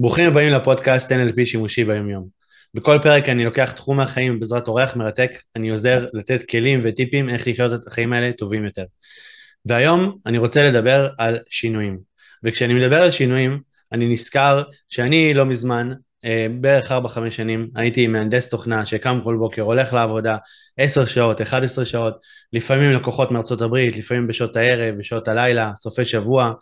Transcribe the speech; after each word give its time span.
ברוכים 0.00 0.26
הבאים 0.26 0.52
לפודקאסט 0.52 1.12
NLP 1.12 1.46
שימושי 1.46 1.84
ביומיום. 1.84 2.26
בכל 2.74 2.98
פרק 3.02 3.28
אני 3.28 3.44
לוקח 3.44 3.72
תחום 3.72 3.96
מהחיים 3.96 4.40
בעזרת 4.40 4.68
אורח 4.68 4.96
מרתק, 4.96 5.30
אני 5.56 5.70
עוזר 5.70 6.06
לתת 6.12 6.50
כלים 6.50 6.80
וטיפים 6.82 7.28
איך 7.28 7.48
לחיות 7.48 7.72
את 7.74 7.86
החיים 7.86 8.12
האלה 8.12 8.32
טובים 8.32 8.64
יותר. 8.64 8.84
והיום 9.66 10.18
אני 10.26 10.38
רוצה 10.38 10.64
לדבר 10.64 11.08
על 11.18 11.38
שינויים. 11.48 11.98
וכשאני 12.44 12.74
מדבר 12.74 13.02
על 13.02 13.10
שינויים, 13.10 13.60
אני 13.92 14.08
נזכר 14.08 14.62
שאני 14.88 15.34
לא 15.34 15.46
מזמן, 15.46 15.92
אה, 16.24 16.46
בערך 16.60 16.92
4-5 16.92 17.36
שנים, 17.36 17.68
הייתי 17.76 18.06
מהנדס 18.06 18.48
תוכנה 18.48 18.84
שקם 18.84 19.20
כל 19.24 19.36
בוקר, 19.36 19.62
הולך 19.62 19.92
לעבודה 19.92 20.36
10 20.76 21.04
שעות, 21.04 21.40
11 21.40 21.84
שעות, 21.84 22.14
לפעמים 22.52 22.92
לקוחות 22.92 23.30
מארצות 23.30 23.62
הברית, 23.62 23.96
לפעמים 23.96 24.26
בשעות 24.26 24.56
הערב, 24.56 24.94
בשעות 24.98 25.28
הלילה, 25.28 25.72
סופי 25.76 26.04
שבוע, 26.04 26.52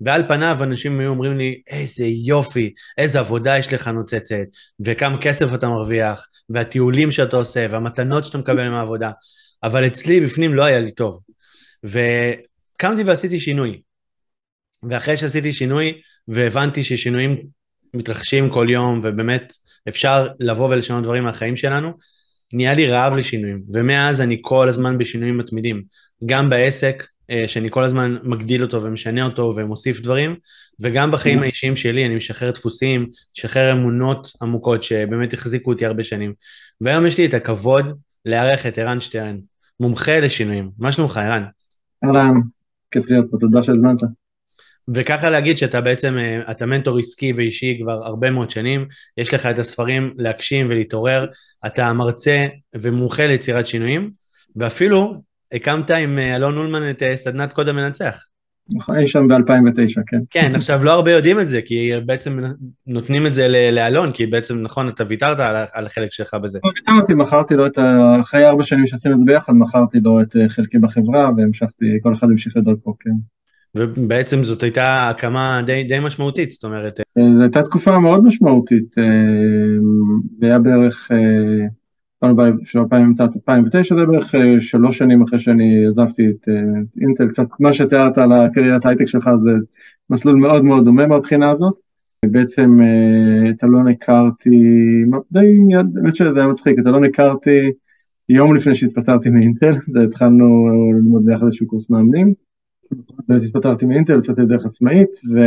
ועל 0.00 0.28
פניו 0.28 0.58
אנשים 0.62 1.00
היו 1.00 1.08
אומרים 1.08 1.38
לי, 1.38 1.60
איזה 1.66 2.06
יופי, 2.06 2.74
איזה 2.98 3.18
עבודה 3.18 3.58
יש 3.58 3.72
לך 3.72 3.88
נוצצת, 3.88 4.36
וכמה 4.80 5.18
כסף 5.20 5.54
אתה 5.54 5.68
מרוויח, 5.68 6.26
והטיולים 6.50 7.12
שאתה 7.12 7.36
עושה, 7.36 7.66
והמתנות 7.70 8.24
שאתה 8.24 8.38
מקבל 8.38 8.68
מהעבודה, 8.68 9.10
אבל 9.62 9.86
אצלי 9.86 10.20
בפנים 10.20 10.54
לא 10.54 10.64
היה 10.64 10.80
לי 10.80 10.90
טוב. 10.90 11.20
וקמתי 11.84 13.02
ועשיתי 13.06 13.40
שינוי. 13.40 13.80
ואחרי 14.82 15.16
שעשיתי 15.16 15.52
שינוי, 15.52 16.00
והבנתי 16.28 16.82
ששינויים 16.82 17.36
מתרחשים 17.94 18.50
כל 18.50 18.66
יום, 18.70 19.00
ובאמת 19.02 19.52
אפשר 19.88 20.28
לבוא 20.40 20.68
ולשנות 20.68 21.04
דברים 21.04 21.24
מהחיים 21.24 21.56
שלנו, 21.56 21.92
נהיה 22.52 22.74
לי 22.74 22.86
רעב 22.86 23.16
לשינויים, 23.16 23.62
ומאז 23.72 24.20
אני 24.20 24.38
כל 24.42 24.68
הזמן 24.68 24.98
בשינויים 24.98 25.38
מתמידים, 25.38 25.82
גם 26.26 26.50
בעסק, 26.50 27.06
שאני 27.46 27.70
כל 27.70 27.84
הזמן 27.84 28.16
מגדיל 28.22 28.62
אותו 28.62 28.82
ומשנה 28.82 29.24
אותו 29.24 29.52
ומוסיף 29.56 30.00
דברים, 30.00 30.36
וגם 30.80 31.10
בחיים 31.10 31.42
האישיים 31.42 31.76
שלי 31.76 32.06
אני 32.06 32.16
משחרר 32.16 32.50
דפוסים, 32.50 33.06
משחרר 33.36 33.72
אמונות 33.72 34.32
עמוקות 34.42 34.82
שבאמת 34.82 35.34
החזיקו 35.34 35.72
אותי 35.72 35.86
הרבה 35.86 36.04
שנים. 36.04 36.32
והיום 36.80 37.06
יש 37.06 37.18
לי 37.18 37.26
את 37.26 37.34
הכבוד 37.34 37.86
לארח 38.26 38.66
את 38.66 38.78
ערן 38.78 39.00
שטרן, 39.00 39.36
מומחה 39.80 40.20
לשינויים. 40.20 40.70
מה 40.78 40.92
שלומך, 40.92 41.16
ערן? 41.16 41.44
אהלן, 42.04 42.34
כיף 42.90 43.10
להיות 43.10 43.26
פה, 43.30 43.36
תודה 43.40 43.62
שהזמנת. 43.62 44.02
וככה 44.94 45.30
להגיד 45.30 45.56
שאתה 45.56 45.80
בעצם, 45.80 46.18
אה, 46.18 46.50
אתה 46.50 46.66
מנטור 46.66 46.98
עסקי 46.98 47.32
ואישי 47.32 47.78
כבר 47.82 48.04
הרבה 48.04 48.30
מאוד 48.30 48.50
שנים, 48.50 48.86
יש 49.16 49.34
לך 49.34 49.46
את 49.46 49.58
הספרים 49.58 50.14
להגשים 50.16 50.66
ולהתעורר, 50.66 51.26
אתה 51.66 51.92
מרצה 51.92 52.46
ומומחה 52.76 53.26
ליצירת 53.26 53.66
שינויים, 53.66 54.10
ואפילו 54.56 55.22
הקמת 55.52 55.90
עם 55.90 56.18
אה, 56.18 56.36
אלון 56.36 56.56
אולמן 56.56 56.90
את 56.90 57.02
אה, 57.02 57.16
סדנת 57.16 57.52
קוד 57.52 57.68
המנצח. 57.68 58.24
נכון, 58.76 58.96
אי 58.96 59.08
שם 59.08 59.28
ב-2009, 59.28 60.00
כן. 60.06 60.20
כן, 60.30 60.54
עכשיו 60.54 60.84
לא 60.84 60.92
הרבה 60.92 61.12
יודעים 61.12 61.40
את 61.40 61.48
זה, 61.48 61.60
כי 61.64 61.90
בעצם 62.06 62.38
נותנים 62.86 63.26
את 63.26 63.34
זה 63.34 63.70
לאלון, 63.72 64.12
כי 64.12 64.26
בעצם, 64.26 64.58
נכון, 64.62 64.88
אתה 64.88 65.04
ויתרת 65.08 65.40
על, 65.40 65.56
על 65.72 65.86
החלק 65.86 66.12
שלך 66.12 66.34
בזה. 66.34 66.58
לא 66.64 66.70
ויתרתי, 66.70 67.14
מכרתי 67.14 67.54
לו 67.54 67.66
את 67.66 67.78
ה... 67.78 68.16
אחרי 68.20 68.46
ארבע 68.46 68.64
שנים 68.64 68.86
שעשינו 68.86 69.14
את 69.14 69.18
זה 69.18 69.24
ביחד, 69.26 69.52
מכרתי 69.52 70.00
לו 70.00 70.22
את 70.22 70.36
אה, 70.36 70.48
חלקי 70.48 70.78
בחברה, 70.78 71.30
והמשכתי, 71.36 71.98
כל 72.02 72.14
אחד 72.14 72.30
המשיך 72.30 72.56
לדרכו, 72.56 72.94
כן. 73.00 73.10
ובעצם 73.74 74.42
זאת 74.42 74.62
הייתה 74.62 75.08
הקמה 75.08 75.62
די, 75.66 75.84
די 75.84 75.98
משמעותית, 76.00 76.50
זאת 76.50 76.64
אומרת... 76.64 77.00
זו 77.36 77.42
הייתה 77.42 77.62
תקופה 77.62 77.98
מאוד 77.98 78.24
משמעותית, 78.24 78.94
זה 80.40 80.46
היה 80.46 80.58
בערך... 80.58 81.10
של 82.64 82.78
2009 82.78 83.94
זה 83.94 84.06
בערך 84.06 84.34
אה, 84.34 84.60
שלוש 84.60 84.98
שנים 84.98 85.22
אחרי 85.22 85.38
שאני 85.38 85.86
עזבתי 85.86 86.28
את 86.30 86.48
אה, 86.48 86.54
אינטל, 87.00 87.28
קצת 87.28 87.46
מה 87.60 87.72
שתיארת 87.72 88.18
על 88.18 88.32
הקריירת 88.32 88.86
הייטק 88.86 89.06
שלך 89.06 89.30
זה 89.44 89.50
מסלול 90.10 90.36
מאוד 90.36 90.64
מאוד 90.64 90.84
דומה 90.84 91.06
מהבחינה 91.06 91.50
הזאת. 91.50 91.74
בעצם 92.24 92.80
אה, 92.80 93.50
את 93.50 93.64
אלון 93.64 93.88
הכרתי, 93.88 94.60
די 95.32 95.74
האמת 95.74 96.16
שזה 96.16 96.28
היה 96.36 96.48
מצחיק, 96.48 96.78
את 96.78 96.86
אלון 96.86 97.04
הכרתי 97.04 97.72
יום 98.28 98.56
לפני 98.56 98.74
שהתפטרתי 98.74 99.30
מאינטל, 99.30 99.78
זה 99.92 100.02
התחלנו 100.02 100.68
ללמוד 100.94 101.24
ביחד 101.24 101.44
איזשהו 101.44 101.66
קורס 101.66 101.90
מאמנים, 101.90 102.34
והתפטרתי 103.28 103.86
מאינטל, 103.86 104.18
יצאתי 104.18 104.40
לדרך 104.40 104.66
עצמאית, 104.66 105.10
ו... 105.34 105.38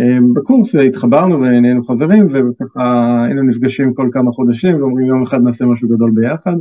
אמ, 0.00 0.34
בקורס 0.34 0.74
התחברנו 0.74 1.34
ונהיינו 1.34 1.84
חברים 1.84 2.28
וככה 2.32 3.24
היינו 3.24 3.42
נפגשים 3.42 3.94
כל 3.94 4.08
כמה 4.12 4.32
חודשים 4.32 4.80
ואומרים 4.80 5.06
יום 5.06 5.22
אחד 5.22 5.42
נעשה 5.42 5.64
משהו 5.64 5.88
גדול 5.88 6.10
ביחד 6.14 6.56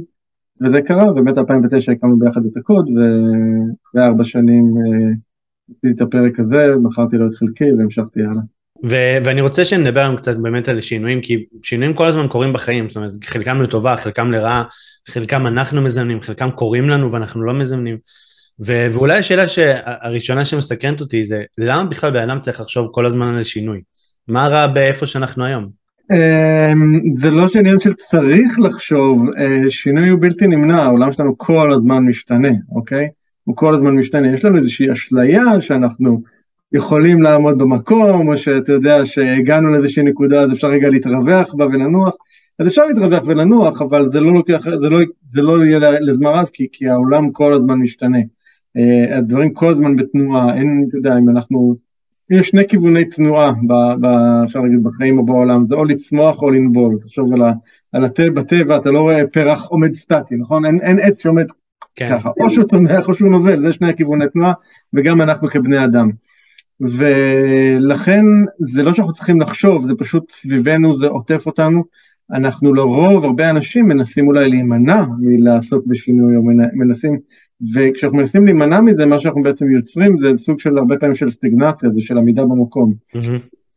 וזה 0.62 0.82
קרה, 0.82 1.14
באמת 1.14 1.38
2009 1.38 1.92
הקמנו 1.92 2.20
ביחד 2.20 2.46
את 2.46 2.58
הקוד 2.58 2.90
ואחרי 2.90 4.08
ארבע 4.08 4.24
שנים 4.24 4.74
אה, 4.78 5.12
עשיתי 5.70 5.92
את 5.96 6.02
הפרק 6.02 6.40
הזה, 6.40 6.68
מכרתי 6.84 7.18
לו 7.18 7.28
את 7.28 7.36
חלקי 7.36 7.72
והמשכתי 7.72 8.20
הלאה. 8.22 8.42
ו- 8.90 9.26
ואני 9.26 9.42
רוצה 9.42 9.66
שנדבר 9.66 10.00
היום 10.00 10.16
קצת 10.16 10.38
באמת 10.38 10.70
על 10.70 10.82
שינויים, 10.82 11.22
כי 11.22 11.46
שינויים 11.64 11.94
כל 11.94 12.06
הזמן 12.06 12.28
קורים 12.28 12.54
בחיים, 12.54 12.90
זאת 12.90 12.96
אומרת, 12.96 13.12
חלקם 13.24 13.62
לטובה, 13.62 13.98
חלקם 13.98 14.32
לרעה, 14.32 14.64
חלקם 15.10 15.48
אנחנו 15.48 15.82
מזמנים, 15.82 16.22
חלקם 16.22 16.52
קורים 16.52 16.90
לנו 16.90 17.12
ואנחנו 17.12 17.44
לא 17.44 17.54
מזמנים. 17.54 17.98
ו- 18.60 18.88
ואולי 18.92 19.18
השאלה 19.18 19.44
הראשונה 19.84 20.46
שמסקרנת 20.46 21.02
אותי 21.02 21.24
זה, 21.24 21.42
למה 21.58 21.86
בכלל 21.86 22.12
בן 22.12 22.30
אדם 22.30 22.40
צריך 22.40 22.62
לחשוב 22.62 22.88
כל 22.92 23.06
הזמן 23.06 23.36
על 23.36 23.44
שינוי? 23.44 23.82
מה 24.28 24.48
רע 24.48 24.68
באיפה 24.68 25.06
שאנחנו 25.06 25.46
היום? 25.46 25.70
אמ, 26.12 27.00
זה 27.16 27.32
לא 27.32 27.48
שעניין 27.48 27.80
של 27.80 27.94
צריך 27.94 28.60
לחשוב, 28.60 29.26
אה, 29.38 29.72
שינוי 29.72 30.10
הוא 30.10 30.22
בלתי 30.22 30.48
נמנע, 30.48 30.84
העולם 30.84 31.12
שלנו 31.12 31.38
כל 31.38 31.74
הזמן 31.74 32.06
משתנה, 32.06 32.52
אוקיי? 32.72 33.10
הוא 33.44 33.56
כל 33.56 33.76
הזמן 33.76 33.96
משתנה, 33.96 34.34
יש 34.34 34.46
לנו 34.46 34.58
איזושהי 34.58 34.92
אשליה 34.92 35.44
שאנחנו 35.60 36.22
יכולים 36.74 37.22
לעמוד 37.22 37.58
במקום, 37.58 38.28
או 38.28 38.38
שאתה 38.38 38.72
יודע 38.72 39.06
שהגענו 39.06 39.72
לאיזושהי 39.72 40.04
נקודה 40.04 40.42
אז 40.42 40.54
אפשר 40.54 40.68
רגע 40.68 40.90
להתרווח 40.90 41.54
בה 41.54 41.66
ולנוח, 41.66 42.14
אז 42.60 42.68
אפשר 42.68 42.86
להתרווח 42.86 43.24
ולנוח, 43.26 43.82
אבל 43.82 44.10
זה 44.10 44.20
לא 44.20 44.34
לוקח, 44.34 44.64
זה 44.64 44.90
לא, 44.90 45.00
זה 45.30 45.42
לא 45.42 45.66
יהיה 45.66 46.00
לזמן 46.00 46.32
רב, 46.34 46.50
כי, 46.54 46.68
כי 46.72 46.90
העולם 46.90 47.32
כל 47.32 47.54
הזמן 47.54 47.80
משתנה. 47.80 48.20
אה, 48.78 49.18
הדברים 49.18 49.54
כל 49.54 49.72
הזמן 49.72 49.96
בתנועה, 49.96 50.56
אין, 50.58 50.86
אתה 50.90 50.98
יודע, 50.98 51.18
אם 51.18 51.30
אנחנו, 51.30 51.76
יש 52.30 52.48
שני 52.48 52.68
כיווני 52.68 53.06
תנועה, 53.06 53.52
אפשר 54.46 54.60
להגיד, 54.60 54.84
בחיים 54.84 55.18
או 55.18 55.26
בעולם, 55.26 55.66
זה 55.66 55.76
או 55.76 55.86
לצמוח 55.86 56.42
או 56.42 56.52
לנבול, 56.52 56.98
תחשוב 57.02 57.34
על, 57.34 57.42
על 57.92 58.04
הטבע, 58.04 58.42
בטבע 58.42 58.78
אתה 58.78 58.92
לא 58.92 59.00
רואה 59.00 59.28
פרח 59.28 59.66
עומד 59.66 59.94
סטטי, 59.94 60.36
נכון? 60.36 60.66
אין, 60.66 60.80
אין 60.82 61.00
עץ 61.02 61.22
שעומד 61.22 61.46
כן. 61.96 62.10
ככה, 62.10 62.30
או 62.40 62.50
שהוא 62.50 62.66
צומח 62.66 63.10
או 63.10 63.14
שהוא 63.14 63.30
נובל, 63.30 63.66
זה 63.66 63.74
שני 63.74 63.90
הכיווני 63.90 64.26
תנועה, 64.34 64.54
וגם 64.94 65.22
אנחנו 65.22 65.50
כבני 65.50 65.86
אדם. 65.86 66.10
ולכן 66.80 68.26
זה 68.60 68.84
לא 68.84 68.94
שאנחנו 68.94 69.14
צריכים 69.14 69.42
לחשוב, 69.42 69.86
זה 69.86 69.94
פשוט 69.98 70.32
סביבנו, 70.32 70.96
זה 70.96 71.08
עוטף 71.08 71.46
אותנו. 71.46 71.84
אנחנו 72.32 72.74
לרוב, 72.74 73.24
הרבה 73.24 73.50
אנשים 73.50 73.88
מנסים 73.88 74.28
אולי 74.28 74.50
להימנע 74.50 75.04
מלעסוק 75.20 75.86
בשינוי, 75.88 76.36
או 76.36 76.42
מנסים 76.74 77.20
וכשאנחנו 77.76 78.18
מנסים 78.18 78.46
להימנע 78.46 78.82
מזה, 78.82 79.06
מה 79.06 79.20
שאנחנו 79.20 79.44
בעצם 79.44 79.72
יוצרים 79.72 80.18
זה 80.18 80.32
סוג 80.36 80.60
של 80.60 80.78
הרבה 80.78 80.98
פעמים 80.98 81.16
של 81.16 81.32
סטגנציה, 81.32 81.90
זה 81.90 82.02
של 82.02 82.18
עמידה 82.18 82.44
במקום. 82.44 82.94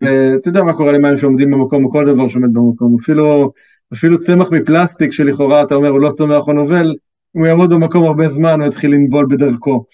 ואתה 0.00 0.48
יודע 0.48 0.62
מה 0.62 0.72
קורה 0.72 0.92
למים 0.92 1.16
שעומדים 1.16 1.50
במקום, 1.50 1.84
או 1.84 1.90
כל 1.90 2.06
דבר 2.06 2.28
שעומד 2.28 2.52
במקום, 2.52 2.96
אפילו, 3.00 3.52
אפילו 3.94 4.20
צמח 4.20 4.52
מפלסטיק 4.52 5.12
שלכאורה 5.12 5.62
אתה 5.62 5.74
אומר 5.74 5.88
הוא 5.88 6.00
לא 6.00 6.10
צומח 6.10 6.48
או 6.48 6.52
נובל, 6.52 6.94
הוא 7.32 7.46
יעמוד 7.46 7.70
במקום 7.70 8.04
הרבה 8.04 8.28
זמן, 8.28 8.60
הוא 8.60 8.68
יתחיל 8.68 8.90
לנבול 8.90 9.26
בדרכו. 9.30 9.84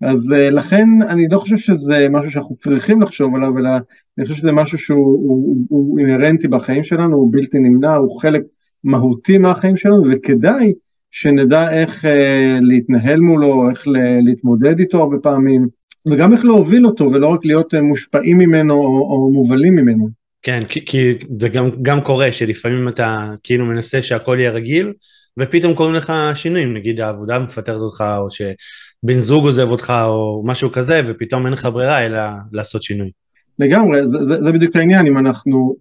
אז 0.00 0.32
uh, 0.32 0.50
לכן 0.50 0.88
אני 1.08 1.26
לא 1.30 1.38
חושב 1.38 1.56
שזה 1.56 2.06
משהו 2.10 2.30
שאנחנו 2.30 2.56
צריכים 2.56 3.02
לחשוב 3.02 3.34
עליו, 3.34 3.58
אלא 3.58 3.70
אני 4.18 4.26
חושב 4.26 4.38
שזה 4.38 4.52
משהו 4.52 4.78
שהוא 4.78 5.06
הוא, 5.06 5.56
הוא 5.68 5.98
אינהרנטי 5.98 6.48
בחיים 6.48 6.84
שלנו, 6.84 7.16
הוא 7.16 7.32
בלתי 7.32 7.58
נמנע, 7.58 7.94
הוא 7.94 8.20
חלק 8.20 8.42
מהותי 8.84 9.38
מהחיים 9.38 9.76
שלנו, 9.76 10.02
וכדאי 10.10 10.72
שנדע 11.10 11.70
איך 11.72 12.04
אה, 12.04 12.58
להתנהל 12.60 13.20
מולו, 13.20 13.70
איך 13.70 13.84
להתמודד 14.22 14.78
איתו 14.78 15.00
הרבה 15.00 15.16
פעמים, 15.18 15.68
וגם 16.10 16.32
איך 16.32 16.44
להוביל 16.44 16.86
אותו 16.86 17.10
ולא 17.12 17.26
רק 17.26 17.44
להיות 17.44 17.74
אה, 17.74 17.80
מושפעים 17.80 18.38
ממנו 18.38 18.74
או, 18.74 18.86
או 18.86 19.30
מובלים 19.32 19.76
ממנו. 19.76 20.08
כן, 20.42 20.62
כי, 20.68 20.84
כי 20.84 21.14
זה 21.38 21.48
גם, 21.48 21.68
גם 21.82 22.00
קורה 22.00 22.32
שלפעמים 22.32 22.88
אתה 22.88 23.34
כאילו 23.42 23.66
מנסה 23.66 24.02
שהכל 24.02 24.36
יהיה 24.38 24.50
רגיל, 24.50 24.92
ופתאום 25.38 25.74
קוראים 25.74 25.94
לך 25.94 26.12
שינויים, 26.34 26.74
נגיד 26.74 27.00
העבודה 27.00 27.38
מפטרת 27.38 27.80
אותך, 27.80 28.04
או 28.18 28.30
שבן 28.30 29.18
זוג 29.18 29.44
עוזב 29.44 29.68
אותך, 29.70 29.92
או 30.06 30.42
משהו 30.46 30.72
כזה, 30.72 31.00
ופתאום 31.06 31.46
אין 31.46 31.52
לך 31.52 31.68
ברירה 31.72 32.06
אלא 32.06 32.20
לעשות 32.52 32.82
שינוי. 32.82 33.10
לגמרי, 33.58 34.02
זה, 34.02 34.18
זה, 34.28 34.42
זה 34.42 34.52
בדיוק 34.52 34.76
העניין, 34.76 35.06
אם 35.06 35.18
אנחנו, 35.18 35.74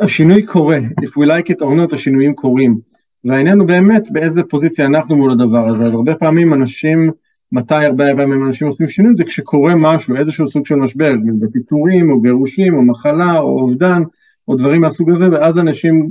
השינוי 0.00 0.42
קורה, 0.42 0.78
if 0.78 1.08
we 1.08 1.26
like 1.26 1.52
it 1.52 1.60
or 1.60 1.90
not, 1.90 1.94
השינויים 1.94 2.34
קורים. 2.34 2.91
והעניין 3.24 3.58
הוא 3.58 3.68
באמת 3.68 4.10
באיזה 4.10 4.42
פוזיציה 4.42 4.86
אנחנו 4.86 5.16
מול 5.16 5.30
הדבר 5.30 5.66
הזה, 5.68 5.84
אז 5.84 5.94
הרבה 5.94 6.14
פעמים 6.14 6.54
אנשים, 6.54 7.10
מתי 7.52 7.74
הרבה 7.74 8.04
פעמים 8.16 8.46
אנשים 8.46 8.66
עושים 8.66 8.88
שינוי, 8.88 9.14
זה 9.14 9.24
כשקורה 9.24 9.74
משהו, 9.76 10.16
איזשהו 10.16 10.46
סוג 10.46 10.66
של 10.66 10.74
משבר, 10.74 11.14
בפיטורים 11.40 12.10
או 12.10 12.20
גירושים 12.20 12.74
או 12.74 12.82
מחלה 12.82 13.38
או 13.38 13.60
אובדן 13.60 14.02
או 14.48 14.56
דברים 14.56 14.80
מהסוג 14.80 15.10
הזה, 15.10 15.30
ואז 15.32 15.58
אנשים, 15.58 16.10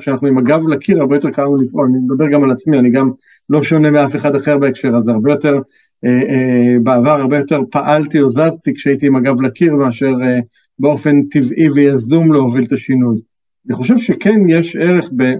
כשאנחנו 0.00 0.28
עם 0.28 0.38
הגב 0.38 0.68
לקיר, 0.68 1.00
הרבה 1.00 1.16
יותר 1.16 1.30
קל 1.30 1.42
לנו 1.42 1.56
לפעול, 1.56 1.86
אני 1.86 1.98
מדבר 2.04 2.28
גם 2.28 2.44
על 2.44 2.50
עצמי, 2.50 2.78
אני 2.78 2.90
גם 2.90 3.10
לא 3.50 3.62
שונה 3.62 3.90
מאף 3.90 4.16
אחד 4.16 4.36
אחר 4.36 4.58
בהקשר 4.58 4.96
הזה, 4.96 5.10
הרבה 5.10 5.32
יותר, 5.32 5.60
אה, 6.04 6.22
אה, 6.22 6.76
בעבר 6.82 7.20
הרבה 7.20 7.38
יותר 7.38 7.60
פעלתי 7.70 8.20
או 8.20 8.30
זזתי 8.30 8.74
כשהייתי 8.74 9.06
עם 9.06 9.16
הגב 9.16 9.42
לקיר 9.42 9.74
מאשר 9.74 10.12
אה, 10.24 10.40
באופן 10.78 11.22
טבעי 11.22 11.70
ויזום 11.70 12.32
להוביל 12.32 12.64
את 12.64 12.72
השינוי. 12.72 13.20
אני 13.66 13.76
חושב 13.76 13.98
שכן 13.98 14.40
יש 14.48 14.76
ערך 14.76 15.10
ב, 15.16 15.32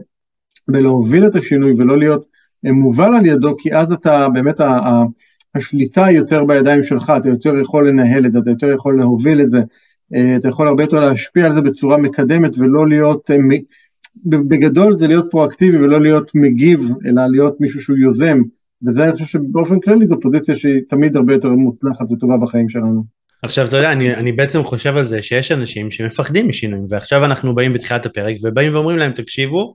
בלהוביל 0.69 1.27
את 1.27 1.35
השינוי 1.35 1.73
ולא 1.79 1.99
להיות 1.99 2.25
מובל 2.65 3.15
על 3.15 3.27
ידו, 3.27 3.57
כי 3.59 3.75
אז 3.75 3.93
אתה 3.93 4.29
באמת, 4.29 4.61
השליטה 5.55 6.05
היא 6.05 6.17
יותר 6.19 6.45
בידיים 6.45 6.85
שלך, 6.85 7.13
אתה 7.17 7.29
יותר 7.29 7.61
יכול 7.61 7.89
לנהל 7.89 8.27
את 8.27 8.33
זה, 8.33 8.39
אתה 8.39 8.51
יותר 8.51 8.73
יכול 8.73 8.99
להוביל 8.99 9.41
את 9.41 9.51
זה, 9.51 9.61
אה, 10.15 10.37
אתה 10.37 10.49
יכול 10.49 10.69
הרבה 10.69 10.83
יותר 10.83 11.01
להשפיע 11.01 11.47
על 11.47 11.55
זה 11.55 11.61
בצורה 11.61 11.99
מקדמת 11.99 12.59
ולא 12.59 12.89
להיות, 12.89 13.31
אה, 13.31 13.37
בגדול 14.27 14.99
זה 14.99 15.07
להיות 15.07 15.27
פרואקטיבי 15.31 15.77
ולא 15.77 16.01
להיות 16.01 16.31
מגיב, 16.35 16.81
אלא 17.07 17.27
להיות 17.27 17.61
מישהו 17.61 17.83
שהוא 17.83 17.97
יוזם, 17.97 18.43
וזה 18.87 19.05
אני 19.05 19.13
חושב 19.13 19.25
שבאופן 19.25 19.81
כללי 19.81 20.07
זו 20.07 20.21
פוזיציה 20.21 20.57
שהיא 20.57 20.81
תמיד 20.89 21.17
הרבה 21.17 21.33
יותר 21.33 21.49
מוצלחת 21.49 22.13
וטובה 22.13 22.37
בחיים 22.37 22.69
שלנו. 22.69 23.05
עכשיו 23.43 23.67
אתה 23.67 23.77
יודע, 23.77 23.93
אני, 23.93 24.15
אני 24.15 24.33
בעצם 24.33 24.63
חושב 24.63 24.97
על 24.97 25.05
זה 25.05 25.23
שיש 25.23 25.53
אנשים 25.53 25.91
שמפחדים 25.91 26.49
משינויים, 26.49 26.87
ועכשיו 26.89 27.25
אנחנו 27.25 27.55
באים 27.55 27.73
בתחילת 27.73 28.07
הפרק 28.07 28.37
ובאים 28.43 28.75
ואומרים 28.75 28.99
להם, 28.99 29.13
תקשיבו, 29.13 29.75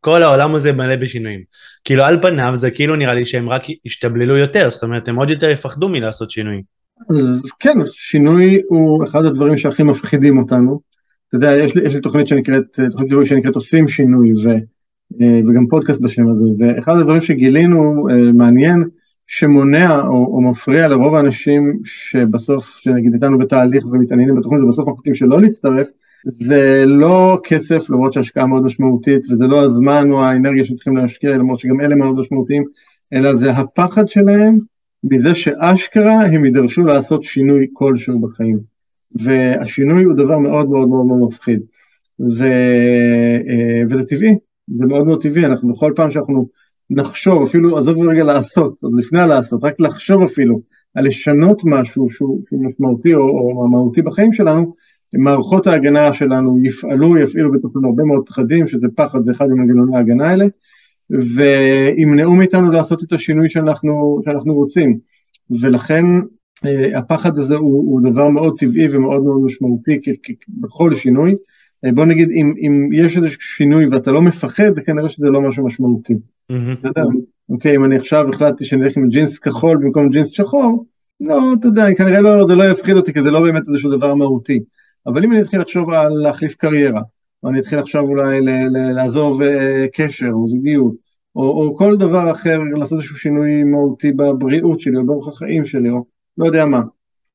כל 0.00 0.22
העולם 0.22 0.54
הזה 0.54 0.72
מלא 0.72 0.96
בשינויים. 0.96 1.40
כאילו 1.84 2.02
על 2.02 2.22
פניו 2.22 2.52
זה 2.56 2.70
כאילו 2.70 2.96
נראה 2.96 3.14
לי 3.14 3.24
שהם 3.24 3.48
רק 3.48 3.62
ישתבללו 3.84 4.36
יותר, 4.36 4.70
זאת 4.70 4.82
אומרת 4.82 5.08
הם 5.08 5.16
עוד 5.16 5.30
יותר 5.30 5.50
יפחדו 5.50 5.88
מלעשות 5.88 6.30
שינוי. 6.30 6.62
אז 7.10 7.42
כן, 7.60 7.78
שינוי 7.86 8.60
הוא 8.68 9.04
אחד 9.04 9.24
הדברים 9.24 9.58
שהכי 9.58 9.82
מפחידים 9.82 10.38
אותנו. 10.38 10.80
אתה 11.28 11.36
יודע, 11.36 11.56
יש 11.56 11.74
לי, 11.74 11.86
יש 11.86 11.94
לי 11.94 12.00
תוכנית 12.00 12.28
שנקראת, 12.28 12.80
תוכנית 12.90 13.08
זיהוי 13.08 13.26
שנקראת 13.26 13.54
עושים 13.54 13.88
שינוי, 13.88 14.32
ו, 14.32 14.48
אה, 15.20 15.40
וגם 15.48 15.66
פודקאסט 15.70 16.00
בשם 16.00 16.28
הזה, 16.28 16.44
ואחד 16.58 16.96
הדברים 16.96 17.20
שגילינו 17.20 18.08
אה, 18.10 18.32
מעניין, 18.32 18.84
שמונע 19.26 20.00
או, 20.00 20.26
או 20.26 20.50
מפריע 20.50 20.88
לרוב 20.88 21.14
האנשים 21.14 21.80
שבסוף, 21.84 22.78
שנגיד 22.80 23.14
איתנו 23.14 23.38
בתהליך 23.38 23.86
ומתעניינים 23.86 24.36
בתוכנית 24.36 24.62
ובסוף 24.62 24.88
מחליטים 24.88 25.14
שלא 25.14 25.40
להצטרף, 25.40 25.86
זה 26.40 26.84
לא 26.86 27.40
כסף 27.44 27.90
למרות 27.90 28.12
שהשקעה 28.12 28.46
מאוד 28.46 28.62
משמעותית 28.62 29.30
וזה 29.30 29.46
לא 29.46 29.64
הזמן 29.64 30.10
או 30.10 30.24
האנרגיה 30.24 30.64
שצריכים 30.64 30.96
להשקיע 30.96 31.30
למרות 31.30 31.58
שגם 31.58 31.80
אלה 31.80 31.94
מאוד 31.94 32.20
משמעותיים 32.20 32.64
אלא 33.12 33.34
זה 33.34 33.50
הפחד 33.50 34.08
שלהם 34.08 34.58
מזה 35.04 35.34
שאשכרה 35.34 36.24
הם 36.24 36.44
יידרשו 36.44 36.84
לעשות 36.84 37.24
שינוי 37.24 37.66
כלשהו 37.72 38.20
בחיים. 38.20 38.58
והשינוי 39.14 40.04
הוא 40.04 40.14
דבר 40.14 40.38
מאוד 40.38 40.70
מאוד 40.70 40.88
מאוד 40.88 41.06
מאוד 41.06 41.28
מפחיד. 41.28 41.60
ו, 42.38 42.44
אה, 43.48 43.82
וזה 43.90 44.04
טבעי, 44.04 44.34
זה 44.78 44.86
מאוד 44.86 45.06
מאוד 45.06 45.22
טבעי, 45.22 45.46
אנחנו 45.46 45.72
בכל 45.72 45.92
פעם 45.96 46.10
שאנחנו 46.10 46.48
נחשוב, 46.90 47.42
אפילו 47.42 47.78
עזוב 47.78 47.98
רגע 48.08 48.24
לעשות, 48.24 48.74
עוד 48.80 48.92
לפני 48.98 49.20
הלעשות, 49.20 49.64
רק 49.64 49.80
לחשוב 49.80 50.22
אפילו 50.22 50.60
על 50.94 51.06
לשנות 51.06 51.62
משהו 51.64 52.10
שהוא, 52.10 52.42
שהוא 52.48 52.64
משמעותי 52.64 53.14
או, 53.14 53.20
או 53.20 53.68
מהותי 53.68 54.02
בחיים 54.02 54.32
שלנו, 54.32 54.74
מערכות 55.18 55.66
ההגנה 55.66 56.14
שלנו 56.14 56.58
יפעלו, 56.62 57.18
יפעילו 57.18 57.52
בתוכנו 57.52 57.88
הרבה 57.88 58.04
מאוד 58.04 58.26
פחדים, 58.26 58.68
שזה 58.68 58.88
פחד, 58.94 59.24
זה 59.24 59.32
אחד 59.32 59.46
ממנגנוני 59.48 59.96
ההגנה 59.96 60.28
האלה, 60.28 60.46
וימנעו 61.10 62.34
מאיתנו 62.34 62.70
לעשות 62.70 63.02
את 63.02 63.12
השינוי 63.12 63.50
שאנחנו, 63.50 64.20
שאנחנו 64.24 64.54
רוצים. 64.54 64.98
ולכן 65.60 66.04
אה, 66.64 66.98
הפחד 66.98 67.38
הזה 67.38 67.54
הוא, 67.54 67.92
הוא 67.92 68.00
דבר 68.10 68.28
מאוד 68.28 68.58
טבעי 68.58 68.88
ומאוד 68.90 69.24
מאוד 69.24 69.42
משמעותי 69.44 70.00
בכל 70.48 70.94
שינוי. 70.94 71.34
אה, 71.84 71.92
בוא 71.92 72.04
נגיד, 72.04 72.30
אם, 72.30 72.54
אם 72.58 72.90
יש 72.92 73.16
איזה 73.16 73.28
שינוי 73.40 73.86
ואתה 73.86 74.12
לא 74.12 74.22
מפחד, 74.22 74.74
זה 74.74 74.82
כנראה 74.82 75.08
שזה 75.08 75.30
לא 75.30 75.40
משהו 75.40 75.66
משמעותי. 75.66 76.14
Mm-hmm. 76.52 76.88
אוקיי, 77.48 77.76
אם 77.76 77.84
אני 77.84 77.96
עכשיו 77.96 78.28
החלטתי 78.28 78.64
שאני 78.64 78.84
אלך 78.84 78.96
עם 78.96 79.08
ג'ינס 79.08 79.38
כחול 79.38 79.76
במקום 79.76 80.08
ג'ינס 80.08 80.28
שחור, 80.28 80.86
לא, 81.20 81.52
אתה 81.60 81.68
יודע, 81.68 81.94
כנראה 81.94 82.20
לא, 82.20 82.46
זה 82.46 82.54
לא 82.54 82.70
יפחיד 82.70 82.96
אותי, 82.96 83.12
כי 83.12 83.22
זה 83.22 83.30
לא 83.30 83.40
באמת 83.40 83.62
איזשהו 83.68 83.96
דבר 83.96 84.14
מהותי. 84.14 84.60
אבל 85.06 85.24
אם 85.24 85.32
אני 85.32 85.40
אתחיל 85.42 85.60
לחשוב 85.60 85.90
על 85.90 86.12
להחליף 86.12 86.54
קריירה, 86.54 87.00
או 87.42 87.48
אני 87.48 87.60
אתחיל 87.60 87.78
עכשיו 87.78 88.02
אולי 88.02 88.40
לעזוב 88.94 89.42
אה, 89.42 89.86
קשר 89.92 90.30
או 90.32 90.46
זוגיות, 90.46 90.94
או, 91.36 91.42
או 91.42 91.76
כל 91.76 91.96
דבר 91.96 92.30
אחר, 92.30 92.58
לעשות 92.58 92.98
איזשהו 92.98 93.16
שינוי 93.16 93.64
מהותי 93.64 94.12
בבריאות 94.12 94.80
שלי 94.80 94.96
או 94.96 95.06
באורח 95.06 95.28
החיים 95.28 95.66
שלי, 95.66 95.90
או 95.90 96.04
לא 96.38 96.46
יודע 96.46 96.66
מה, 96.66 96.82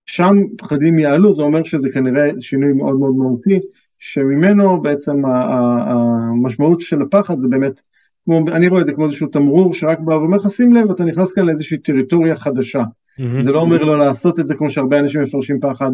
שם 0.05 0.37
פחדים 0.57 0.99
יעלו, 0.99 1.33
זה 1.33 1.41
אומר 1.41 1.63
שזה 1.63 1.89
כנראה 1.93 2.31
שינוי 2.41 2.73
מאוד 2.73 2.99
מאוד 2.99 3.15
מהותי, 3.15 3.59
שממנו 3.99 4.81
בעצם 4.81 5.25
המשמעות 5.25 6.81
של 6.81 7.01
הפחד 7.01 7.39
זה 7.41 7.47
באמת, 7.47 7.81
כמו, 8.25 8.39
אני 8.51 8.67
רואה 8.67 8.81
את 8.81 8.85
זה 8.85 8.93
כמו 8.93 9.05
איזשהו 9.05 9.27
תמרור 9.27 9.73
שרק 9.73 9.99
בא 9.99 10.13
ואומר 10.13 10.37
לך 10.37 10.49
שים 10.49 10.73
לב, 10.73 10.91
אתה 10.91 11.03
נכנס 11.03 11.33
כאן 11.33 11.45
לאיזושהי 11.45 11.77
טריטוריה 11.77 12.35
חדשה. 12.35 12.83
Mm-hmm. 12.83 13.43
זה 13.43 13.51
לא 13.51 13.61
אומר 13.61 13.83
לא 13.83 13.97
לעשות 13.97 14.39
את 14.39 14.47
זה 14.47 14.55
כמו 14.55 14.71
שהרבה 14.71 14.99
אנשים 14.99 15.21
מפרשים 15.21 15.59
פחד, 15.59 15.91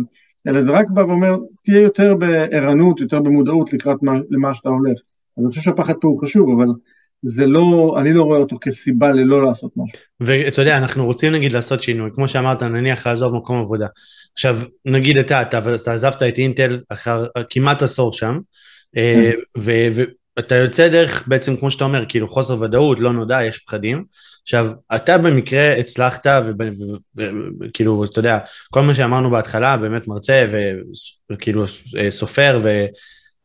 אלא 0.48 0.63
זה 0.63 0.72
רק 0.72 0.89
בא 0.89 1.01
ואומר, 1.01 1.36
תהיה 1.63 1.81
יותר 1.81 2.16
בערנות, 2.16 3.01
יותר 3.01 3.19
במודעות 3.19 3.74
לקראת 3.74 4.04
מה, 4.04 4.13
למה 4.30 4.54
שאתה 4.54 4.69
הולך. 4.69 5.00
אני 5.38 5.50
חושב 5.50 5.62
שהפחד 5.62 5.94
פה 6.01 6.07
הוא 6.07 6.22
חשוב, 6.22 6.60
אבל 6.60 6.68
זה 7.24 7.45
לא, 7.45 7.95
אני 8.00 8.13
לא 8.13 8.24
רואה 8.24 8.39
אותו 8.39 8.57
כסיבה 8.62 9.12
ללא 9.12 9.45
לעשות 9.45 9.72
משהו. 9.78 10.04
ואתה 10.19 10.62
יודע, 10.62 10.78
אנחנו 10.78 11.06
רוצים 11.06 11.31
נגיד 11.31 11.51
לעשות 11.51 11.81
שינוי, 11.81 12.10
כמו 12.16 12.28
שאמרת, 12.28 12.63
נניח 12.63 13.07
לעזוב 13.07 13.36
מקום 13.36 13.60
עבודה. 13.60 13.88
עכשיו, 14.34 14.60
נגיד 14.86 15.18
אתה, 15.18 15.42
אתה, 15.42 15.60
אתה 15.75 15.94
עזבת 15.94 16.24
את 16.24 16.38
אינטל 16.38 16.80
אחר 16.90 17.25
כמעט 17.50 17.81
עשור 17.81 18.13
שם, 18.13 18.40
אה, 18.98 19.31
כן. 19.56 19.62
ואתה 20.38 20.56
יוצא 20.56 20.88
דרך 20.88 21.28
בעצם, 21.28 21.56
כמו 21.56 21.72
שאתה 21.72 21.83
אומר, 21.83 22.06
כאילו 22.10 22.28
חוסר 22.28 22.62
ודאות, 22.62 23.00
לא 23.00 23.13
נודע, 23.13 23.44
יש 23.44 23.57
פחדים. 23.57 24.04
עכשיו, 24.47 24.67
אתה 24.95 25.17
במקרה 25.17 25.73
הצלחת, 25.73 26.27
וכאילו, 27.61 28.03
אתה 28.03 28.19
יודע, 28.19 28.39
כל 28.69 28.81
מה 28.81 28.94
שאמרנו 28.94 29.31
בהתחלה, 29.31 29.77
באמת 29.77 30.07
מרצה, 30.07 30.45
וכאילו 31.31 31.65
סופר, 32.09 32.59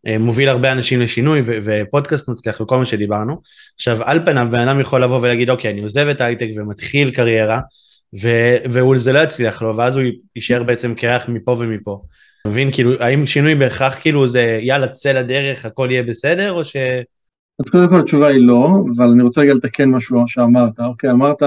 ומוביל 0.07 0.49
הרבה 0.49 0.73
אנשים 0.73 1.01
לשינוי, 1.01 1.43
ופודקאסט 1.47 2.29
מצליח, 2.29 2.61
וכל 2.61 2.79
מה 2.79 2.87
שדיברנו. 2.87 3.41
עכשיו, 3.75 3.99
על 4.03 4.27
פניו, 4.27 4.49
בן 4.51 4.69
אדם 4.69 4.81
יכול 4.81 5.05
לבוא 5.05 5.19
ולהגיד, 5.23 5.51
אוקיי, 5.51 5.71
אני 5.71 5.83
עוזב 5.83 6.07
את 6.07 6.21
ההייטק 6.21 6.49
ומתחיל 6.57 7.11
קריירה, 7.11 7.61
וזה 8.65 9.13
לא 9.13 9.19
יצליח 9.19 9.63
לו, 9.63 9.77
ואז 9.77 9.97
הוא 9.97 10.05
יישאר 10.37 10.63
בעצם 10.63 10.95
קרח 10.95 11.29
מפה 11.29 11.57
ומפה. 11.59 12.03
מבין, 12.47 12.73
כאילו, 12.73 12.93
האם 13.01 13.27
שינוי 13.27 13.55
בהכרח 13.55 13.99
כאילו 14.01 14.29
זה 14.29 14.59
יאללה, 14.63 14.89
צא 14.89 15.13
לדרך, 15.13 15.67
הכל 15.67 15.89
יהיה 15.91 16.03
בסדר, 16.03 16.53
או 16.53 16.65
ש... 16.65 16.77
אז 17.61 17.71
קודם 17.71 17.89
כל 17.89 18.01
התשובה 18.01 18.27
היא 18.27 18.47
לא, 18.47 18.85
אבל 18.97 19.09
אני 19.09 19.23
רוצה 19.23 19.41
רגע 19.41 19.55
לתקן 19.55 19.91
משהו 19.91 20.25
שאמרת, 20.27 20.81
אוקיי, 20.81 21.11
אמרת, 21.11 21.43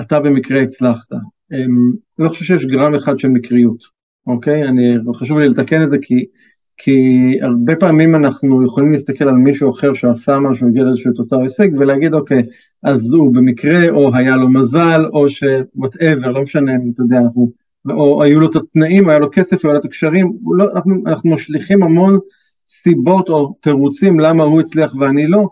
אתה 0.00 0.20
במקרה 0.20 0.60
הצלחת. 0.60 1.12
אמ, 1.12 1.92
אני 2.18 2.24
לא 2.24 2.28
חושב 2.28 2.44
שיש 2.44 2.66
גרם 2.66 2.94
אחד 2.94 3.18
של 3.18 3.28
מקריות, 3.28 3.84
אוקיי? 4.26 4.64
אני, 4.68 4.96
חשוב 5.14 5.38
לי 5.38 5.48
לתקן 5.48 5.82
את 5.82 5.90
זה 5.90 5.96
כי, 6.02 6.24
כי 6.76 6.98
הרבה 7.42 7.76
פעמים 7.76 8.14
אנחנו 8.14 8.64
יכולים 8.64 8.92
להסתכל 8.92 9.28
על 9.28 9.34
מישהו 9.34 9.70
אחר 9.70 9.94
שעשה 9.94 10.38
משהו, 10.38 10.68
הגיע 10.68 10.84
לאיזשהו 10.84 11.12
תוצר 11.12 11.40
הישג, 11.40 11.68
ולהגיד, 11.78 12.14
אוקיי, 12.14 12.42
אז 12.82 13.12
הוא 13.12 13.34
במקרה, 13.34 13.90
או 13.90 14.14
היה 14.14 14.36
לו 14.36 14.48
מזל, 14.48 15.04
או 15.12 15.30
ש-whatever, 15.30 16.28
לא 16.28 16.42
משנה, 16.42 16.72
אתה 16.94 17.02
יודע, 17.02 17.18
אנחנו, 17.18 17.48
או 17.90 18.22
היו 18.22 18.40
לו 18.40 18.50
את 18.50 18.56
התנאים, 18.56 19.08
היה 19.08 19.18
לו 19.18 19.28
כסף, 19.32 19.64
היה 19.64 19.74
לו 19.74 19.80
את 19.80 19.84
הקשרים, 19.84 20.32
לא, 20.56 20.72
אנחנו, 20.72 20.94
אנחנו 21.06 21.34
משליכים 21.34 21.82
המון 21.82 22.18
סיבות 22.84 23.28
או 23.28 23.54
תירוצים 23.60 24.20
למה 24.20 24.42
הוא 24.42 24.60
הצליח 24.60 24.94
ואני 24.94 25.26
לא, 25.26 25.48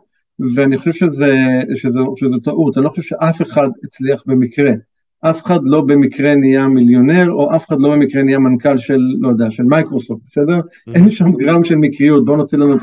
ואני 0.54 0.78
חושב 0.78 0.92
שזה, 0.92 1.60
שזה, 1.74 1.98
שזה 2.16 2.36
טעות, 2.44 2.76
אני 2.76 2.84
לא 2.84 2.90
חושב 2.90 3.02
שאף 3.02 3.42
אחד 3.42 3.68
הצליח 3.84 4.22
במקרה. 4.26 4.72
אף 5.20 5.42
אחד 5.42 5.60
לא 5.62 5.80
במקרה 5.80 6.34
נהיה 6.34 6.66
מיליונר, 6.66 7.30
או 7.30 7.56
אף 7.56 7.68
אחד 7.68 7.80
לא 7.80 7.90
במקרה 7.90 8.22
נהיה 8.22 8.38
מנכ"ל 8.38 8.78
של, 8.78 8.98
לא 9.20 9.28
יודע, 9.28 9.50
של 9.50 9.62
מייקרוסופט, 9.62 10.22
בסדר? 10.24 10.60
Mm-hmm. 10.60 10.92
אין 10.94 11.10
שם 11.10 11.32
גרם 11.32 11.64
של 11.64 11.76
מקריות, 11.76 12.24
בואו 12.24 12.36
נוציא 12.36 12.58
לנו 12.58 12.74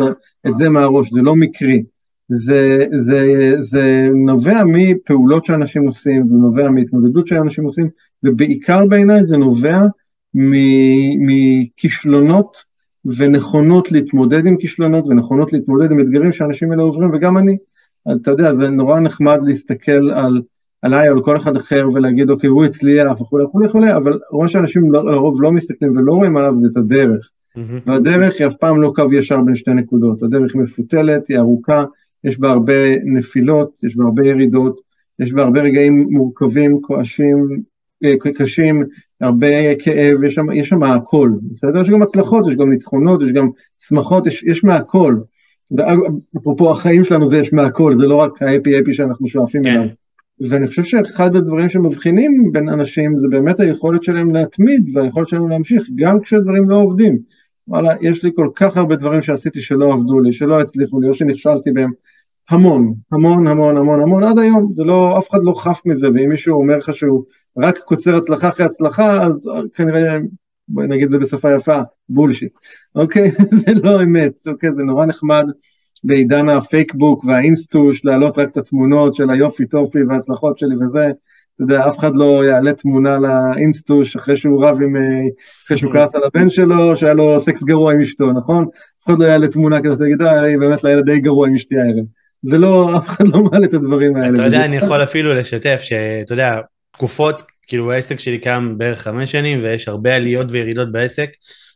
את 0.48 0.58
זה 0.58 0.70
מהראש, 0.70 1.10
זה 1.14 1.22
לא 1.22 1.36
מקרי. 1.36 1.84
זה, 2.30 2.86
זה, 2.92 3.54
זה 3.62 4.10
נובע 4.26 4.64
מפעולות 4.66 5.46
שאנשים 5.46 5.86
עושים, 5.86 6.28
זה 6.28 6.36
נובע 6.36 6.70
מהתמודדות 6.70 7.28
שאנשים 7.28 7.64
עושים, 7.64 7.90
ובעיקר 8.24 8.86
בעיניי 8.86 9.26
זה 9.26 9.38
נובע 9.38 9.82
מכישלונות 11.28 12.69
ונכונות 13.06 13.92
להתמודד 13.92 14.46
עם 14.48 14.58
כישלונות 14.58 15.08
ונכונות 15.08 15.54
להתמודד 15.54 15.92
עם 15.92 16.00
אתגרים 16.00 16.34
שאנשים 16.34 16.72
האלה 16.72 16.84
עוברים 16.84 17.10
וגם 17.14 17.38
אני. 17.38 17.58
אתה 18.12 18.32
יודע, 18.32 18.56
זה 18.56 18.70
נורא 18.70 19.00
נחמד 19.00 19.40
להסתכל 19.44 20.12
על, 20.12 20.42
עליי 20.82 21.10
או 21.10 21.14
על 21.16 21.24
כל 21.24 21.38
אחד 21.38 21.58
אחר 21.58 21.88
ולהגיד 21.94 22.30
אוקיי 22.30 22.50
הוא 22.50 22.66
הצליח 22.66 23.22
וכולי 23.22 23.44
וכולי 23.44 23.68
וכולי, 23.68 23.96
אבל 23.96 24.20
מה 24.42 24.50
שאנשים 24.50 24.94
לרוב 24.94 25.42
לא 25.42 25.52
מסתכלים 25.52 25.92
ולא 25.98 26.14
רואים 26.14 26.38
עליו 26.38 26.56
זה 26.56 26.68
את 26.72 26.78
הדרך. 26.78 27.30
Mm-hmm. 27.58 27.60
והדרך 27.86 28.36
היא 28.40 28.48
אף 28.48 28.56
פעם 28.56 28.82
לא 28.82 28.92
קו 28.96 29.14
ישר 29.14 29.42
בין 29.42 29.56
שתי 29.56 29.74
נקודות, 29.74 30.24
הדרך 30.24 30.56
היא 30.56 30.62
מפותלת, 30.62 31.28
היא 31.28 31.38
ארוכה, 31.38 31.84
יש 32.24 32.40
בה 32.40 32.50
הרבה 32.52 32.96
נפילות, 33.04 33.72
יש 33.84 33.96
בה 33.96 34.04
הרבה 34.04 34.28
ירידות, 34.28 34.80
יש 35.20 35.34
בה 35.34 35.42
הרבה 35.42 35.62
רגעים 35.62 36.08
מורכבים, 36.10 36.82
כועשים, 36.82 37.48
אה, 37.52 37.58
קשים, 38.36 38.84
הרבה 39.22 39.76
כאב, 39.76 40.24
יש 40.24 40.34
שם, 40.34 40.52
יש 40.54 40.70
שם 40.70 40.84
הכל, 40.84 41.32
בסדר? 41.52 41.82
יש 41.82 41.90
גם 41.90 42.02
הצלחות, 42.02 42.46
יש 42.50 42.56
גם 42.56 42.70
ניצחונות, 42.70 43.24
יש 43.24 43.32
גם 43.32 43.50
שמחות, 43.80 44.28
יש, 44.28 44.44
יש 44.44 44.64
מהכל. 44.64 45.16
אפרופו 46.38 46.72
החיים 46.72 47.04
שלנו 47.04 47.28
זה 47.28 47.38
יש 47.38 47.54
מהכל, 47.54 47.96
זה 47.96 48.08
לא 48.08 48.16
רק 48.16 48.42
האפי 48.42 48.80
אפי 48.80 48.94
שאנחנו 48.94 49.28
שואפים 49.28 49.64
כן. 49.64 49.70
אליו. 49.70 49.88
ואני 50.50 50.68
חושב 50.68 50.84
שאחד 50.84 51.36
הדברים 51.36 51.70
שמבחינים 51.70 52.52
בין 52.52 52.70
אנשים 52.70 53.18
זה 53.18 53.28
באמת 53.28 53.60
היכולת 53.60 54.04
שלהם 54.04 54.32
להתמיד 54.32 54.90
והיכולת 54.94 55.28
שלהם 55.28 55.50
להמשיך, 55.50 55.84
גם 55.96 56.20
כשדברים 56.20 56.70
לא 56.70 56.76
עובדים. 56.76 57.18
וואלה, 57.68 57.94
יש 58.02 58.24
לי 58.24 58.32
כל 58.36 58.50
כך 58.56 58.78
הרבה 58.78 58.96
דברים 58.96 59.22
שעשיתי 59.22 59.62
שלא 59.62 59.94
עבדו 59.94 60.20
לי, 60.20 60.34
שלא 60.34 60.62
הצליחו 60.62 61.02
לי, 61.02 61.08
או 61.08 61.14
שנכשלתי 61.14 61.72
בהם, 61.72 61.92
המון, 62.50 62.94
המון, 63.12 63.48
המון, 63.48 63.78
המון, 63.78 64.02
המון, 64.02 64.24
עד 64.24 64.40
היום, 64.40 64.72
זה 64.76 64.84
לא, 64.84 65.20
אף 65.20 65.30
אחד 65.30 65.40
לא 65.44 65.54
חף 65.54 65.82
מזה, 65.86 66.08
ואם 66.14 66.30
מישהו 66.30 66.62
אומר 66.62 66.78
לך 66.78 66.94
שהוא 66.94 67.24
רק 67.58 67.78
קוצר 67.78 68.16
הצלחה 68.16 68.50
אחרי 68.50 68.66
הצלחה, 68.66 69.24
אז 69.24 69.50
כנראה, 69.74 70.18
בואי 70.68 70.88
נגיד 70.88 71.04
את 71.04 71.10
זה 71.10 71.18
בשפה 71.18 71.56
יפה, 71.56 71.82
bullshit, 72.10 72.52
אוקיי? 72.96 73.32
זה 73.66 73.74
לא 73.84 74.04
אמת, 74.04 74.34
אוקיי? 74.48 74.70
זה 74.76 74.84
נורא 74.84 75.06
נחמד 75.06 75.46
בעידן 76.04 76.50
הפייקבוק 76.50 77.24
והאינסטוש, 77.24 78.06
להעלות 78.06 78.38
רק 78.38 78.50
את 78.52 78.58
התמונות 78.58 79.16
של 79.16 79.30
היופי 79.30 79.66
טופי 79.66 80.04
וההצלחות 80.04 80.60
שלי 80.60 80.76
וזה, 80.76 81.12
אתה 81.56 81.64
יודע, 81.64 81.88
אף 81.88 81.98
אחד 82.00 82.16
לא 82.16 82.46
יעלה 82.46 82.74
תמונה 82.74 83.18
לאינסטוש 83.18 84.16
אחרי 84.16 84.38
שהוא 84.38 84.66
רב 84.66 84.82
עם, 84.82 84.96
אה, 84.98 85.02
אחרי 85.66 85.78
שהוא 85.78 85.94
כעס 85.94 86.16
על 86.16 86.22
הבן 86.24 86.50
שלו, 86.50 86.98
שהיה 86.98 87.14
לו 87.14 87.42
סקס 87.42 87.64
גרוע 87.64 87.94
עם 87.94 88.02
אשתו, 88.02 88.32
נכון? 88.32 88.64
אף 88.64 89.06
אחד 89.08 89.20
לא 89.20 89.26
יעלה 89.26 89.48
תמונה 89.48 89.82
כזאת, 89.82 90.02
יגיד, 90.02 90.22
אה, 90.22 90.58
באמת 90.60 90.84
לילד 90.84 91.06
די 91.06 91.20
גרוע 91.20 91.48
עם 91.48 91.56
אשתי 91.56 91.76
הערב. 91.78 92.06
זה 92.44 92.58
לא, 92.58 92.98
אף 92.98 93.08
אחד 93.08 93.28
לא 93.28 93.44
מעלה 93.44 93.66
את 93.66 93.74
הדברים 93.74 94.16
האלה. 94.16 94.30
אתה 94.30 94.46
יודע, 94.46 94.66
אני 94.66 94.78
יכול 94.78 95.04
אפילו 95.04 95.34
לשתף, 95.34 95.80
שאתה 95.82 96.34
יודע, 96.34 96.62
תקופות, 97.00 97.44
כאילו 97.68 97.92
העסק 97.92 98.20
שלי 98.20 98.38
קיים 98.38 98.78
בערך 98.78 99.02
חמש 99.02 99.32
שנים, 99.32 99.64
ויש 99.64 99.88
הרבה 99.88 100.16
עליות 100.16 100.52
וירידות 100.52 100.92
בעסק, 100.92 101.30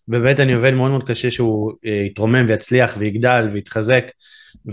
ובאמת 0.07 0.39
אני 0.39 0.53
עובד 0.53 0.73
מאוד 0.73 0.91
מאוד 0.91 1.03
קשה 1.03 1.31
שהוא 1.31 1.71
אה, 1.85 1.91
יתרומם 1.91 2.45
ויצליח 2.47 2.95
ויגדל 2.97 3.47
ויתחזק. 3.51 4.05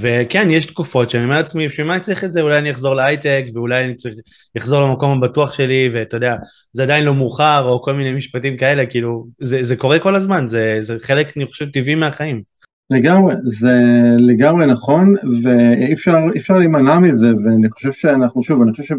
וכן, 0.01 0.51
יש 0.51 0.67
תקופות 0.67 1.11
שאני 1.11 1.25
אומר 1.25 1.37
לעצמי, 1.37 1.69
בשביל 1.69 1.87
מה 1.87 1.93
אני 1.95 2.01
צריך 2.01 2.25
את 2.25 2.33
זה? 2.33 2.41
אולי 2.41 2.59
אני 2.59 2.71
אחזור 2.71 2.95
להייטק, 2.95 3.45
ואולי 3.55 3.85
אני 3.85 3.95
צריך 3.95 4.15
לחזור 4.55 4.83
למקום 4.83 5.19
הבטוח 5.19 5.53
שלי, 5.53 5.91
ואתה 5.93 6.17
יודע, 6.17 6.37
זה 6.73 6.83
עדיין 6.83 7.05
לא 7.05 7.15
מאוחר, 7.15 7.65
או 7.69 7.83
כל 7.83 7.95
מיני 7.95 8.13
משפטים 8.13 8.57
כאלה, 8.57 8.87
כאילו, 8.87 9.27
זה, 9.41 9.63
זה 9.63 9.77
קורה 9.77 9.99
כל 9.99 10.15
הזמן, 10.15 10.47
זה, 10.47 10.79
זה 10.81 10.97
חלק, 11.03 11.37
אני 11.37 11.47
חושב, 11.47 11.71
טבעי 11.71 11.95
מהחיים. 11.95 12.43
לגמרי, 12.91 13.35
זה 13.45 13.81
לגמרי 14.19 14.67
נכון, 14.67 15.15
ואי 15.45 15.93
אפשר, 15.93 16.17
אפשר 16.37 16.55
להימנע 16.59 16.99
מזה, 16.99 17.27
ואני 17.45 17.71
חושב 17.71 17.93
שאנחנו, 17.93 18.43
שוב, 18.43 18.63
אני 18.63 18.73
חושב 18.73 18.95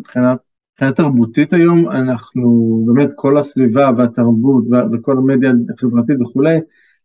שמבחינה 0.81 0.91
תרבותית 0.91 1.53
היום, 1.53 1.89
אנחנו, 1.89 2.83
באמת 2.87 3.09
כל 3.15 3.37
הסביבה 3.37 3.89
והתרבות 3.97 4.63
וכל 4.91 5.17
המדיה 5.17 5.51
החברתית 5.73 6.21
וכולי, 6.21 6.57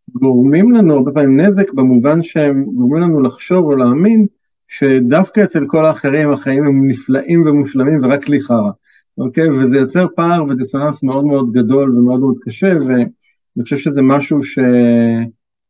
גורמים 0.09 0.73
לנו 0.73 0.95
הרבה 0.95 1.12
פעמים 1.12 1.40
נזק 1.40 1.73
במובן 1.73 2.23
שהם 2.23 2.64
גורמים 2.64 3.02
לנו 3.02 3.23
לחשוב 3.23 3.64
או 3.64 3.76
להאמין 3.76 4.26
שדווקא 4.68 5.45
אצל 5.45 5.66
כל 5.66 5.87
האחרים 5.87 6.30
החיים 6.30 6.64
הם 6.64 6.88
נפלאים 6.88 7.47
ומושלמים 7.47 8.00
ורק 8.04 8.28
לי 8.28 8.40
חרא, 8.40 8.71
אוקיי? 9.18 9.49
וזה 9.50 9.76
יוצר 9.76 10.06
פער 10.16 10.45
ודיסוננס 10.45 11.02
מאוד 11.02 11.25
מאוד 11.25 11.52
גדול 11.52 11.99
ומאוד 11.99 12.21
מאוד 12.21 12.37
קשה, 12.40 12.75
ואני 12.87 13.62
חושב 13.62 13.76
שזה 13.76 14.00
משהו 14.02 14.42
ש... 14.42 14.59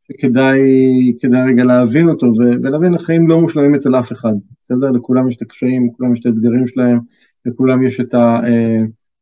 שכדאי 0.02 0.60
רגע 1.48 1.64
להבין 1.64 2.08
אותו, 2.08 2.26
ולהבין 2.36 2.94
החיים 2.94 3.28
לא 3.28 3.40
מושלמים 3.40 3.74
אצל 3.74 3.98
אף 3.98 4.12
אחד, 4.12 4.34
בסדר? 4.60 4.90
לכולם 4.90 5.28
יש 5.28 5.36
את 5.36 5.42
הקשיים, 5.42 5.88
לכולם 5.92 6.14
יש 6.14 6.20
את 6.20 6.26
האתגרים 6.26 6.66
שלהם, 6.66 6.98
לכולם 7.46 7.86
יש 7.86 8.00
את 8.00 8.14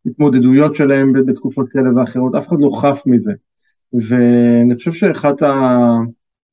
ההתמודדויות 0.07 0.71
אה, 0.71 0.77
שלהם 0.77 1.13
בתקופות 1.13 1.69
כאלה 1.69 1.97
ואחרות, 1.97 2.35
אף 2.35 2.49
אחד 2.49 2.57
לא 2.61 2.79
חף 2.81 3.03
מזה. 3.07 3.33
ואני 3.93 4.75
חושב 4.75 4.93
שאחת 4.93 5.43
ה... 5.43 5.79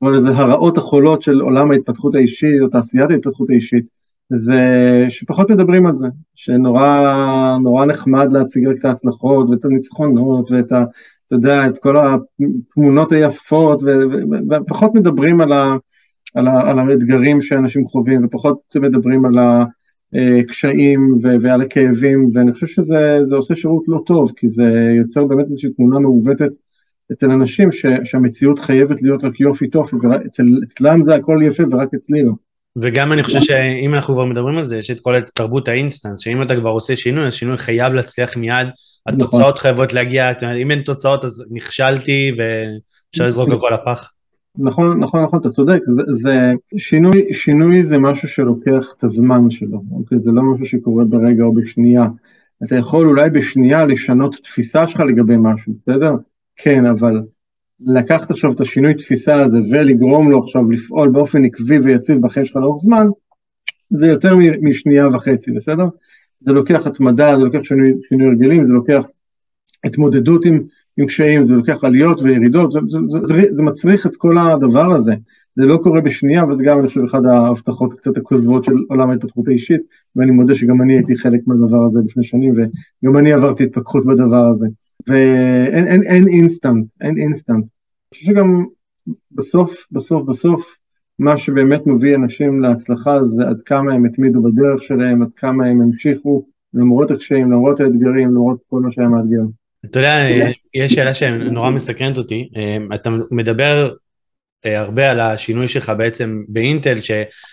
לזה 0.04 0.30
הרעות 0.30 0.78
החולות 0.78 1.22
של 1.22 1.42
עולם 1.42 1.72
ההתפתחות 1.72 2.16
האישית 2.16 2.62
או 2.62 2.68
תעשיית 2.68 3.12
ההתפתחות 3.12 3.50
האישית 3.50 3.86
זה 4.30 5.06
שפחות 5.10 5.52
מדברים 5.52 5.86
על 5.86 5.96
זה, 5.98 6.08
שנורא 6.36 7.86
נחמד 7.88 8.28
להציג 8.32 8.68
רק 8.68 8.78
את 8.80 8.86
ההצלחות 8.86 9.50
ואת 9.50 9.66
הניצחונות 9.66 10.52
ואת 10.52 10.72
ה... 10.72 10.84
אתה 11.28 11.36
יודע, 11.36 11.68
את 11.68 11.78
כל 11.78 11.96
התמונות 11.98 13.12
היפות, 13.12 13.82
ופחות 14.50 14.96
מדברים 14.96 15.42
על, 15.42 15.52
ה, 15.52 15.76
על, 16.36 16.48
ה, 16.48 16.72
על 16.72 16.80
האתגרים 16.80 17.42
שאנשים 17.42 17.88
חווים, 17.88 18.26
ופחות 18.26 18.76
מדברים 18.76 19.26
על 19.26 19.40
הקשיים 20.14 21.20
ועל 21.42 21.62
הכאבים, 21.62 22.32
ואני 22.34 22.54
חושב 22.54 22.68
שזה 22.68 23.36
עושה 23.36 23.56
שירות 23.56 23.84
לא 23.88 24.00
טוב, 24.06 24.32
כי 24.36 24.50
זה 24.50 24.94
יוצר 24.98 25.24
באמת 25.24 25.46
איזושהי 25.46 25.70
תמונה 25.70 26.00
מעוותת 26.00 26.52
אצל 27.12 27.32
אנשים 27.32 27.72
ש, 27.72 27.86
שהמציאות 28.04 28.60
חייבת 28.60 29.02
להיות 29.02 29.24
רק 29.24 29.40
יופי 29.40 29.68
טופי, 29.68 29.90
ואצלם 30.04 31.04
זה 31.04 31.16
הכל 31.16 31.40
יפה 31.44 31.64
ורק 31.72 31.90
אצלי 31.94 32.24
לא. 32.24 32.32
וגם 32.76 33.12
אני 33.12 33.24
חושב 33.24 33.40
שאם 33.40 33.94
אנחנו 33.94 34.14
כבר 34.14 34.26
מדברים 34.26 34.58
על 34.58 34.66
זה, 34.66 34.78
יש 34.78 34.92
את 34.92 35.00
כל 35.00 35.22
תרבות 35.34 35.68
האינסטנס, 35.68 36.20
שאם 36.20 36.44
אתה 36.44 36.56
כבר 36.56 36.70
עושה 36.70 36.96
שינוי, 36.96 37.28
אז 37.28 37.34
שינוי 37.34 37.58
חייב 37.58 37.94
להצליח 37.94 38.38
מיד, 38.38 38.68
התוצאות 39.08 39.42
נכון. 39.42 39.58
חייבות 39.58 39.94
להגיע, 39.94 40.32
אם 40.62 40.72
אין 40.72 40.82
תוצאות 40.82 41.26
אז 41.26 41.46
נכשלתי 41.52 42.32
ואפשר 42.38 43.28
לזרוק 43.28 43.50
הכל 43.50 43.70
לפח. 43.74 44.12
נכון, 44.58 45.00
נכון, 45.00 45.24
נכון, 45.24 45.40
אתה 45.40 45.50
צודק, 45.50 45.80
זה, 45.88 46.02
זה 46.24 46.54
שינוי, 46.78 47.34
שינוי 47.34 47.84
זה 47.84 47.98
משהו 47.98 48.28
שלוקח 48.28 48.94
את 48.98 49.04
הזמן 49.04 49.50
שלו, 49.50 49.84
אוקיי? 49.92 50.20
זה 50.20 50.32
לא 50.32 50.42
משהו 50.44 50.66
שקורה 50.66 51.06
ברגע 51.06 51.44
או 51.44 51.54
בשנייה. 51.54 52.08
אתה 52.64 52.76
יכול 52.76 53.08
אולי 53.08 53.30
בשנייה 53.30 53.86
לשנות 53.86 54.36
תפיסה 54.36 54.88
שלך 54.88 55.00
לגבי 55.00 55.36
משהו, 55.40 55.74
בסדר? 55.74 56.16
כן, 56.56 56.86
אבל 56.86 57.22
לקחת 57.80 58.32
עכשיו 58.32 58.52
את 58.52 58.62
השינוי 58.62 58.94
תפיסה 58.94 59.36
הזה 59.36 59.58
ולגרום 59.72 60.32
לו 60.32 60.44
עכשיו 60.44 60.72
לפעול 60.72 61.10
באופן 61.10 61.46
עקבי 61.46 61.80
ויציב 61.80 62.22
בחיים 62.22 62.46
שלך 62.46 62.56
לאורך 62.56 62.82
זמן, 62.82 63.08
זה 63.90 64.08
יותר 64.08 64.36
משנייה 64.62 65.08
וחצי, 65.08 65.52
בסדר? 65.52 65.86
זה 66.42 66.54
לוקח 66.54 66.88
התמדה, 66.88 67.38
זה 67.38 67.44
לוקח 67.44 67.64
שינוי, 67.64 67.94
שינוי 68.10 68.28
הרגלים, 68.28 68.66
זה 68.66 68.74
לוקח 68.74 69.04
התמודדות 69.84 70.46
עם, 70.46 70.64
עם 70.98 71.06
קשיים, 71.06 71.46
זה 71.46 71.54
לוקח 71.54 71.84
עליות 71.84 72.22
וירידות, 72.22 72.72
זה, 72.72 72.80
זה, 72.88 73.00
זה, 73.10 73.20
זה, 73.28 73.56
זה 73.56 73.64
מצריך 73.64 74.06
את 74.06 74.16
כל 74.16 74.38
הדבר 74.38 74.94
הזה. 74.94 75.14
זה 75.56 75.66
לא 75.66 75.78
קורה 75.78 76.02
בשנייה, 76.02 76.46
וזה 76.46 76.64
גם, 76.64 76.80
אני 76.80 76.88
חושב, 76.88 77.02
אחת 77.04 77.20
ההבטחות 77.26 77.94
קצת 77.94 78.18
הכוזבות 78.18 78.64
של 78.64 78.74
עולם 78.90 79.10
ההתפתחות 79.10 79.48
האישית, 79.48 79.82
ואני 80.16 80.32
מודה 80.32 80.56
שגם 80.56 80.82
אני 80.82 80.94
הייתי 80.94 81.16
חלק 81.16 81.42
מהדבר 81.48 81.86
הזה 81.90 82.00
לפני 82.06 82.24
שנים, 82.24 82.54
וגם 82.54 83.18
אני 83.18 83.34
עברתי 83.34 83.64
התפתחות 83.64 84.06
בדבר 84.06 84.46
הזה. 84.56 84.68
ואין 85.08 85.88
אין, 85.88 86.04
אין 86.04 86.28
אינסטנט, 86.28 86.86
אין 87.02 87.18
אינסטנט. 87.18 87.66
אני 87.66 88.14
חושב 88.14 88.26
שגם 88.26 88.66
בסוף, 89.32 89.88
בסוף, 89.92 90.24
בסוף, 90.24 90.78
מה 91.20 91.38
שבאמת 91.38 91.88
מביא 91.88 92.16
אנשים 92.16 92.62
להצלחה 92.62 93.20
זה 93.36 93.48
עד 93.48 93.62
כמה 93.62 93.94
הם 93.94 94.06
התמידו 94.06 94.42
בדרך 94.42 94.84
שלהם, 94.84 95.22
עד 95.22 95.34
כמה 95.34 95.66
הם 95.66 95.82
המשיכו, 95.82 96.46
למרות 96.74 97.12
הקשיים, 97.12 97.52
למרות 97.52 97.80
האתגרים, 97.80 98.30
למרות 98.30 98.60
כל 98.70 98.82
מה 98.82 98.92
שהיה 98.92 99.08
מאתגר. 99.08 99.44
אתה 99.86 100.00
יודע, 100.00 100.28
יש 100.74 100.94
שאלה 100.94 101.14
שנורא 101.14 101.70
מסקרנת 101.70 102.18
אותי, 102.18 102.50
אתה 102.94 103.10
מדבר 103.32 103.94
אה, 104.66 104.80
הרבה 104.80 105.12
על 105.12 105.20
השינוי 105.20 105.68
שלך 105.68 105.92
בעצם 105.98 106.44
באינטל, 106.48 106.98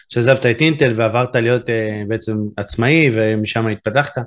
שעזבת 0.09 0.47
את 0.47 0.61
אינטל 0.61 0.93
ועברת 0.97 1.37
להיות 1.37 1.71
אה, 1.71 2.03
בעצם 2.09 2.33
עצמאי 2.57 3.11
ומשם 3.13 3.67
התפתחת. 3.67 4.23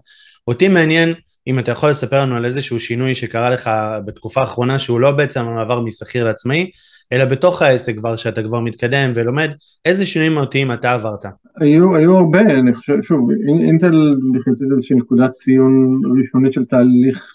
אותי 0.48 0.68
מעניין 0.68 1.14
אם 1.48 1.60
אתה 1.60 1.72
יכול 1.72 1.90
לספר 1.90 2.22
לנו 2.22 2.36
על 2.36 2.46
איזשהו 2.46 2.80
שינוי 2.80 3.16
שקרה 3.16 3.50
לך 3.50 3.70
בתקופה 4.06 4.42
האחרונה, 4.42 4.80
שהוא 4.80 5.00
לא 5.00 5.12
בעצם 5.12 5.40
המעבר 5.40 5.80
משכיר 5.80 6.26
לעצמאי, 6.26 6.70
אלא 7.14 7.26
בתוך 7.26 7.62
העסק 7.62 7.98
כבר, 7.98 8.16
שאתה 8.16 8.44
כבר 8.44 8.60
מתקדם 8.60 9.12
ולומד, 9.16 9.52
איזה 9.86 10.06
שינויים 10.06 10.34
מהותיים 10.34 10.72
אתה 10.72 10.94
עברת? 10.94 11.26
היו, 11.60 11.96
היו 11.96 12.18
הרבה, 12.18 12.40
אני 12.40 12.76
חושב, 12.76 12.94
שוב, 13.02 13.30
אינטל 13.48 14.16
נכנסת 14.34 14.62
איזושהי 14.72 14.96
נקודת 14.96 15.32
ציון 15.32 15.96
ראשונית 16.20 16.54
של 16.54 16.66
תהליך, 16.66 17.34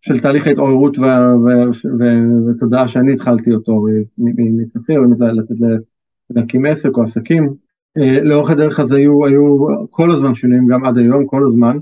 של 0.00 0.20
תהליך 0.20 0.46
ההתעוררות 0.46 0.96
ותודעה 2.48 2.88
שאני 2.88 3.12
התחלתי 3.12 3.52
אותו 3.54 3.86
משכיר, 4.62 5.00
באמת 5.00 5.20
לצאת 5.20 5.56
להקים 6.30 6.64
עסק 6.64 6.96
או 6.96 7.02
עסקים. 7.02 7.54
אה, 7.98 8.22
לאורך 8.22 8.50
הדרך 8.50 8.80
הזה 8.80 8.96
היו, 8.96 9.26
היו 9.26 9.56
כל 9.90 10.10
הזמן 10.10 10.34
שינויים, 10.34 10.66
גם 10.66 10.84
עד 10.84 10.98
היום, 10.98 11.26
כל 11.26 11.46
הזמן. 11.46 11.76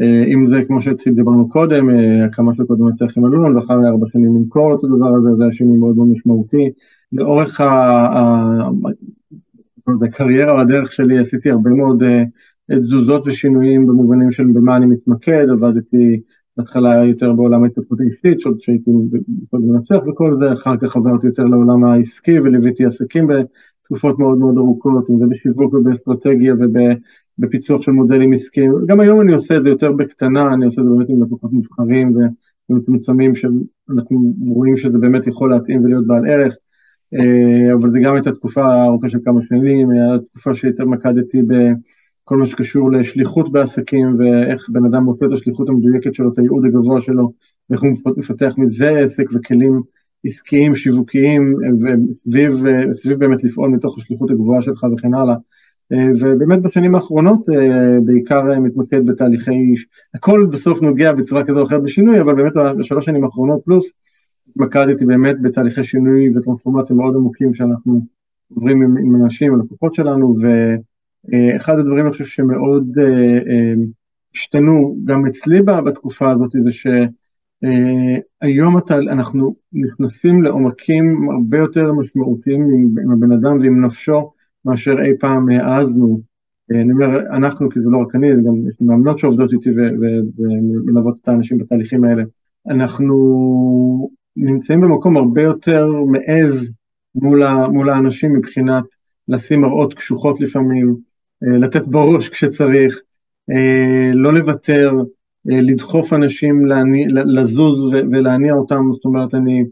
אה, 0.00 0.24
אם 0.24 0.48
זה 0.50 0.62
כמו 0.66 0.82
שדיברנו 0.82 1.48
קודם, 1.48 1.90
אה, 1.90 2.24
הקמה 2.24 2.54
של 2.54 2.64
קודם 2.64 2.88
יצא 2.88 3.04
עם 3.16 3.26
אלון, 3.26 3.56
ואחר 3.56 3.74
ארבע 3.74 4.06
שנים 4.12 4.36
למכור 4.36 4.74
את 4.74 4.84
הדבר 4.84 5.08
הזה, 5.16 5.28
זה 5.36 5.42
היה 5.42 5.52
שינוי 5.52 5.78
מאוד 5.78 5.96
מאוד 5.96 6.08
משמעותי. 6.08 6.70
לאורך 7.12 7.60
הקריירה 10.04 10.52
או 10.52 10.60
הדרך 10.60 10.92
שלי 10.92 11.18
עשיתי 11.18 11.50
הרבה 11.50 11.70
מאוד 11.70 12.02
תזוזות 12.70 13.26
ושינויים 13.26 13.86
במובנים 13.86 14.32
של 14.32 14.44
במה 14.44 14.76
אני 14.76 14.86
מתמקד, 14.86 15.46
עבדתי 15.50 16.20
בהתחלה 16.56 17.04
יותר 17.04 17.32
בעולם 17.32 17.62
ההתפתחות 17.64 18.00
האישית, 18.00 18.40
שעוד 18.40 18.60
שהייתי 18.60 18.90
מנצח 19.52 19.98
וכל 20.08 20.34
זה, 20.34 20.52
אחר 20.52 20.76
כך 20.76 20.96
עברתי 20.96 21.26
יותר 21.26 21.44
לעולם 21.44 21.84
העסקי 21.84 22.40
וליוויתי 22.40 22.84
עסקים 22.84 23.26
בתקופות 23.26 24.18
מאוד 24.18 24.38
מאוד 24.38 24.58
ארוכות, 24.58 25.10
אם 25.10 25.18
זה 25.18 25.24
בשיווק 25.26 25.74
ובאסטרטגיה 25.74 26.54
וב... 26.54 26.76
בפיצוח 27.38 27.82
של 27.82 27.92
מודלים 27.92 28.32
עסקיים, 28.32 28.72
גם 28.86 29.00
היום 29.00 29.20
אני 29.20 29.32
עושה 29.32 29.56
את 29.56 29.62
זה 29.62 29.68
יותר 29.68 29.92
בקטנה, 29.92 30.54
אני 30.54 30.64
עושה 30.64 30.80
את 30.80 30.86
זה 30.86 30.92
באמת 30.92 31.08
עם 31.08 31.22
לקוחות 31.22 31.52
מובחרים 31.52 32.16
ומצומצמים 32.70 33.34
שאנחנו 33.34 34.34
רואים 34.40 34.76
שזה 34.76 34.98
באמת 34.98 35.26
יכול 35.26 35.50
להתאים 35.50 35.84
ולהיות 35.84 36.06
בעל 36.06 36.26
ערך, 36.26 36.56
אה, 37.14 37.74
אבל 37.74 37.90
זה 37.90 37.98
גם 38.00 38.14
הייתה 38.14 38.32
תקופה 38.32 38.84
ארוכה 38.84 39.08
של 39.08 39.18
כמה 39.24 39.42
שנים, 39.42 39.90
הייתה 39.90 40.24
תקופה 40.30 40.54
שיותר 40.54 40.84
מקדתי 40.84 41.42
בכל 42.28 42.36
מה 42.36 42.46
שקשור 42.46 42.92
לשליחות 42.92 43.52
בעסקים 43.52 44.16
ואיך 44.18 44.68
בן 44.70 44.84
אדם 44.84 45.02
מוצא 45.02 45.26
את 45.26 45.32
השליחות 45.32 45.68
המדויקת 45.68 46.14
שלו, 46.14 46.32
את 46.32 46.38
הייעוד 46.38 46.64
הגבוה 46.66 47.00
שלו, 47.00 47.32
ואיך 47.70 47.82
הוא 47.82 47.90
מפתח 48.16 48.54
מזה 48.58 48.90
עסק 48.90 49.24
וכלים 49.34 49.82
עסקיים, 50.26 50.74
שיווקיים, 50.74 51.54
וסביב 52.10 52.52
סביב 52.92 53.18
באמת 53.18 53.44
לפעול 53.44 53.70
מתוך 53.70 53.98
השליחות 53.98 54.30
הגבוהה 54.30 54.62
שלך 54.62 54.86
וכן 54.92 55.14
הלאה. 55.14 55.34
ובאמת 56.20 56.62
בשנים 56.62 56.94
האחרונות 56.94 57.46
בעיקר 58.04 58.60
מתמקד 58.60 59.06
בתהליכי, 59.06 59.74
הכל 60.14 60.46
בסוף 60.52 60.82
נוגע 60.82 61.12
בצורה 61.12 61.44
כזו 61.44 61.58
או 61.58 61.64
אחרת 61.64 61.82
בשינוי, 61.82 62.20
אבל 62.20 62.34
באמת 62.34 62.52
בשלוש 62.78 63.04
שנים 63.04 63.24
האחרונות 63.24 63.60
פלוס, 63.64 63.90
התמקדתי 64.48 65.06
באמת 65.06 65.42
בתהליכי 65.42 65.84
שינוי 65.84 66.28
וטרנספורמציה 66.36 66.96
מאוד 66.96 67.14
עמוקים 67.16 67.54
שאנחנו 67.54 68.00
עוברים 68.54 68.82
עם, 68.82 68.96
עם 68.96 69.24
אנשים, 69.24 69.54
הלקוחות 69.54 69.94
שלנו, 69.94 70.34
ואחד 71.24 71.78
הדברים 71.78 72.04
אני 72.04 72.12
חושב 72.12 72.24
שמאוד 72.24 72.98
השתנו 74.34 74.96
גם 75.04 75.26
אצלי 75.26 75.62
בתקופה 75.62 76.30
הזאת 76.30 76.50
זה 76.52 76.70
שהיום 78.42 78.76
אנחנו 79.10 79.54
נכנסים 79.72 80.42
לעומקים 80.42 81.04
הרבה 81.30 81.58
יותר 81.58 81.92
משמעותיים 81.92 82.62
עם 83.02 83.10
הבן 83.12 83.32
אדם 83.32 83.58
ועם 83.58 83.84
נפשו 83.84 84.32
מאשר 84.64 84.94
אי 85.04 85.12
פעם 85.20 85.48
העזנו. 85.48 86.20
אני 86.70 86.92
אומר 86.92 87.20
אנחנו 87.20 87.70
כי 87.70 87.80
זה 87.80 87.90
לא 87.90 87.98
רק 87.98 88.14
אני, 88.14 88.36
זה 88.36 88.42
גם 88.42 88.68
יש 88.68 88.76
מאמנות 88.80 89.18
שעובדות 89.18 89.52
איתי 89.52 89.70
ומלוות 89.70 91.16
את 91.22 91.28
האנשים 91.28 91.58
בתהליכים 91.58 92.04
האלה. 92.04 92.22
אנחנו 92.68 94.10
נמצאים 94.36 94.80
במקום 94.80 95.16
הרבה 95.16 95.42
יותר 95.42 95.86
מעז 96.06 96.72
מול, 97.14 97.42
מול 97.72 97.90
האנשים 97.90 98.32
מבחינת 98.36 98.84
לשים 99.28 99.60
מראות 99.60 99.94
קשוחות 99.94 100.40
לפעמים, 100.40 100.96
לתת 101.42 101.86
בראש 101.86 102.28
כשצריך, 102.28 103.00
אה, 103.50 104.10
לא 104.14 104.34
לוותר, 104.34 104.92
אה, 105.50 105.60
לדחוף 105.60 106.12
אנשים 106.12 106.66
להניע, 106.66 107.06
לזוז 107.10 107.92
ולהניע 107.92 108.54
אותם, 108.54 108.92
זאת 108.92 109.04
אומרת 109.04 109.34
אני, 109.34 109.64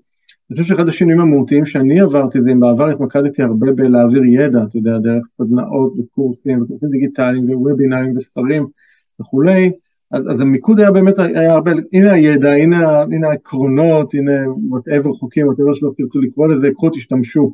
אני 0.51 0.61
חושב 0.61 0.75
שאחד 0.75 0.89
השינויים 0.89 1.21
המהותיים 1.21 1.67
שאני 1.67 2.01
עברתי 2.01 2.43
זה 2.43 2.51
אם 2.53 2.61
בעבר 2.61 2.89
התמקדתי 2.89 3.43
הרבה 3.43 3.73
בלהעביר 3.73 4.25
ידע, 4.25 4.63
אתה 4.69 4.79
יודע, 4.79 4.99
דרך 4.99 5.27
סדנאות 5.39 5.93
וקורסים 5.99 6.63
וקורסים 6.63 6.89
דיגיטליים 6.91 7.51
ווובינרים 7.51 8.17
וספרים 8.17 8.67
וכולי, 9.21 9.71
אז, 10.11 10.23
אז 10.31 10.41
המיקוד 10.41 10.81
היה 10.81 10.91
באמת, 10.91 11.19
היה 11.19 11.53
הרבה, 11.53 11.71
הנה 11.93 12.13
הידע, 12.13 12.53
הנה, 12.53 13.03
הנה 13.03 13.29
העקרונות, 13.29 14.15
הנה 14.15 14.33
whatever 14.69 15.13
חוקים, 15.13 15.47
whatever 15.47 15.75
שלא 15.75 15.91
תרצו 15.97 16.21
לקרוא 16.21 16.49
לזה, 16.49 16.71
קחו 16.75 16.91
תשתמשו. 16.91 17.53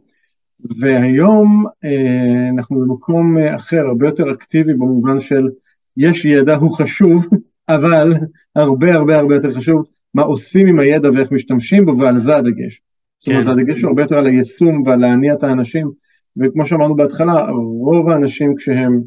והיום 0.79 1.65
אה, 1.85 2.49
אנחנו 2.49 2.81
במקום 2.81 3.39
אחר, 3.39 3.87
הרבה 3.87 4.07
יותר 4.07 4.33
אקטיבי 4.33 4.73
במובן 4.73 5.21
של 5.21 5.49
יש 5.97 6.25
ידע, 6.25 6.55
הוא 6.55 6.77
חשוב, 6.77 7.27
אבל 7.69 8.13
הרבה 8.57 8.95
הרבה 8.95 9.17
הרבה 9.17 9.35
יותר 9.35 9.53
חשוב 9.53 9.85
מה 10.15 10.23
עושים 10.23 10.67
עם 10.67 10.79
הידע 10.79 11.11
ואיך 11.11 11.33
משתמשים 11.33 11.87
בו, 11.87 11.99
ועל 11.99 12.19
זה 12.19 12.37
הדגש. 12.37 12.77
כן. 12.77 12.83
זאת 13.19 13.29
אומרת, 13.29 13.45
כן. 13.45 13.51
הדגש 13.51 13.83
הוא 13.83 13.89
הרבה 13.89 14.03
יותר 14.03 14.19
על 14.19 14.27
היישום 14.27 14.83
ועל 14.87 15.01
להניע 15.01 15.35
את 15.35 15.43
האנשים, 15.43 15.91
וכמו 16.37 16.67
שאמרנו 16.67 16.97
בהתחלה, 16.97 17.51
רוב 17.81 18.11
האנשים 18.11 18.55
כשהם 18.57 19.03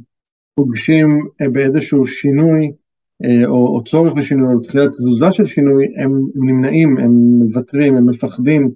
פוגשים 0.56 1.28
באיזשהו 1.52 2.08
שינוי, 2.08 2.72
אה, 3.24 3.46
או, 3.46 3.76
או 3.76 3.84
צורך 3.84 4.14
בשינוי, 4.14 4.54
או 4.54 4.60
תחילת 4.60 4.90
תזוזה 4.90 5.32
של 5.32 5.46
שינוי, 5.46 5.86
הם, 5.98 6.12
הם 6.36 6.50
נמנעים, 6.50 6.98
הם 6.98 7.12
מוותרים, 7.12 7.96
הם 7.96 8.10
מפחדים, 8.10 8.72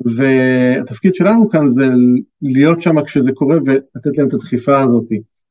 והתפקיד 0.00 1.14
שלנו 1.14 1.50
כאן 1.50 1.70
זה 1.70 1.84
להיות 2.42 2.82
שם 2.82 3.02
כשזה 3.02 3.32
קורה 3.32 3.56
ולתת 3.64 4.18
להם 4.18 4.28
את 4.28 4.34
הדחיפה 4.34 4.80
הזאת. 4.80 5.04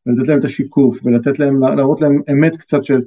ולתת 0.06 0.28
להם 0.28 0.40
את 0.40 0.46
השיקוף, 0.46 1.06
ולתת 1.06 1.40
להם, 1.40 1.62
להראות 1.62 2.02
להם 2.02 2.22
אמת 2.32 2.56
קצת 2.56 2.84
של... 2.84 3.02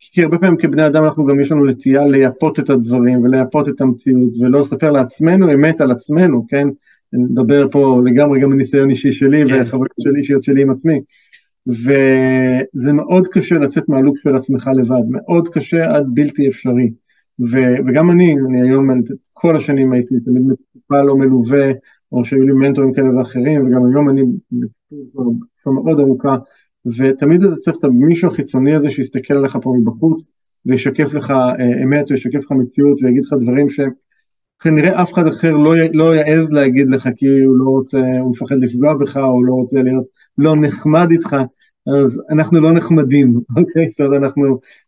כי 0.00 0.22
הרבה 0.22 0.38
פעמים 0.38 0.56
כבני 0.56 0.86
אדם 0.86 1.04
אנחנו 1.04 1.26
גם 1.26 1.40
יש 1.40 1.52
לנו 1.52 1.64
נטייה 1.64 2.06
לייפות 2.06 2.58
את 2.58 2.70
הדברים 2.70 3.22
ולייפות 3.22 3.68
את 3.68 3.80
המציאות 3.80 4.32
ולא 4.40 4.60
לספר 4.60 4.90
לעצמנו 4.90 5.54
אמת 5.54 5.80
על 5.80 5.90
עצמנו, 5.90 6.46
כן? 6.48 6.68
אני 7.14 7.22
מדבר 7.22 7.66
פה 7.70 8.00
לגמרי 8.04 8.40
גם 8.40 8.50
מניסיון 8.50 8.90
אישי 8.90 9.12
שלי 9.12 9.44
כן. 9.48 9.62
וחברות 9.62 9.88
של 10.00 10.16
אישיות 10.16 10.42
שלי 10.42 10.62
עם 10.62 10.70
עצמי. 10.70 11.00
וזה 11.66 12.92
מאוד 12.92 13.26
קשה 13.26 13.54
לצאת 13.54 13.88
מהלוק 13.88 14.18
של 14.18 14.36
עצמך 14.36 14.70
לבד, 14.76 15.02
מאוד 15.10 15.48
קשה 15.48 15.96
עד 15.96 16.06
בלתי 16.08 16.48
אפשרי. 16.48 16.90
ו- 17.40 17.76
וגם 17.86 18.10
אני, 18.10 18.36
אני 18.48 18.62
היום, 18.62 18.88
כל 19.32 19.56
השנים 19.56 19.92
הייתי 19.92 20.14
תמיד 20.24 20.42
מטופל 20.42 21.10
או 21.10 21.18
מלווה, 21.18 21.70
או 22.12 22.24
שהיו 22.24 22.42
לי 22.42 22.52
מנטורים 22.52 22.92
כאלה 22.92 23.16
ואחרים, 23.16 23.66
וגם 23.66 23.86
היום 23.86 24.10
אני 24.10 24.22
תקופה 25.12 25.70
מאוד 25.70 26.00
ארוכה, 26.00 26.36
ותמיד 26.98 27.42
אתה 27.42 27.56
צריך 27.56 27.76
את 27.78 27.84
המישהו 27.84 28.30
החיצוני 28.30 28.74
הזה 28.74 28.90
שיסתכל 28.90 29.34
עליך 29.34 29.58
פה 29.62 29.74
מבחוץ, 29.80 30.26
וישקף 30.66 31.14
לך 31.14 31.30
אה, 31.30 31.82
אמת, 31.84 32.10
וישקף 32.10 32.38
לך 32.44 32.52
מציאות, 32.52 33.02
ויגיד 33.02 33.24
לך 33.24 33.32
דברים 33.40 33.66
שכנראה 33.70 35.02
אף 35.02 35.12
אחד 35.12 35.26
אחר 35.26 35.56
לא, 35.56 35.74
לא 35.92 36.16
יעז 36.16 36.50
להגיד 36.50 36.90
לך, 36.90 37.08
כי 37.16 37.26
הוא 37.42 37.56
לא 37.56 37.64
רוצה, 37.64 37.98
הוא 38.20 38.30
מפחד 38.30 38.56
לפגוע 38.60 38.94
בך, 38.94 39.16
או 39.16 39.44
לא 39.44 39.52
רוצה 39.52 39.82
להיות 39.82 40.04
לא 40.38 40.56
נחמד 40.56 41.10
איתך, 41.10 41.36
אז 41.88 42.20
אנחנו 42.30 42.60
לא 42.60 42.72
נחמדים, 42.72 43.40
אוקיי? 43.58 43.88
זאת 43.90 44.00
אומרת, 44.00 44.32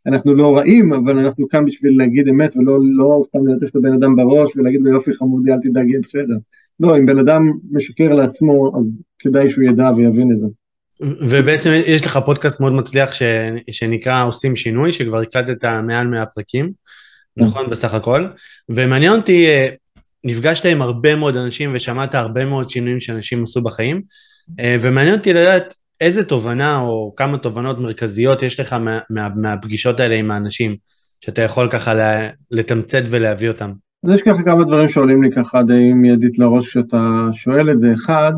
אנחנו, 0.06 0.34
לא 0.34 0.56
רעים, 0.56 0.92
אבל 0.92 1.18
אנחנו 1.18 1.48
כאן 1.48 1.64
בשביל 1.64 1.98
להגיד 1.98 2.28
אמת, 2.28 2.56
ולא 2.56 2.78
לא 2.82 3.22
סתם 3.26 3.46
ללטף 3.46 3.70
את 3.70 3.76
הבן 3.76 3.92
אדם 3.92 4.16
בראש 4.16 4.56
ולהגיד 4.56 4.80
לו 4.82 4.92
יופי 4.92 5.14
חמודי, 5.14 5.52
אל 5.52 5.58
תדאג, 5.62 5.88
יהיה 5.88 6.00
בסדר. 6.02 6.36
לא, 6.80 6.98
אם 6.98 7.06
בן 7.06 7.18
אדם 7.18 7.42
משקר 7.72 8.14
לעצמו, 8.14 8.72
אז 8.78 8.84
כדאי 9.18 9.50
שהוא 9.50 9.64
ידע 9.64 9.90
ויבין 9.96 10.32
את 10.32 10.40
זה. 10.40 10.46
ובעצם 11.28 11.70
יש 11.86 12.04
לך 12.04 12.18
פודקאסט 12.24 12.60
מאוד 12.60 12.72
מצליח 12.72 13.12
ש... 13.12 13.22
שנקרא 13.70 14.24
עושים 14.24 14.56
שינוי, 14.56 14.92
שכבר 14.92 15.20
הקלטת 15.20 15.64
מעל 15.64 16.06
100 16.06 16.26
פרקים, 16.26 16.72
נכון 17.36 17.70
בסך 17.70 17.94
הכל, 17.94 18.26
ומעניין 18.68 19.12
אותי, 19.12 19.46
אה, 19.46 19.68
נפגשת 20.24 20.66
עם 20.66 20.82
הרבה 20.82 21.16
מאוד 21.16 21.36
אנשים 21.36 21.70
ושמעת 21.74 22.14
הרבה 22.14 22.44
מאוד 22.44 22.70
שינויים 22.70 23.00
שאנשים 23.00 23.42
עשו 23.42 23.62
בחיים, 23.62 24.02
אה, 24.60 24.76
ומעניין 24.80 25.16
אותי 25.16 25.32
לדעת 25.32 25.74
איזה 26.00 26.24
תובנה 26.24 26.80
או 26.80 27.14
כמה 27.16 27.38
תובנות 27.38 27.78
מרכזיות 27.78 28.42
יש 28.42 28.60
לך 28.60 28.72
מה, 28.72 28.98
מה, 29.10 29.28
מהפגישות 29.36 30.00
האלה 30.00 30.14
עם 30.14 30.30
האנשים, 30.30 30.76
שאתה 31.20 31.42
יכול 31.42 31.68
ככה 31.70 31.94
לתמצת 32.50 33.02
ולהביא 33.10 33.48
אותם. 33.48 33.70
אז 34.04 34.14
יש 34.14 34.22
ככה 34.22 34.42
כמה 34.42 34.64
דברים 34.64 34.88
שעולים 34.88 35.22
לי 35.22 35.30
ככה 35.32 35.62
די 35.62 35.92
מיידית 35.92 36.38
לראש 36.38 36.68
כשאתה 36.68 37.28
שואל 37.32 37.70
את 37.70 37.80
זה. 37.80 37.94
אחד, 37.94 38.32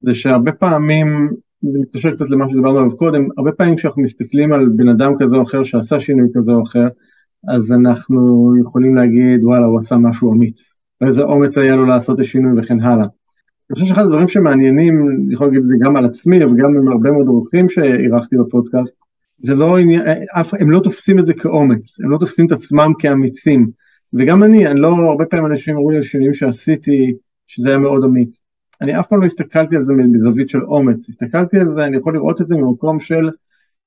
זה 0.00 0.14
שהרבה 0.14 0.52
פעמים, 0.52 1.28
זה 1.62 1.78
מתקשר 1.78 2.10
קצת 2.10 2.30
למה 2.30 2.44
שדיברנו 2.50 2.78
עליו 2.78 2.96
קודם, 2.96 3.28
הרבה 3.38 3.52
פעמים 3.52 3.76
כשאנחנו 3.76 4.02
מסתכלים 4.02 4.52
על 4.52 4.68
בן 4.76 4.88
אדם 4.88 5.12
כזה 5.18 5.36
או 5.36 5.42
אחר 5.42 5.64
שעשה 5.64 6.00
שינוי 6.00 6.28
כזה 6.34 6.50
או 6.50 6.62
אחר, 6.62 6.88
אז 7.48 7.72
אנחנו 7.72 8.52
יכולים 8.60 8.96
להגיד 8.96 9.44
וואלה 9.44 9.66
הוא 9.66 9.80
עשה 9.80 9.96
משהו 9.96 10.32
אמיץ, 10.32 10.74
ואיזה 11.00 11.22
אומץ 11.22 11.58
היה 11.58 11.76
לו 11.76 11.86
לעשות 11.86 12.14
את 12.14 12.20
השינוי 12.20 12.60
וכן 12.60 12.80
הלאה. 12.80 13.06
אני 13.70 13.74
חושב 13.74 13.86
שאחד 13.86 14.02
הדברים 14.02 14.28
שמעניינים, 14.28 15.08
אני 15.08 15.34
יכול 15.34 15.46
להגיד 15.46 15.62
את 15.62 15.68
זה 15.68 15.74
גם 15.80 15.96
על 15.96 16.04
עצמי 16.04 16.44
וגם 16.44 16.76
עם 16.76 16.88
הרבה 16.88 17.10
מאוד 17.10 17.26
אורחים 17.26 17.68
שאירחתי 17.68 18.36
בפודקאסט, 18.36 18.94
זה 19.38 19.54
לא 19.54 19.78
עניין, 19.78 20.02
הם 20.60 20.70
לא 20.70 20.80
תופסים 20.80 21.18
את 21.18 21.26
זה 21.26 21.34
כאומץ, 21.34 22.00
הם 22.00 22.10
לא 22.10 22.18
תופסים 22.18 22.46
את 22.46 22.52
עצמם 22.52 22.92
כאמיצים. 22.98 23.70
וגם 24.12 24.42
אני, 24.42 24.66
אני 24.66 24.80
לא, 24.80 24.88
הרבה 24.88 25.24
פעמים 25.24 25.46
אנשים 25.46 25.76
אמרו 25.76 25.90
לי 25.90 25.96
על 25.96 26.02
שינויים 26.02 26.34
שעשיתי, 26.34 27.14
שזה 27.46 27.68
היה 27.68 27.78
מאוד 27.78 28.04
אמיץ. 28.04 28.40
אני 28.80 29.00
אף 29.00 29.06
פעם 29.06 29.20
לא 29.20 29.26
הסתכלתי 29.26 29.76
על 29.76 29.84
זה 29.84 29.92
מזווית 29.92 30.48
של 30.48 30.64
אומץ, 30.64 31.08
הסתכלתי 31.08 31.58
על 31.58 31.68
זה, 31.76 31.86
אני 31.86 31.96
יכול 31.96 32.14
לראות 32.14 32.40
את 32.40 32.48
זה 32.48 32.56
ממקום 32.56 33.00
של, 33.00 33.30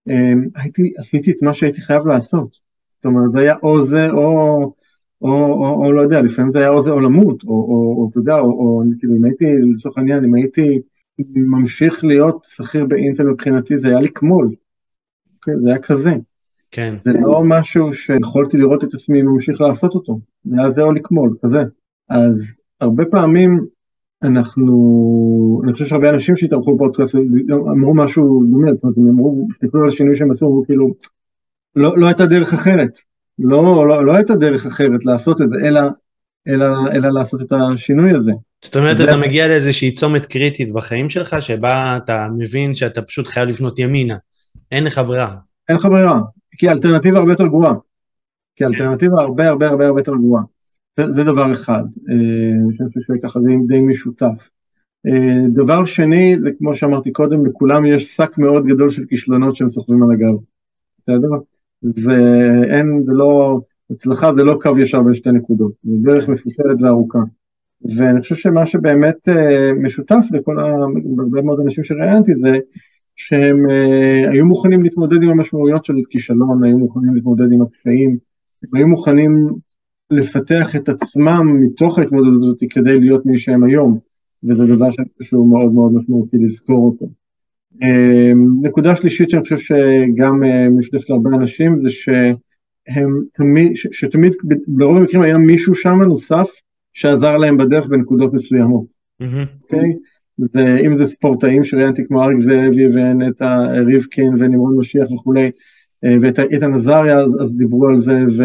אה, 0.10 0.34
הייתי, 0.56 0.94
עשיתי 0.98 1.32
את 1.32 1.42
מה 1.42 1.54
שהייתי 1.54 1.82
חייב 1.82 2.08
לעשות. 2.08 2.58
זאת 2.90 3.06
אומרת, 3.06 3.32
זה 3.32 3.40
היה 3.40 3.56
או 3.64 3.86
זה 3.86 4.12
או, 4.12 4.74
או, 5.22 5.30
או, 5.32 5.86
או, 5.86 5.94
לא 5.94 6.02
יודע, 6.02 6.22
לפעמים 6.22 6.52
זה 6.52 6.60
היה 6.60 6.70
או 6.70 6.84
זה 6.84 6.90
או 6.90 7.00
למות, 7.00 7.44
או, 7.44 7.50
או, 7.50 7.96
או 7.98 8.10
אתה 8.12 8.20
יודע, 8.20 8.40
או, 8.40 8.50
או 8.50 8.84
כאילו 9.00 9.16
אם 9.16 9.26
הייתי, 9.26 9.46
לצורך 9.76 9.98
העניין, 9.98 10.24
אם 10.24 10.36
הייתי 10.36 10.80
ממשיך 11.36 12.04
להיות 12.04 12.38
שכיר 12.44 12.86
באינטל 12.86 13.24
מבחינתי, 13.24 13.78
זה 13.78 13.88
היה 13.88 14.00
לי 14.00 14.10
כמול. 14.16 14.50
Okay, 15.36 15.60
זה 15.64 15.70
היה 15.70 15.80
כזה. 15.80 16.14
כן. 16.72 16.96
זה 17.06 17.14
לא 17.20 17.42
משהו 17.46 17.94
שיכולתי 17.94 18.58
לראות 18.58 18.84
את 18.84 18.94
עצמי 18.94 19.22
ממשיך 19.22 19.62
לעשות 19.62 19.96
אותו, 19.96 20.20
זה 20.46 20.56
היה 20.60 20.70
זה 20.70 20.82
או 20.82 20.92
לקמול, 20.92 21.38
כזה. 21.42 21.64
אז 22.10 22.38
הרבה 22.82 23.06
פעמים 23.06 23.50
אנחנו, 24.24 25.62
אני 25.64 25.74
חושב 25.74 25.86
שהרבה 25.86 26.10
אנשים 26.10 26.36
שהתארחו 26.36 26.76
בפודקאסט 26.76 27.16
אמרו 27.72 27.96
משהו 27.96 28.44
דומה, 28.52 28.74
זאת 28.74 28.84
אומרת, 28.84 28.98
הם 28.98 29.08
אמרו, 29.08 29.48
הסתכלו 29.52 29.82
על 29.82 29.88
השינוי 29.88 30.16
שהם 30.16 30.32
עשו, 30.32 30.64
כאילו, 30.66 30.94
לא, 31.76 31.98
לא 31.98 32.06
הייתה 32.06 32.26
דרך 32.26 32.54
אחרת, 32.54 32.98
לא, 33.40 33.88
לא, 33.88 34.06
לא 34.06 34.16
הייתה 34.16 34.36
דרך 34.36 34.66
אחרת 34.66 35.06
לעשות 35.06 35.42
את 35.42 35.50
זה, 35.50 35.68
אלא, 35.68 35.82
אלא, 36.48 36.66
אלא 36.94 37.10
לעשות 37.10 37.42
את 37.42 37.52
השינוי 37.52 38.12
הזה. 38.12 38.32
זאת 38.66 38.78
אומרת, 38.78 39.02
אתה 39.02 39.18
מגיע 39.18 39.48
לאיזושהי 39.48 39.92
צומת 39.92 40.26
קריטית 40.26 40.72
בחיים 40.72 41.10
שלך, 41.10 41.36
שבה 41.40 41.98
אתה 41.98 42.28
מבין 42.38 42.74
שאתה 42.74 43.02
פשוט 43.02 43.28
חייב 43.28 43.50
לפנות 43.50 43.80
ימינה, 43.80 44.18
אין 44.72 44.84
לך 44.84 45.02
ברירה. 45.08 45.36
אין 45.70 45.78
לך 45.78 45.86
ברירה, 45.86 46.22
כי 46.58 46.70
האלטרנטיבה 46.70 47.20
הרבה 47.20 47.32
יותר 47.32 47.48
גרועה. 47.48 47.74
כי 48.56 48.64
האלטרנטיבה 48.64 49.22
הרבה 49.22 49.50
הרבה 49.50 49.68
הרבה 49.68 49.88
הרבה 49.88 50.00
יותר 50.00 50.16
גרועה. 50.16 50.44
זה, 51.00 51.12
זה 51.12 51.24
דבר 51.24 51.54
אחד, 51.54 51.84
אה, 52.10 52.76
שאני 52.78 52.90
חושב 52.90 53.14
שככה 53.20 53.40
זה 53.40 53.50
די 53.68 53.82
משותף. 53.82 54.50
אה, 55.08 55.48
דבר 55.54 55.86
שני, 55.86 56.36
זה 56.40 56.50
כמו 56.58 56.76
שאמרתי 56.76 57.12
קודם, 57.12 57.46
לכולם 57.46 57.86
יש 57.86 58.16
שק 58.16 58.38
מאוד 58.38 58.66
גדול 58.66 58.90
של 58.90 59.06
כישלונות 59.10 59.56
שהם 59.56 59.70
סוחבים 59.70 60.04
על 60.04 60.12
הגב. 60.12 60.38
בסדר? 61.00 61.28
זה 61.82 62.18
אין, 62.70 63.04
זה 63.06 63.14
לא, 63.14 63.60
הצלחה 63.92 64.34
זה 64.34 64.44
לא 64.44 64.58
קו 64.62 64.80
ישר 64.80 65.02
בין 65.02 65.14
שתי 65.14 65.32
נקודות, 65.32 65.72
זה 65.84 65.92
דרך 66.02 66.30
מפותלת 66.30 66.82
וארוכה. 66.82 67.20
ואני 67.98 68.22
חושב 68.22 68.36
שמה 68.36 68.66
שבאמת 68.66 69.30
משותף 69.84 70.26
לכל 70.32 70.60
הרבה 70.60 71.42
מאוד 71.42 71.60
אנשים 71.60 71.84
שראיינתי 71.84 72.36
זה 72.36 72.58
שהם 73.16 73.70
היו 74.32 74.46
מוכנים 74.46 74.84
להתמודד 74.84 75.24
עם 75.24 75.30
המשמעויות 75.30 75.86
של 75.86 75.94
כישלון, 76.10 76.64
היו 76.64 76.78
מוכנים 76.78 77.16
להתמודד 77.16 77.52
עם 77.52 77.62
הקשיים, 77.62 78.18
היו 78.74 78.88
מוכנים 78.88 79.50
לפתח 80.12 80.76
את 80.76 80.90
עצמם 80.90 81.62
מתוך 81.62 82.00
ההתמודדות 82.00 82.44
הזאת 82.44 82.58
כדי 82.70 83.00
להיות 83.00 83.26
מי 83.26 83.40
שהם 83.40 83.64
היום, 83.64 84.00
וזה 84.44 84.66
דבר 84.66 84.88
שהוא 85.22 85.50
מאוד 85.50 85.74
מאוד 85.74 85.94
משמעותי 85.94 86.38
לזכור 86.38 86.86
אותו. 86.86 87.06
אמ, 87.84 88.48
נקודה 88.62 88.96
שלישית 88.96 89.30
שאני 89.30 89.42
חושב 89.42 89.58
שגם 89.58 90.44
אה, 90.44 90.70
משותפת 90.70 91.10
להרבה 91.10 91.30
אנשים 91.30 91.80
זה 91.84 91.90
שהם 91.90 93.24
תמיד, 93.34 93.72
שתמיד 93.76 94.34
ברוב 94.68 94.98
המקרים 94.98 95.22
היה 95.22 95.38
מישהו 95.38 95.76
שם 95.76 96.02
נוסף 96.08 96.48
שעזר 96.94 97.38
להם 97.38 97.58
בדרך 97.58 97.88
בנקודות 97.88 98.34
מסוימות, 98.34 98.86
אוקיי? 99.64 99.94
ואם 100.54 100.98
זה 100.98 101.06
ספורטאים 101.06 101.64
שראיינתי 101.64 102.08
כמו 102.08 102.24
אריק 102.24 102.40
זאבי 102.40 102.88
ונטע 102.88 103.58
ריבקין 103.86 104.34
ונמרוד 104.34 104.76
משיח 104.78 105.12
וכולי, 105.12 105.52
אה, 106.04 106.16
ואת 106.22 106.40
איתן 106.40 106.74
עזריה 106.74 107.18
אז, 107.18 107.36
אז 107.40 107.52
דיברו 107.58 107.88
על 107.88 108.02
זה, 108.02 108.24
ו, 108.38 108.44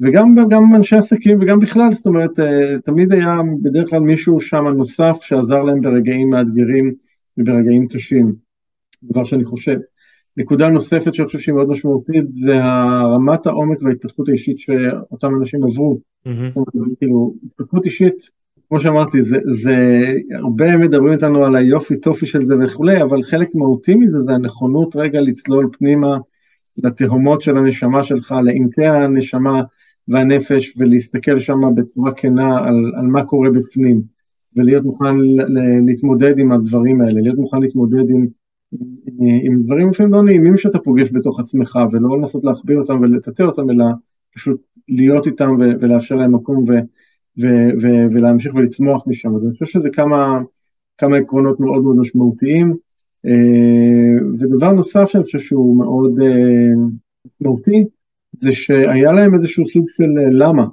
וגם 0.00 0.34
גם 0.50 0.74
אנשי 0.76 0.96
עסקים 0.96 1.38
וגם 1.40 1.60
בכלל, 1.60 1.92
זאת 1.92 2.06
אומרת, 2.06 2.40
אה, 2.40 2.74
תמיד 2.84 3.12
היה 3.12 3.36
בדרך 3.62 3.90
כלל 3.90 4.00
מישהו 4.00 4.40
שם 4.40 4.66
נוסף 4.66 5.16
שעזר 5.20 5.62
להם 5.62 5.80
ברגעים 5.80 6.30
מאתגרים 6.30 6.92
וברגעים 7.38 7.88
קשים. 7.88 8.45
דבר 9.10 9.24
שאני 9.24 9.44
חושב. 9.44 9.76
נקודה 10.36 10.68
נוספת 10.68 11.14
שאני 11.14 11.26
חושב 11.26 11.38
שהיא 11.38 11.54
מאוד 11.54 11.68
משמעותית 11.68 12.30
זה 12.30 12.64
הרמת 12.64 13.46
העומק 13.46 13.82
וההתפתחות 13.82 14.28
האישית 14.28 14.58
שאותם 14.58 15.34
אנשים 15.40 15.64
עברו. 15.64 15.98
Mm-hmm. 16.28 16.60
כאילו, 16.98 17.34
התפתחות 17.46 17.84
אישית, 17.84 18.14
כמו 18.68 18.80
שאמרתי, 18.80 19.22
זה, 19.22 19.36
זה 19.62 20.06
הרבה 20.32 20.76
מדברים 20.76 21.12
איתנו 21.12 21.44
על 21.44 21.56
היופי 21.56 21.96
טופי 21.96 22.26
של 22.26 22.46
זה 22.46 22.54
וכולי, 22.64 23.02
אבל 23.02 23.22
חלק 23.22 23.48
מהותי 23.54 23.94
מזה 23.94 24.22
זה 24.22 24.32
הנכונות 24.32 24.96
רגע 24.96 25.20
לצלול 25.20 25.68
פנימה 25.78 26.16
לתהומות 26.76 27.42
של 27.42 27.56
הנשמה 27.56 28.02
שלך, 28.02 28.34
לעמקי 28.44 28.86
הנשמה 28.86 29.62
והנפש, 30.08 30.74
ולהסתכל 30.76 31.40
שם 31.40 31.60
בצורה 31.74 32.14
כנה 32.14 32.58
על, 32.58 32.92
על 32.96 33.06
מה 33.06 33.24
קורה 33.24 33.50
בפנים, 33.50 34.02
ולהיות 34.56 34.84
מוכן 34.84 35.16
להתמודד 35.86 36.38
עם 36.38 36.52
הדברים 36.52 37.00
האלה, 37.00 37.20
להיות 37.20 37.38
מוכן 37.38 37.60
להתמודד 37.60 38.10
עם 38.10 38.26
עם 39.18 39.62
דברים 39.62 39.90
לפעמים 39.90 40.12
לא 40.12 40.22
נעימים 40.22 40.56
שאתה 40.56 40.78
פוגש 40.78 41.08
בתוך 41.12 41.40
עצמך, 41.40 41.78
ולא 41.92 42.18
לנסות 42.18 42.44
להכביר 42.44 42.78
אותם 42.78 43.00
ולטאטא 43.00 43.42
אותם, 43.42 43.70
אלא 43.70 43.84
פשוט 44.34 44.60
להיות 44.88 45.26
איתם 45.26 45.56
ולאפשר 45.80 46.14
להם 46.14 46.34
מקום 46.34 46.64
ולהמשיך 48.12 48.54
ולצמוח 48.54 49.04
משם. 49.06 49.36
אז 49.36 49.42
אני 49.44 49.52
חושב 49.52 49.66
שזה 49.66 49.90
כמה, 49.90 50.40
כמה 50.98 51.16
עקרונות 51.16 51.60
מאוד 51.60 51.82
מאוד 51.82 51.96
משמעותיים. 51.96 52.76
אה, 53.26 54.24
ודבר 54.38 54.72
נוסף 54.72 55.04
שאני 55.06 55.24
חושב 55.24 55.38
שהוא 55.38 55.76
מאוד 55.76 56.20
אה, 56.22 56.70
משמעותי, 57.26 57.84
זה 58.40 58.52
שהיה 58.52 59.12
להם 59.12 59.34
איזשהו 59.34 59.66
סוג 59.66 59.86
של 59.88 60.18
אה, 60.18 60.28
למה, 60.30 60.66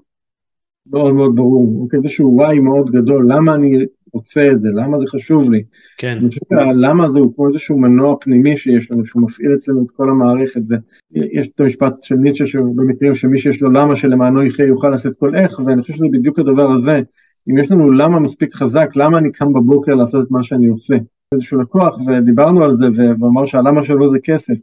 מאוד 0.92 1.14
מאוד 1.14 1.36
ברור, 1.36 1.80
אוקיי? 1.82 2.00
איזשהו 2.04 2.36
וואי 2.36 2.60
מאוד 2.60 2.92
גדול, 2.92 3.26
למה 3.32 3.54
אני 3.54 3.86
רוצה 4.14 4.52
את 4.52 4.62
זה, 4.62 4.70
למה 4.74 5.00
זה 5.00 5.06
חשוב 5.08 5.52
לי. 5.52 5.64
כן. 5.98 6.18
אני 6.18 6.28
חושב 6.28 6.42
שהלמה 6.50 7.06
הזה 7.06 7.20
הוא 7.20 7.36
כמו 7.36 7.48
איזשהו 7.48 7.80
מנוע 7.80 8.16
פנימי 8.22 8.58
שיש 8.58 8.92
לנו, 8.92 9.06
שהוא 9.06 9.24
מפעיל 9.24 9.56
אצלנו 9.56 9.86
את 9.86 9.92
כל 9.92 10.10
המערכת. 10.10 10.62
זה, 10.68 10.76
יש 11.12 11.48
את 11.48 11.60
המשפט 11.60 11.94
של 12.02 12.16
ניטשה 12.16 12.48
שבמקרים 12.48 13.16
שמי 13.16 13.40
שיש 13.40 13.62
לו 13.62 13.72
למה 13.72 13.98
שלמענו 13.98 14.44
יחיה 14.44 14.66
יוכל 14.66 14.90
לעשות 14.90 15.14
כל 15.20 15.36
איך, 15.36 15.60
ואני 15.66 15.82
חושב 15.82 15.94
שזה 15.94 16.06
בדיוק 16.12 16.40
הדבר 16.40 16.72
הזה. 16.72 17.02
אם 17.50 17.58
יש 17.58 17.72
לנו 17.72 17.92
למה 17.92 18.20
מספיק 18.20 18.56
חזק, 18.56 18.90
למה 18.96 19.18
אני 19.18 19.32
קם 19.32 19.54
בבוקר 19.54 19.94
לעשות 19.94 20.26
את 20.26 20.32
מה 20.32 20.44
שאני 20.44 20.68
עושה. 20.68 20.96
איזשהו 21.34 21.62
לקוח, 21.62 21.98
ודיברנו 22.08 22.64
על 22.64 22.74
זה, 22.74 22.86
והוא 22.96 23.30
אמר 23.30 23.46
שהלמה 23.46 23.84
שלו 23.84 24.12
זה 24.12 24.18
כסף. 24.24 24.54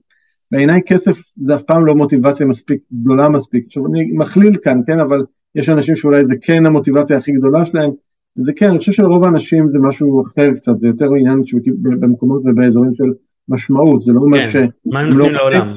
בעיניי 0.51 0.81
כסף 0.87 1.19
זה 1.37 1.55
אף 1.55 1.63
פעם 1.63 1.87
לא 1.87 1.95
מוטיבציה 1.95 2.47
מספיק 2.47 2.81
גדולה 2.93 3.29
מספיק. 3.29 3.67
עכשיו 3.67 3.87
אני 3.87 4.11
מכליל 4.13 4.57
כאן, 4.63 4.81
כן, 4.87 5.01
אבל 5.01 5.25
יש 5.55 5.69
אנשים 5.69 5.97
שאולי 5.97 6.25
זה 6.25 6.35
כן 6.43 6.67
המוטיבציה 6.67 7.19
הכי 7.19 7.33
גדולה 7.33 7.65
שלהם, 7.65 7.91
זה 8.35 8.53
כן, 8.57 8.71
אני 8.71 8.79
חושב 8.79 8.93
שלרוב 8.93 9.25
האנשים 9.25 9.69
זה 9.71 9.79
משהו 9.79 10.23
אחר 10.23 10.55
קצת, 10.55 10.81
זה 10.81 10.87
יותר 10.87 11.07
עניין 11.21 11.43
במקומות 11.83 12.43
ובאזורים 12.45 12.95
של 12.95 13.13
משמעות, 13.49 14.03
זה 14.03 14.13
לא 14.13 14.21
אומר 14.21 14.53
כן, 14.53 14.67
ש... 14.67 14.71
מה 14.87 15.01
הם 15.01 15.07
נותנים 15.07 15.33
לא 15.33 15.33
לעולם? 15.33 15.77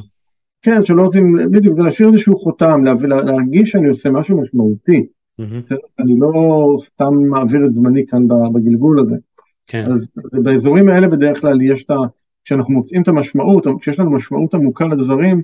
כן, 0.61 0.85
שלא 0.85 1.01
רוצים, 1.01 1.37
בדיוק, 1.51 1.75
זה 1.75 1.81
להשאיר 1.81 2.07
איזשהו 2.07 2.37
חותם, 2.37 2.83
לה, 2.83 2.93
להרגיש 3.07 3.69
שאני 3.69 3.87
עושה 3.87 4.09
משהו 4.09 4.41
משמעותי. 4.41 5.05
Mm-hmm. 5.41 5.75
אני 5.99 6.15
לא 6.19 6.31
סתם 6.85 7.13
מעביר 7.29 7.65
את 7.65 7.73
זמני 7.73 8.05
כאן 8.07 8.27
בגלגול 8.53 8.99
הזה. 8.99 9.15
כן. 9.67 9.83
אז 9.93 10.07
באזורים 10.33 10.89
האלה 10.89 11.07
בדרך 11.07 11.41
כלל 11.41 11.61
יש 11.61 11.83
את 11.83 11.91
ה... 11.91 11.95
כשאנחנו 12.45 12.73
מוצאים 12.73 13.01
את 13.01 13.07
המשמעות, 13.07 13.67
כשיש 13.81 13.99
לנו 13.99 14.11
משמעות 14.11 14.53
עמוקה 14.53 14.85
לדברים, 14.85 15.41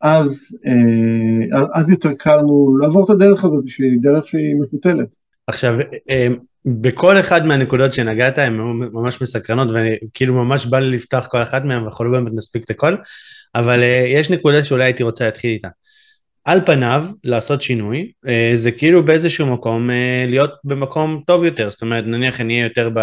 אז, 0.00 0.48
אה, 0.66 1.66
אז 1.74 1.90
יותר 1.90 2.14
קל 2.14 2.36
לנו 2.36 2.76
לעבור 2.80 3.04
את 3.04 3.10
הדרך 3.10 3.44
הזאת, 3.44 3.68
שהיא 3.68 3.98
דרך 4.00 4.28
שהיא 4.28 4.56
מפותלת. 4.60 5.16
עכשיו, 5.46 5.74
אה, 6.10 6.28
בכל 6.66 7.20
אחד 7.20 7.46
מהנקודות 7.46 7.92
שנגעת 7.92 8.38
הן 8.38 8.56
ממש 8.92 9.22
מסקרנות 9.22 9.68
וכאילו 9.72 10.34
ממש 10.34 10.66
בא 10.66 10.78
לי 10.78 10.96
לפתוח 10.96 11.26
כל 11.26 11.42
אחת 11.42 11.64
מהן 11.64 11.82
ואנחנו 11.82 12.04
לא 12.04 12.10
באמת 12.20 12.32
נספיק 12.34 12.64
את 12.64 12.70
הכל, 12.70 12.96
אבל 13.54 13.80
uh, 13.80 13.84
יש 14.06 14.30
נקודה 14.30 14.64
שאולי 14.64 14.84
הייתי 14.84 15.02
רוצה 15.02 15.24
להתחיל 15.24 15.50
איתה. 15.50 15.68
על 16.44 16.60
פניו, 16.66 17.04
לעשות 17.24 17.62
שינוי, 17.62 18.12
uh, 18.26 18.28
זה 18.54 18.70
כאילו 18.70 19.04
באיזשהו 19.04 19.46
מקום 19.46 19.90
uh, 19.90 20.30
להיות 20.30 20.50
במקום 20.64 21.22
טוב 21.26 21.44
יותר, 21.44 21.70
זאת 21.70 21.82
אומרת 21.82 22.04
נניח 22.06 22.40
אני 22.40 22.54
אהיה 22.54 22.66
יותר 22.66 22.90
ב, 22.94 23.00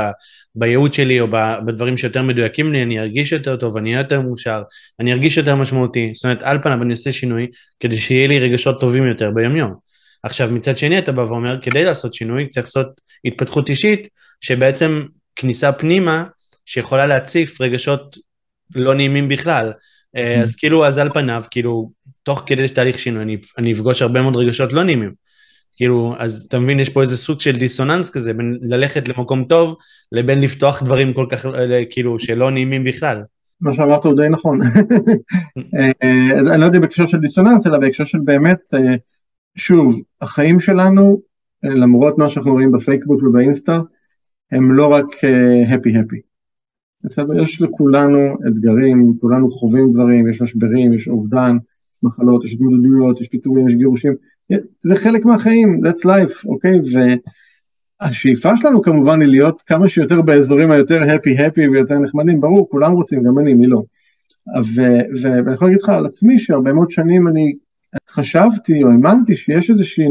בייעוד 0.55 0.93
שלי 0.93 1.19
או 1.19 1.27
ב, 1.31 1.35
בדברים 1.65 1.97
שיותר 1.97 2.21
מדויקים 2.21 2.73
לי, 2.73 2.83
אני 2.83 2.99
ארגיש 2.99 3.31
יותר 3.31 3.55
טוב, 3.55 3.77
אני 3.77 3.89
אהיה 3.89 4.01
יותר 4.01 4.21
מאושר, 4.21 4.61
אני 4.99 5.13
ארגיש 5.13 5.37
יותר 5.37 5.55
משמעותי, 5.55 6.11
זאת 6.15 6.23
אומרת 6.23 6.39
על 6.41 6.61
פניו 6.61 6.81
אני 6.81 6.91
עושה 6.91 7.11
שינוי 7.11 7.47
כדי 7.79 7.97
שיהיה 7.97 8.27
לי 8.27 8.39
רגשות 8.39 8.79
טובים 8.79 9.07
יותר 9.07 9.31
ביום 9.31 9.55
יום. 9.55 9.88
עכשיו 10.23 10.49
מצד 10.51 10.77
שני 10.77 10.99
אתה 10.99 11.11
בא 11.11 11.21
ואומר 11.21 11.61
כדי 11.61 11.83
לעשות 11.83 12.13
שינוי 12.13 12.49
צריך 12.49 12.65
לעשות 12.65 12.87
התפתחות 13.25 13.69
אישית 13.69 14.07
שבעצם 14.41 15.05
כניסה 15.35 15.71
פנימה 15.71 16.25
שיכולה 16.65 17.05
להציף 17.05 17.61
רגשות 17.61 18.17
לא 18.75 18.95
נעימים 18.95 19.27
בכלל. 19.29 19.71
Mm-hmm. 19.71 20.19
אז 20.43 20.55
כאילו 20.55 20.85
אז 20.85 20.97
על 20.97 21.09
פניו 21.09 21.43
כאילו 21.51 21.91
תוך 22.23 22.43
כדי 22.45 22.67
תהליך 22.67 22.99
שינוי 22.99 23.23
אני, 23.23 23.37
אני 23.57 23.73
אפגוש 23.73 24.01
הרבה 24.01 24.21
מאוד 24.21 24.35
רגשות 24.35 24.73
לא 24.73 24.83
נעימים. 24.83 25.13
כאילו 25.75 26.13
אז 26.17 26.45
אתה 26.47 26.59
מבין 26.59 26.79
יש 26.79 26.89
פה 26.89 27.01
איזה 27.01 27.17
סוג 27.17 27.39
של 27.39 27.51
דיסוננס 27.51 28.09
כזה 28.09 28.33
בין 28.33 28.57
ללכת 28.61 29.07
למקום 29.07 29.43
טוב 29.43 29.75
לבין 30.11 30.41
לפתוח 30.41 30.83
דברים 30.83 31.13
כל 31.13 31.25
כך 31.29 31.45
אה, 31.45 31.83
כאילו 31.89 32.19
שלא 32.19 32.51
נעימים 32.51 32.83
בכלל. 32.83 33.21
מה 33.61 33.73
שאמרת 33.75 34.05
הוא 34.05 34.15
די 34.15 34.29
נכון. 34.29 34.59
אה, 35.75 36.39
אני 36.53 36.61
לא 36.61 36.65
יודע 36.65 36.79
בהקשר 36.79 37.07
של 37.07 37.17
דיסוננס 37.17 37.67
אלא 37.67 37.77
בהקשר 37.77 38.05
של 38.05 38.17
באמת 38.23 38.59
שוב, 39.55 39.99
החיים 40.21 40.59
שלנו, 40.59 41.21
למרות 41.63 42.17
מה 42.17 42.29
שאנחנו 42.29 42.51
רואים 42.51 42.71
בפייקבוק 42.71 43.23
ובאינסטה, 43.23 43.79
הם 44.51 44.71
לא 44.71 44.87
רק 44.87 45.05
הפי 45.69 45.97
uh, 45.97 45.99
הפי. 45.99 46.21
בסדר? 47.03 47.43
יש 47.43 47.61
לכולנו 47.61 48.37
אתגרים, 48.47 49.13
כולנו 49.21 49.51
חווים 49.51 49.93
דברים, 49.93 50.29
יש 50.29 50.41
משברים, 50.41 50.93
יש 50.93 51.07
אובדן, 51.07 51.57
מחלות, 52.03 52.45
יש 52.45 52.53
התמודדויות, 52.53 53.21
יש 53.21 53.27
פיתורים, 53.27 53.69
יש 53.69 53.75
גירושים, 53.75 54.13
זה 54.81 54.95
חלק 54.95 55.25
מהחיים, 55.25 55.81
that's 55.85 56.05
life, 56.05 56.45
אוקיי? 56.45 56.79
והשאיפה 58.01 58.57
שלנו 58.57 58.81
כמובן 58.81 59.21
היא 59.21 59.29
להיות 59.29 59.61
כמה 59.61 59.89
שיותר 59.89 60.21
באזורים 60.21 60.71
היותר 60.71 61.15
הפי 61.15 61.45
הפי 61.45 61.67
ויותר 61.67 61.99
נחמדים, 61.99 62.41
ברור, 62.41 62.69
כולם 62.69 62.91
רוצים, 62.91 63.23
גם 63.23 63.39
אני, 63.39 63.53
מי 63.53 63.67
לא. 63.67 63.83
ואני 64.75 65.53
יכול 65.53 65.67
להגיד 65.67 65.81
לך 65.81 65.89
על 65.89 66.05
עצמי 66.05 66.39
שהרבה 66.39 66.73
מאוד 66.73 66.91
שנים 66.91 67.27
אני 67.27 67.53
חשבתי 68.09 68.83
או 68.83 68.89
האמנתי 68.89 69.35
שיש 69.35 69.69
איזושהי 69.69 70.05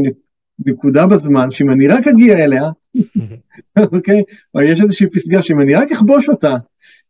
נקודה 0.65 1.05
בזמן 1.05 1.51
שאם 1.51 1.71
אני 1.71 1.87
רק 1.87 2.07
אגיע 2.07 2.37
אליה, 2.37 2.63
אוקיי? 3.93 4.21
או 4.55 4.61
יש 4.61 4.81
איזושהי 4.81 5.09
פסגה 5.09 5.41
שאם 5.41 5.61
אני 5.61 5.75
רק 5.75 5.91
אכבוש 5.91 6.29
אותה, 6.29 6.55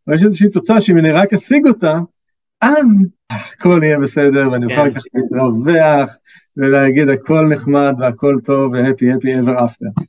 או 0.07 0.13
יש 0.13 0.23
איזושהי 0.23 0.49
תוצאה 0.49 0.81
שאם 0.81 0.97
אני 0.97 1.11
רק 1.11 1.33
אשיג 1.33 1.67
אותה, 1.67 1.99
אז 2.61 3.07
הכל 3.29 3.79
יהיה 3.83 3.99
בסדר 3.99 4.49
ואני 4.51 4.65
אוכל 4.65 4.93
ככה 4.93 5.07
להתרווח 5.13 6.09
ולהגיד 6.57 7.09
הכל 7.09 7.47
נחמד 7.47 7.93
והכל 7.99 8.35
טוב 8.45 8.71
והפי 8.73 9.11
הפי 9.11 9.39
ever 9.39 9.59
after. 9.59 10.03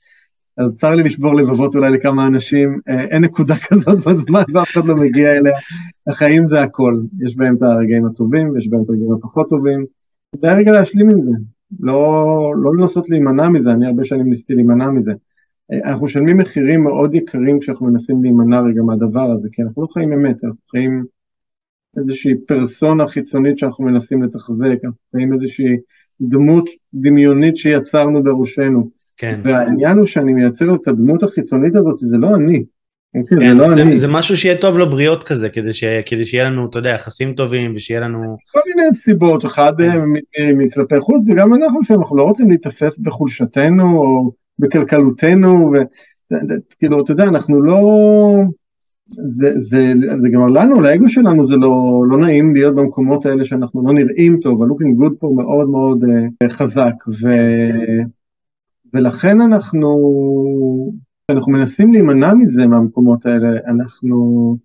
אז 0.57 0.77
צר 0.77 0.94
לי 0.94 1.03
לשבור 1.03 1.35
לבבות 1.35 1.75
אולי 1.75 1.90
לכמה 1.90 2.27
אנשים, 2.27 2.81
אה, 2.88 3.05
אין 3.05 3.25
נקודה 3.25 3.55
כזאת 3.68 3.99
בזמן 4.07 4.42
ואף 4.55 4.70
אחד 4.70 4.87
לא 4.87 4.96
מגיע 4.96 5.31
אליה, 5.31 5.53
החיים 6.07 6.46
זה 6.46 6.62
הכל, 6.62 7.01
יש 7.27 7.37
בהם 7.37 7.57
את 7.57 7.62
הרגעים 7.62 8.07
הטובים 8.07 8.51
ויש 8.51 8.68
בהם 8.68 8.83
את 8.83 8.88
הרגעים 8.88 9.12
הפחות 9.12 9.49
טובים, 9.49 9.85
כדאי 10.37 10.55
רגע 10.55 10.73
להשלים 10.73 11.11
עם 11.11 11.23
זה, 11.23 11.31
לא, 11.81 12.55
לא 12.57 12.77
לנסות 12.77 13.09
להימנע 13.09 13.49
מזה, 13.49 13.71
אני 13.71 13.87
הרבה 13.87 14.05
שנים 14.05 14.31
ניסיתי 14.31 14.55
להימנע 14.55 14.90
מזה. 14.90 15.12
אנחנו 15.85 16.07
משלמים 16.07 16.37
מחירים 16.37 16.83
מאוד 16.83 17.14
יקרים 17.14 17.61
כשאנחנו 17.61 17.87
מנסים 17.87 18.23
להימנע 18.23 18.61
רגע 18.61 18.83
מהדבר 18.83 19.31
הזה, 19.31 19.49
כי 19.53 19.62
אנחנו 19.62 19.83
לא 19.83 19.87
חיים 19.93 20.12
אמת, 20.12 20.45
אנחנו 20.45 20.61
חיים 20.71 21.05
איזושהי 21.97 22.35
פרסונה 22.49 23.09
חיצונית 23.09 23.59
שאנחנו 23.59 23.85
מנסים 23.85 24.23
לתחזק, 24.23 24.79
אנחנו 24.85 24.99
חיים 25.16 25.33
איזושהי 25.33 25.77
דמות 26.21 26.69
דמיונית 26.95 27.57
שיצרנו 27.57 28.23
בראשנו. 28.23 28.90
כן. 29.16 29.40
והעניין 29.45 29.99
הוא 29.99 30.07
שאני 30.07 30.33
מייצר 30.33 30.75
את 30.75 30.88
הדמות 30.88 31.23
החיצונית 31.23 31.77
הזאת, 31.77 31.99
זה 31.99 32.19
לא 32.19 32.37
אני. 32.37 32.64
כן, 33.14 33.49
זה 33.49 33.55
לא 33.55 33.75
זה. 33.75 33.96
זה 33.96 34.07
משהו 34.09 34.37
שיהיה 34.37 34.59
טוב 34.59 34.79
לבריות 34.79 35.25
כזה, 35.25 35.49
כדי, 35.49 35.73
ש, 35.73 35.85
כדי 36.07 36.25
שיהיה 36.25 36.44
לנו, 36.44 36.66
אתה 36.66 36.79
יודע, 36.79 36.90
יחסים 36.90 37.35
טובים, 37.35 37.73
ושיהיה 37.77 38.01
לנו... 38.01 38.37
כל 38.53 38.61
מיני 38.66 38.94
סיבות, 38.94 39.44
אחד 39.44 39.73
כן. 39.79 40.53
מכלפי 40.57 41.01
חוץ, 41.01 41.25
וגם 41.29 41.55
אנחנו 41.55 41.81
לפעמים, 41.81 42.03
אנחנו 42.03 42.16
לא 42.16 42.23
רוצים 42.23 42.49
להיתפס 42.49 42.99
בחולשתנו 42.99 43.99
או 43.99 44.33
בקלקלותנו, 44.59 45.73
וכאילו, 46.33 47.05
אתה 47.05 47.12
יודע, 47.12 47.25
אנחנו 47.25 47.62
לא... 47.62 47.81
זה, 49.12 49.61
זה, 49.61 49.92
זה 50.20 50.29
גם 50.29 50.55
לנו, 50.55 50.81
לאגו 50.81 51.09
שלנו 51.09 51.44
זה 51.44 51.57
לא, 51.57 52.05
לא 52.11 52.18
נעים 52.18 52.55
להיות 52.55 52.75
במקומות 52.75 53.27
האלה 53.27 53.44
שאנחנו 53.44 53.83
לא 53.87 53.92
נראים 53.92 54.38
טוב, 54.42 54.62
ה-looking 54.62 55.03
good 55.03 55.14
פה 55.18 55.33
מאוד 55.37 55.68
מאוד 55.68 56.05
uh, 56.05 56.49
חזק, 56.51 56.94
ו, 57.09 57.29
ולכן 58.94 59.40
אנחנו, 59.40 59.88
אנחנו 61.31 61.53
מנסים 61.53 61.93
להימנע 61.93 62.35
מזה 62.35 62.66
מהמקומות 62.66 63.27
האלה, 63.27 63.49
אנחנו 63.66 64.57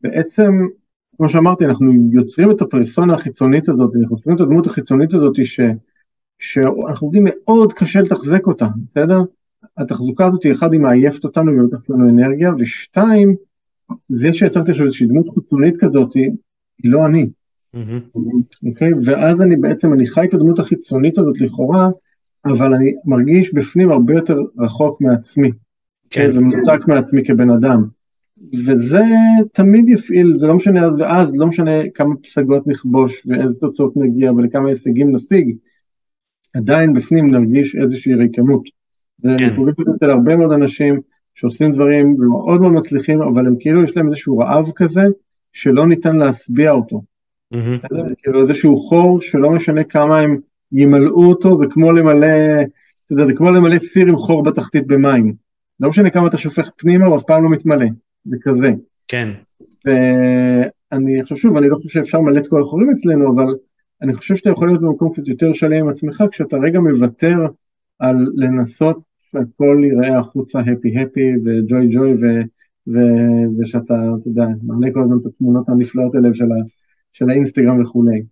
בעצם, 0.00 0.52
כמו 1.16 1.28
שאמרתי, 1.28 1.64
אנחנו 1.64 1.92
יוצרים 2.12 2.50
את 2.50 2.62
הפרסונה 2.62 3.14
החיצונית 3.14 3.68
הזאת, 3.68 3.90
אנחנו 4.00 4.16
יוצרים 4.16 4.36
את 4.36 4.40
הדמות 4.40 4.66
החיצונית 4.66 5.14
הזאת 5.14 5.46
ש, 5.46 5.60
שאנחנו 6.38 7.06
יודעים 7.06 7.24
מאוד 7.26 7.72
קשה 7.72 8.00
לתחזק 8.00 8.46
אותה, 8.46 8.66
בסדר? 8.84 9.20
התחזוקה 9.76 10.26
הזאת, 10.26 10.46
אחד, 10.52 10.72
היא 10.72 10.80
מעייפת 10.80 11.24
אותנו 11.24 11.52
ולוקחת 11.52 11.90
לנו 11.90 12.08
אנרגיה, 12.08 12.52
ושתיים, 12.58 13.34
זה 14.08 14.32
שיצרתי 14.32 14.70
עכשיו 14.70 14.86
איזושהי 14.86 15.06
דמות 15.06 15.26
חיצונית 15.34 15.74
כזאת, 15.80 16.14
היא 16.14 16.30
לא 16.84 17.06
אני. 17.06 17.30
אוקיי? 18.66 18.90
ואז 19.04 19.42
אני 19.42 19.56
בעצם, 19.56 19.92
אני 19.92 20.06
חי 20.06 20.24
את 20.24 20.34
הדמות 20.34 20.58
החיצונית 20.58 21.18
הזאת 21.18 21.40
לכאורה, 21.40 21.88
אבל 22.44 22.74
אני 22.74 22.94
מרגיש 23.04 23.54
בפנים 23.54 23.90
הרבה 23.90 24.14
יותר 24.14 24.36
רחוק 24.58 25.00
מעצמי, 25.00 25.50
כן, 26.12 26.30
ומנותק 26.34 26.88
מעצמי 26.88 27.24
כבן 27.24 27.50
אדם. 27.50 27.84
וזה 28.66 29.02
תמיד 29.52 29.88
יפעיל, 29.88 30.36
זה 30.36 30.46
לא 30.46 30.54
משנה 30.54 30.86
אז 30.86 30.96
ואז, 30.98 31.30
לא 31.34 31.46
משנה 31.46 31.70
כמה 31.94 32.16
פסגות 32.16 32.66
נכבוש 32.66 33.26
ואיזה 33.26 33.60
תוצאות 33.60 33.92
נגיע 33.96 34.32
ולכמה 34.32 34.68
הישגים 34.68 35.14
נשיג, 35.14 35.56
עדיין 36.54 36.92
בפנים 36.92 37.30
נרגיש 37.30 37.76
איזושהי 37.76 38.14
ריקנות. 38.14 38.62
ואני 39.24 39.38
כן. 39.38 39.56
פוגש 39.56 39.72
את 39.80 39.86
זה 39.86 39.92
אצל 39.96 40.10
הרבה 40.10 40.36
מאוד 40.36 40.52
אנשים 40.52 41.00
שעושים 41.34 41.72
דברים 41.72 42.14
ומאוד 42.14 42.60
מאוד 42.60 42.72
מצליחים, 42.72 43.22
אבל 43.22 43.46
הם 43.46 43.56
כאילו 43.60 43.84
יש 43.84 43.96
להם 43.96 44.06
איזשהו 44.06 44.38
רעב 44.38 44.70
כזה, 44.76 45.02
שלא 45.52 45.86
ניתן 45.86 46.16
להשביע 46.16 46.70
אותו. 46.70 47.02
בסדר? 47.50 48.04
כאילו 48.18 48.40
איזשהו 48.40 48.76
חור 48.76 49.20
שלא 49.20 49.50
משנה 49.50 49.84
כמה 49.84 50.18
הם 50.18 50.36
ימלאו 50.72 51.24
אותו, 51.24 51.58
זה 51.58 51.64
כמו 51.70 51.92
למלא, 51.92 52.28
זה 53.10 53.32
כמו 53.36 53.50
למלא 53.50 53.78
סיר 53.78 54.06
עם 54.06 54.16
חור 54.16 54.42
בתחתית 54.42 54.86
במים. 54.86 55.41
לא 55.82 55.88
משנה 55.88 56.10
כמה 56.10 56.28
אתה 56.28 56.38
שופך 56.38 56.70
פנימה, 56.76 57.06
הוא 57.06 57.16
אף 57.16 57.22
פעם 57.22 57.44
לא 57.44 57.50
מתמלא. 57.50 57.86
זה 58.24 58.36
כזה. 58.42 58.70
כן, 59.08 59.28
ואני 59.84 61.22
חושב, 61.22 61.36
שוב, 61.36 61.56
אני 61.56 61.68
לא 61.68 61.76
חושב 61.76 61.88
שאפשר 61.88 62.18
למלא 62.18 62.38
את 62.38 62.48
כל 62.48 62.62
החורים 62.62 62.90
אצלנו, 62.90 63.34
אבל 63.34 63.54
אני 64.02 64.14
חושב 64.14 64.36
שאתה 64.36 64.50
יכול 64.50 64.68
להיות 64.68 64.80
במקום 64.80 65.12
קצת 65.12 65.28
יותר 65.28 65.52
שלם 65.52 65.72
עם 65.72 65.88
עצמך, 65.88 66.24
כשאתה 66.30 66.56
רגע 66.56 66.80
מוותר 66.80 67.36
על 67.98 68.16
לנסות 68.34 69.00
שהכל 69.32 69.82
ייראה 69.84 70.18
החוצה 70.18 70.60
הפי 70.60 70.98
הפי 70.98 71.32
וג'וי 71.44 71.88
ג'וי, 71.90 72.14
ושאתה, 73.58 73.94
אתה 74.20 74.28
יודע, 74.28 74.46
מעלה 74.62 74.92
כל 74.92 75.02
הזמן 75.02 75.16
את 75.20 75.26
התמונות 75.26 75.68
הנפלאות 75.68 76.14
האלה 76.14 76.34
של, 76.34 76.52
ה- 76.52 76.66
של 77.12 77.30
האינסטגרם 77.30 77.82
וכולי. 77.82 78.22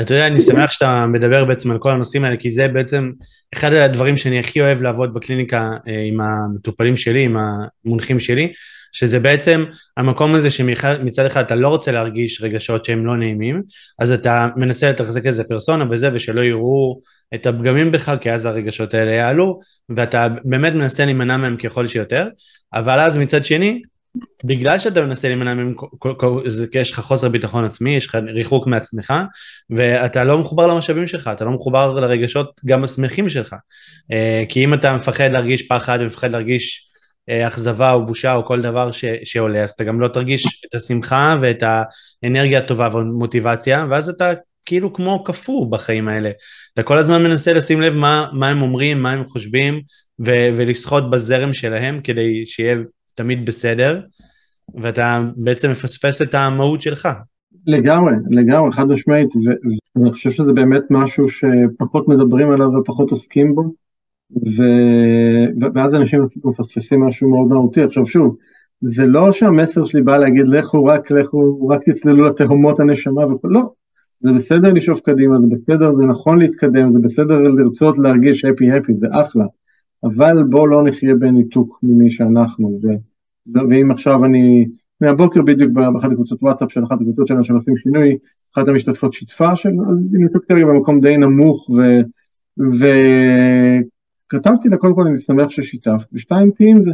אתה 0.00 0.14
יודע, 0.14 0.26
אני 0.26 0.40
שמח 0.40 0.72
שאתה 0.72 1.06
מדבר 1.06 1.44
בעצם 1.44 1.70
על 1.70 1.78
כל 1.78 1.90
הנושאים 1.90 2.24
האלה, 2.24 2.36
כי 2.36 2.50
זה 2.50 2.68
בעצם 2.68 3.10
אחד 3.54 3.72
הדברים 3.72 4.16
שאני 4.16 4.38
הכי 4.38 4.60
אוהב 4.60 4.82
לעבוד 4.82 5.14
בקליניקה 5.14 5.70
אה, 5.88 6.02
עם 6.08 6.20
המטופלים 6.20 6.96
שלי, 6.96 7.22
עם 7.22 7.36
המונחים 7.36 8.20
שלי, 8.20 8.52
שזה 8.92 9.20
בעצם 9.20 9.64
המקום 9.96 10.34
הזה 10.34 10.50
שמצד 10.50 11.26
אחד 11.26 11.44
אתה 11.44 11.54
לא 11.54 11.68
רוצה 11.68 11.92
להרגיש 11.92 12.42
רגשות 12.42 12.84
שהם 12.84 13.06
לא 13.06 13.16
נעימים, 13.16 13.62
אז 13.98 14.12
אתה 14.12 14.48
מנסה 14.56 14.90
לתחזק 14.90 15.26
איזה 15.26 15.44
פרסונה 15.44 15.84
וזה, 15.90 16.10
ושלא 16.12 16.40
יראו 16.40 17.00
את 17.34 17.46
הפגמים 17.46 17.92
בך, 17.92 18.14
כי 18.20 18.32
אז 18.32 18.44
הרגשות 18.44 18.94
האלה 18.94 19.10
יעלו, 19.10 19.60
ואתה 19.88 20.28
באמת 20.44 20.72
מנסה 20.72 21.04
להימנע 21.04 21.36
מהם 21.36 21.56
ככל 21.56 21.86
שיותר, 21.86 22.28
אבל 22.74 23.00
אז 23.00 23.18
מצד 23.18 23.44
שני, 23.44 23.82
בגלל 24.44 24.78
שאתה 24.78 25.00
מנסה 25.00 25.28
להימנע 25.28 25.54
מהם, 25.54 25.74
יש 26.74 26.90
לך 26.90 27.00
חוסר 27.00 27.28
ביטחון 27.28 27.64
עצמי, 27.64 27.96
יש 27.96 28.06
לך 28.06 28.18
ריחוק 28.34 28.66
מעצמך, 28.66 29.14
ואתה 29.70 30.24
לא 30.24 30.38
מחובר 30.38 30.66
למשאבים 30.66 31.06
שלך, 31.06 31.30
אתה 31.32 31.44
לא 31.44 31.50
מחובר 31.50 32.00
לרגשות 32.00 32.60
גם 32.64 32.84
השמחים 32.84 33.28
שלך. 33.28 33.54
אה, 34.12 34.44
כי 34.48 34.64
אם 34.64 34.74
אתה 34.74 34.94
מפחד 34.94 35.30
להרגיש 35.32 35.68
פחד 35.68 35.98
ומפחד 36.02 36.30
להרגיש 36.30 36.90
אה, 37.28 37.46
אכזבה 37.46 37.92
או 37.92 38.06
בושה 38.06 38.34
או 38.34 38.44
כל 38.44 38.60
דבר 38.60 38.90
ש, 38.90 39.04
שעולה, 39.24 39.62
אז 39.62 39.70
אתה 39.70 39.84
גם 39.84 40.00
לא 40.00 40.08
תרגיש 40.08 40.64
את 40.68 40.74
השמחה 40.74 41.36
ואת 41.40 41.62
האנרגיה 42.22 42.58
הטובה 42.58 42.88
והמוטיבציה, 42.92 43.86
ואז 43.90 44.08
אתה 44.08 44.32
כאילו 44.64 44.92
כמו 44.92 45.24
קפוא 45.24 45.70
בחיים 45.70 46.08
האלה. 46.08 46.30
אתה 46.74 46.82
כל 46.82 46.98
הזמן 46.98 47.22
מנסה 47.22 47.52
לשים 47.52 47.80
לב 47.80 47.94
מה, 47.94 48.28
מה 48.32 48.48
הם 48.48 48.62
אומרים, 48.62 49.02
מה 49.02 49.12
הם 49.12 49.24
חושבים, 49.24 49.80
ו, 50.26 50.30
ולשחות 50.56 51.10
בזרם 51.10 51.52
שלהם 51.52 52.00
כדי 52.04 52.46
שיהיה 52.46 52.76
תמיד 53.14 53.46
בסדר, 53.46 54.00
ואתה 54.74 55.28
בעצם 55.36 55.70
מפספס 55.70 56.22
את 56.22 56.34
המהות 56.34 56.82
שלך. 56.82 57.08
לגמרי, 57.66 58.12
לגמרי, 58.30 58.72
חד 58.72 58.88
משמעית, 58.88 59.28
ואני 59.96 60.12
חושב 60.12 60.30
שזה 60.30 60.52
באמת 60.52 60.82
משהו 60.90 61.26
שפחות 61.28 62.08
מדברים 62.08 62.50
עליו 62.50 62.68
ופחות 62.68 63.10
עוסקים 63.10 63.54
בו, 63.54 63.62
ו- 64.56 65.68
ואז 65.74 65.94
אנשים 65.94 66.26
מפספסים 66.44 67.00
משהו 67.00 67.30
מאוד 67.30 67.48
מהותי. 67.48 67.82
עכשיו 67.82 68.06
שוב, 68.06 68.34
זה 68.80 69.06
לא 69.06 69.32
שהמסר 69.32 69.84
שלי 69.84 70.02
בא 70.02 70.16
להגיד 70.16 70.48
לכו 70.48 70.84
רק, 70.84 71.10
לכו, 71.10 71.68
רק 71.70 71.82
תצללו 71.82 72.24
לתהומות 72.24 72.80
הנשמה 72.80 73.26
וכו', 73.26 73.48
לא. 73.48 73.62
זה 74.20 74.32
בסדר 74.32 74.72
לשאוף 74.72 75.00
קדימה, 75.00 75.36
זה 75.40 75.46
בסדר, 75.50 75.94
זה 75.94 76.04
נכון 76.04 76.38
להתקדם, 76.38 76.92
זה 76.92 76.98
בסדר 77.02 77.38
לרצות 77.38 77.98
להרגיש 77.98 78.44
הפי, 78.44 78.66
זה 79.00 79.06
אחלה. 79.10 79.44
אבל 80.04 80.42
בוא 80.42 80.68
לא 80.68 80.82
נחיה 80.82 81.14
בניתוק 81.14 81.78
ממי 81.82 82.10
שאנחנו, 82.10 82.78
ו- 82.82 83.58
ואם 83.70 83.90
עכשיו 83.90 84.24
אני, 84.24 84.68
מהבוקר 85.00 85.42
בדיוק 85.42 85.72
באחת 85.72 86.10
הקבוצות 86.12 86.42
וואטסאפ 86.42 86.72
של 86.72 86.84
אחת 86.84 87.00
הקבוצות 87.00 87.26
שלנו 87.26 87.44
שעושים 87.44 87.76
שינוי, 87.76 88.16
אחת 88.54 88.68
המשתתפות 88.68 89.12
שיתפה, 89.12 89.56
של, 89.56 89.68
היא 89.68 90.20
נמצאת 90.20 90.44
כרגע 90.44 90.66
במקום 90.66 91.00
די 91.00 91.16
נמוך, 91.16 91.70
ו, 91.70 92.00
וכתבתי 94.28 94.68
לה 94.68 94.76
קודם 94.76 94.94
כל 94.94 95.06
אני 95.06 95.18
שמח 95.18 95.50
ששיתפת, 95.50 96.06
ושתיים 96.12 96.50
תהיי 96.50 96.70
עם 96.70 96.80
זה. 96.80 96.90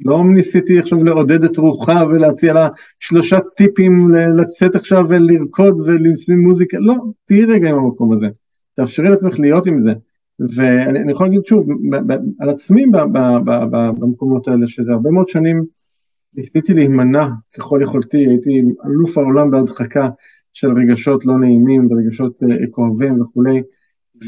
לא 0.00 0.24
ניסיתי 0.34 0.78
עכשיו 0.78 1.04
לעודד 1.04 1.44
את 1.44 1.56
רוחה 1.56 2.02
ולהציע 2.08 2.54
לה 2.54 2.68
שלושה 3.00 3.38
טיפים 3.56 4.08
לצאת 4.10 4.74
עכשיו 4.74 5.04
ולרקוד 5.08 5.80
ולשים 5.80 6.40
מוזיקה, 6.40 6.78
לא, 6.78 6.94
תהיי 7.24 7.44
רגע 7.44 7.70
עם 7.70 7.76
המקום 7.76 8.12
הזה, 8.12 8.26
תאפשרי 8.74 9.08
לעצמך 9.10 9.38
להיות 9.38 9.66
עם 9.66 9.80
זה. 9.80 9.92
ואני 10.40 10.98
אני 10.98 11.12
יכול 11.12 11.26
להגיד 11.26 11.40
שוב, 11.46 11.66
ב- 11.90 12.12
ב- 12.12 12.42
על 12.42 12.48
עצמי 12.48 12.86
ב- 12.86 12.96
ב- 12.96 13.38
ב- 13.44 13.64
ב- 13.70 14.00
במקומות 14.00 14.48
האלה, 14.48 14.66
שזה 14.66 14.92
הרבה 14.92 15.10
מאוד 15.10 15.28
שנים 15.28 15.64
ניסיתי 16.34 16.74
להימנע 16.74 17.28
ככל 17.56 17.80
יכולתי, 17.82 18.16
הייתי 18.16 18.62
אלוף 18.86 19.18
העולם 19.18 19.50
בהדחקה 19.50 20.08
של 20.52 20.68
רגשות 20.72 21.26
לא 21.26 21.38
נעימים 21.38 21.88
ורגשות 21.90 22.42
אה, 22.42 22.66
כואבים 22.70 23.20
וכולי, 23.20 23.62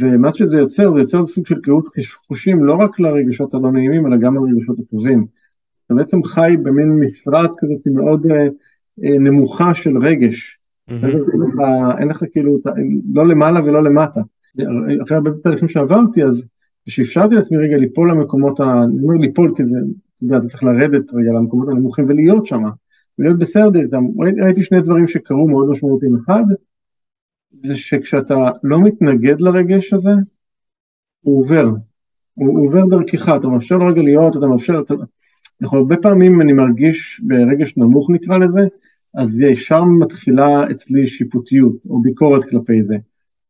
ומה 0.00 0.34
שזה 0.34 0.56
יוצר, 0.56 0.92
זה 0.94 1.00
יוצר 1.00 1.26
סוג 1.26 1.46
של 1.46 1.60
קריאות 1.60 1.88
חושים 2.26 2.64
לא 2.64 2.74
רק 2.74 3.00
לרגשות 3.00 3.54
הלא 3.54 3.72
נעימים, 3.72 4.06
אלא 4.06 4.16
גם 4.16 4.36
לרגשות 4.36 4.78
הטובים. 4.78 5.26
אתה 5.86 5.94
בעצם 5.94 6.22
חי 6.22 6.56
במין 6.62 7.00
משרד 7.00 7.50
כזאת 7.58 7.86
מאוד 7.86 8.26
אה, 8.30 8.46
אה, 9.04 9.18
נמוכה 9.18 9.74
של 9.74 9.98
רגש. 9.98 10.58
מהמם. 10.88 11.04
אין 11.04 11.40
לך, 11.40 11.54
אין 11.98 12.08
לך 12.08 12.24
כאילו, 12.32 12.58
לא 13.14 13.26
למעלה 13.26 13.64
ולא 13.64 13.82
למטה. 13.82 14.20
אחרי 15.02 15.16
הרבה 15.16 15.30
תהליכים 15.42 15.68
שעברתי, 15.68 16.24
אז 16.24 16.42
כשאפשרתי 16.86 17.34
לעצמי 17.34 17.58
רגע 17.58 17.76
ליפול 17.76 18.10
למקומות, 18.10 18.60
אני 18.60 19.02
אומר 19.02 19.14
ליפול 19.20 19.52
כי 19.56 19.64
זה, 19.64 19.78
אתה 20.16 20.24
יודע, 20.24 20.36
אתה 20.36 20.46
צריך 20.48 20.64
לרדת 20.64 21.14
רגע 21.14 21.30
למקומות 21.32 21.68
הנמוכים 21.68 22.04
ולהיות 22.08 22.46
שם, 22.46 22.62
ולהיות 23.18 23.38
בסדר 23.38 23.80
איתם. 23.80 24.02
ראיתי, 24.42 24.64
שני 24.64 24.80
דברים 24.80 25.08
שקרו 25.08 25.48
מאוד 25.48 25.70
משמעותיים. 25.70 26.16
אחד, 26.16 26.44
זה 27.62 27.76
שכשאתה 27.76 28.34
לא 28.62 28.80
מתנגד 28.80 29.40
לרגש 29.40 29.92
הזה, 29.92 30.10
הוא 31.20 31.40
עובר. 31.40 31.64
הוא, 32.34 32.66
עובר 32.66 32.86
דרכך, 32.86 33.28
אתה 33.36 33.48
מאפשר 33.48 33.76
רגע 33.76 34.02
להיות, 34.02 34.36
אתה 34.36 34.46
מאפשר, 34.46 34.80
אתה, 34.80 34.94
אנחנו 35.62 35.78
הרבה 35.78 35.96
פעמים 35.96 36.40
אני 36.40 36.52
מרגיש 36.52 37.20
ברגש 37.24 37.76
נמוך 37.76 38.10
נקרא 38.10 38.38
לזה, 38.38 38.60
אז 39.14 39.40
ישר 39.40 39.84
מתחילה 39.84 40.70
אצלי 40.70 41.06
שיפוטיות 41.06 41.76
או 41.90 42.02
ביקורת 42.02 42.44
כלפי 42.44 42.82
זה. 42.82 42.96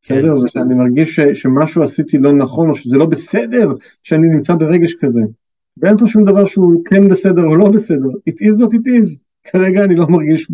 כן. 0.02 0.18
בסדר? 0.18 0.34
ושאני 0.34 0.74
מרגיש 0.74 1.16
ש, 1.16 1.20
שמשהו 1.20 1.82
עשיתי 1.82 2.18
לא 2.18 2.32
נכון 2.32 2.70
או 2.70 2.74
שזה 2.74 2.96
לא 2.96 3.06
בסדר 3.06 3.72
שאני 4.02 4.28
נמצא 4.28 4.54
ברגש 4.54 4.94
כזה. 4.94 5.20
ואין 5.76 5.96
פה 5.96 6.06
שום 6.06 6.24
דבר 6.24 6.46
שהוא 6.46 6.84
כן 6.84 7.08
בסדר 7.08 7.42
או 7.42 7.56
לא 7.56 7.70
בסדר, 7.70 8.08
it 8.30 8.32
is 8.32 8.60
what 8.60 8.72
it 8.72 8.86
is. 8.86 9.16
כרגע 9.44 9.84
אני 9.84 9.96
לא 9.96 10.06
מרגיש 10.08 10.48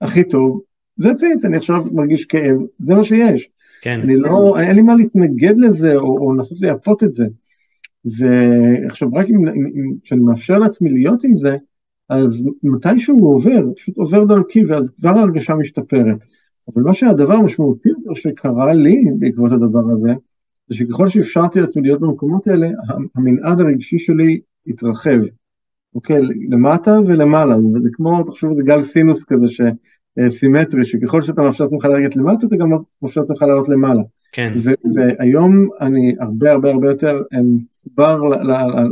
הכי 0.00 0.24
טוב, 0.24 0.60
זה 0.96 1.14
צייט, 1.14 1.44
אני 1.44 1.56
עכשיו 1.56 1.84
מרגיש 1.92 2.24
כאב, 2.24 2.56
זה 2.78 2.94
מה 2.94 3.04
שיש. 3.04 3.48
כן, 3.82 4.00
אני 4.00 4.16
לא, 4.16 4.58
אין 4.60 4.76
לי 4.76 4.82
מה 4.82 4.94
להתנגד 4.94 5.58
לזה 5.58 5.96
או, 5.96 6.18
או 6.18 6.34
לנסות 6.34 6.60
לייפות 6.60 7.04
את 7.04 7.14
זה. 7.14 7.24
ועכשיו 8.04 9.08
רק 9.12 9.26
אם 9.28 9.44
כשאני 10.04 10.20
מאפשר 10.20 10.58
לעצמי 10.58 10.90
להיות 10.90 11.24
עם 11.24 11.34
זה, 11.34 11.56
אז 12.08 12.44
מתישהו 12.62 13.16
הוא 13.18 13.34
עובר, 13.34 13.72
פשוט 13.76 13.96
עובר 13.96 14.24
דרכי 14.24 14.64
ואז 14.64 14.90
כבר 14.90 15.10
ההרגשה 15.10 15.54
משתפרת. 15.54 16.24
אבל 16.74 16.82
מה 16.82 16.94
שהדבר 16.94 17.32
המשמעותי 17.34 17.88
יותר 17.88 18.14
שקרה 18.14 18.74
לי 18.74 19.04
בעקבות 19.18 19.52
הדבר 19.52 19.90
הזה, 19.92 20.12
זה 20.68 20.74
שככל 20.74 21.08
שאפשרתי 21.08 21.60
לעצמי 21.60 21.82
להיות 21.82 22.00
במקומות 22.00 22.46
האלה, 22.46 22.68
המנעד 23.16 23.60
הרגשי 23.60 23.98
שלי 23.98 24.40
התרחב. 24.66 25.18
אוקיי, 25.94 26.22
למטה 26.50 26.98
ולמעלה, 27.06 27.56
זה 27.82 27.88
כמו, 27.92 28.22
תחשבו, 28.22 28.54
זה 28.56 28.62
גל 28.62 28.82
סינוס 28.82 29.24
כזה 29.24 29.46
שסימטרי, 29.48 30.84
שככל 30.84 31.22
שאתה 31.22 31.42
מאפשר 31.42 31.64
לעצמך 31.64 31.84
לרדת 31.84 32.16
למטה, 32.16 32.46
אתה 32.46 32.56
גם 32.56 32.68
מאפשר 33.02 33.20
לעצמך 33.20 33.42
לעלות 33.42 33.68
למעלה. 33.68 34.02
כן. 34.32 34.52
והיום 34.94 35.68
אני 35.80 36.14
הרבה 36.20 36.52
הרבה 36.52 36.70
הרבה 36.70 36.88
יותר 36.88 37.22
מחובר 37.32 38.20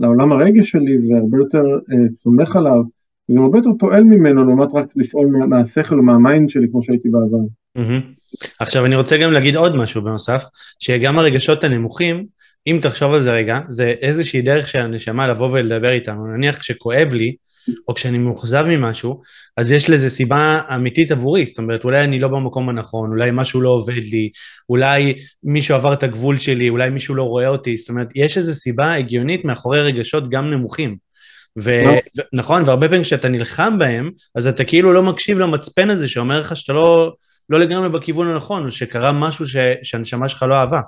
לעולם 0.01 0.33
הרגש 0.33 0.71
שלי 0.71 0.99
והרבה 1.09 1.39
יותר 1.39 1.65
אה, 1.93 2.09
סומך 2.09 2.57
עליו, 2.57 2.83
וגם 3.31 3.43
הרבה 3.43 3.59
יותר 3.59 3.71
פועל 3.79 4.05
ממנו 4.05 4.45
לעומת 4.45 4.75
רק 4.75 4.97
לפעול 4.97 5.27
מהשכל 5.27 5.99
או 5.99 6.03
מה 6.03 6.18
mind 6.18 6.49
שלי 6.49 6.69
כמו 6.71 6.83
שהייתי 6.83 7.09
בעבר. 7.09 7.39
עכשיו 8.59 8.87
אני 8.87 8.97
רוצה 8.97 9.17
גם 9.17 9.33
להגיד 9.33 9.57
עוד 9.57 9.77
משהו 9.77 10.03
בנוסף, 10.03 10.43
שגם 10.79 11.19
הרגשות 11.19 11.65
הנמוכים, 11.65 12.27
אם 12.67 12.79
תחשוב 12.83 13.15
על 13.15 13.21
זה 13.21 13.33
רגע, 13.33 13.61
זה 13.69 13.95
איזושהי 14.01 14.43
דרך 14.43 14.69
של 14.69 14.79
הנשמה 14.79 15.29
לבוא 15.29 15.49
ולדבר 15.53 15.91
איתנו, 15.91 16.27
נניח 16.27 16.59
כשכואב 16.59 17.13
לי, 17.13 17.35
או 17.89 17.95
כשאני 17.95 18.19
מאוכזב 18.19 18.65
ממשהו, 18.69 19.23
אז 19.57 19.73
יש 19.73 19.91
לזה 19.91 20.11
סיבה 20.11 20.61
אמיתית 20.75 21.13
עבורי, 21.13 21.47
זאת 21.47 21.59
אומרת, 21.59 21.85
אולי 21.85 22.05
אני 22.05 22.19
לא 22.19 22.29
במקום 22.29 22.69
הנכון, 22.69 23.11
אולי 23.11 23.31
משהו 23.33 23.61
לא 23.61 23.69
עובד 23.69 24.05
לי, 24.11 24.31
אולי 24.69 25.15
מישהו 25.45 25.75
עבר 25.75 25.93
את 25.93 26.03
הגבול 26.03 26.39
שלי, 26.39 26.69
אולי 26.69 26.91
מישהו 26.91 27.15
לא 27.15 27.23
רואה 27.23 27.49
אותי, 27.49 27.77
זאת 27.77 27.89
אומרת, 27.89 28.09
יש 28.15 28.37
איזו 28.37 28.55
סיבה 28.55 28.95
הגיונית 28.95 29.45
מאחורי 29.45 29.81
רגשות 29.81 30.31
גם 30.31 30.51
נמוכים. 30.51 30.97
ו... 31.59 31.83
לא. 31.85 31.91
ו... 31.91 32.21
נכון, 32.33 32.63
והרבה 32.67 32.89
פעמים 32.89 33.03
כשאתה 33.03 33.29
נלחם 33.29 33.79
בהם, 33.79 34.11
אז 34.35 34.47
אתה 34.47 34.65
כאילו 34.65 34.93
לא 34.93 35.03
מקשיב 35.03 35.39
למצפן 35.39 35.91
הזה 35.91 36.09
שאומר 36.09 36.41
לך 36.41 36.57
שאתה 36.57 36.73
לא, 36.73 37.13
לא 37.51 37.59
לגמרי 37.59 37.89
בכיוון 37.89 38.27
הנכון, 38.29 38.71
שקרה 38.71 39.13
משהו 39.13 39.47
ש... 39.47 39.57
שהנשמה 39.83 40.29
שלך 40.29 40.43
לא 40.43 40.55
אהבה. 40.55 40.81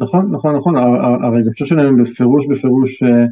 נכון, 0.00 0.30
נכון, 0.32 0.56
נכון, 0.56 0.76
הרגשות 1.22 1.68
שלהם 1.68 2.02
בפירוש, 2.02 2.46
בפירוש 2.46 3.02
אה, 3.02 3.24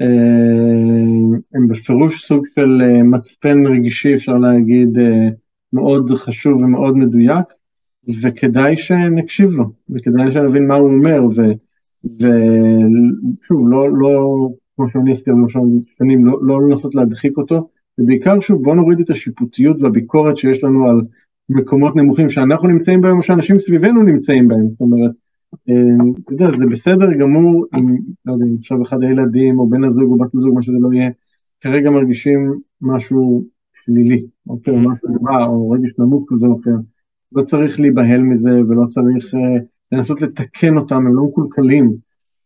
אה, 0.00 1.36
הם 1.54 1.68
בפירוש 1.68 2.24
סוג 2.24 2.46
של 2.54 2.82
אה, 2.82 3.02
מצפן 3.02 3.66
רגשי, 3.66 4.14
אפשר 4.14 4.32
להגיד, 4.32 4.98
מאוד 5.72 6.10
חשוב 6.10 6.62
ומאוד 6.62 6.96
מדויק, 6.96 7.46
וכדאי 8.22 8.76
שנקשיב 8.76 9.50
לו, 9.50 9.64
וכדאי 9.90 10.32
שנבין 10.32 10.66
מה 10.66 10.74
הוא 10.74 10.90
אומר, 10.90 11.20
ושוב, 12.04 13.68
לא, 13.70 13.88
לא, 13.98 14.48
כמו 14.76 14.88
שאני 14.88 15.12
אזכיר 15.12 15.34
למשל 15.34 15.58
שנים, 15.98 16.26
לא, 16.26 16.38
לא 16.42 16.62
לנסות 16.62 16.94
להדחיק 16.94 17.36
אותו, 17.36 17.68
ובעיקר 17.98 18.40
שוב, 18.40 18.62
בוא 18.62 18.74
נוריד 18.74 19.00
את 19.00 19.10
השיפוטיות 19.10 19.76
והביקורת 19.80 20.36
שיש 20.36 20.64
לנו 20.64 20.90
על 20.90 21.00
מקומות 21.48 21.96
נמוכים 21.96 22.30
שאנחנו 22.30 22.68
נמצאים 22.68 23.00
בהם, 23.00 23.18
או 23.18 23.22
שאנשים 23.22 23.58
סביבנו 23.58 24.02
נמצאים 24.02 24.48
בהם, 24.48 24.68
זאת 24.68 24.80
אומרת, 24.80 25.10
אה, 25.68 26.04
אתה 26.24 26.32
יודע, 26.32 26.46
זה 26.58 26.66
בסדר 26.70 27.12
גמור 27.20 27.66
אם, 27.76 27.96
לא 28.24 28.32
יודע, 28.32 28.44
אם 28.44 28.56
עכשיו 28.58 28.82
אחד 28.82 29.02
הילדים 29.02 29.58
או 29.58 29.68
בן 29.68 29.84
הזוג 29.84 30.10
או 30.10 30.18
בת 30.18 30.34
הזוג, 30.34 30.54
מה 30.54 30.62
שזה 30.62 30.76
לא 30.80 30.92
יהיה, 30.92 31.10
כרגע 31.60 31.90
מרגישים 31.90 32.60
משהו 32.80 33.44
שלילי, 33.74 34.26
אוקיי, 34.48 34.74
או 34.74 34.78
משהו 34.78 35.08
רע, 35.24 35.46
או 35.46 35.70
רגש 35.70 35.90
נמוך 35.98 36.24
כזה 36.28 36.46
או 36.46 36.60
אחר. 36.60 36.76
לא 37.32 37.42
צריך 37.42 37.80
להיבהל 37.80 38.22
מזה 38.22 38.50
ולא 38.68 38.86
צריך 38.86 39.34
uh, 39.34 39.38
לנסות 39.92 40.22
לתקן 40.22 40.76
אותם, 40.76 40.96
הם 40.96 41.14
לא 41.14 41.24
מקולקלים, 41.24 41.96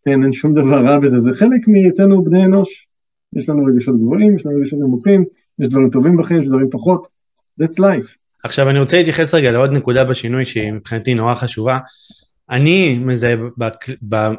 כן, 0.04 0.22
אין 0.22 0.32
שום 0.32 0.54
דבר 0.54 0.84
רע 0.84 0.98
בזה, 1.00 1.20
זה 1.20 1.30
חלק 1.32 1.68
מהיותנו 1.68 2.24
בני 2.24 2.44
אנוש. 2.44 2.88
יש 3.32 3.48
לנו 3.48 3.64
רגשות 3.64 3.96
גבוהים, 3.96 4.36
יש 4.36 4.46
לנו 4.46 4.56
רגשות 4.56 4.78
נמוכים, 4.80 5.24
יש 5.58 5.68
דברים 5.68 5.90
טובים 5.90 6.16
בחיים, 6.16 6.42
יש 6.42 6.48
דברים 6.48 6.70
פחות, 6.70 7.08
that's 7.62 7.78
life. 7.78 8.08
עכשיו 8.44 8.70
אני 8.70 8.78
רוצה 8.78 8.96
להתייחס 8.96 9.34
רגע 9.34 9.50
לעוד 9.50 9.72
נקודה 9.72 10.04
בשינוי 10.04 10.46
שהיא 10.46 10.72
מבחינתי 10.72 11.14
נורא 11.14 11.34
חשובה. 11.34 11.78
אני 12.50 12.98
מזהה 12.98 13.34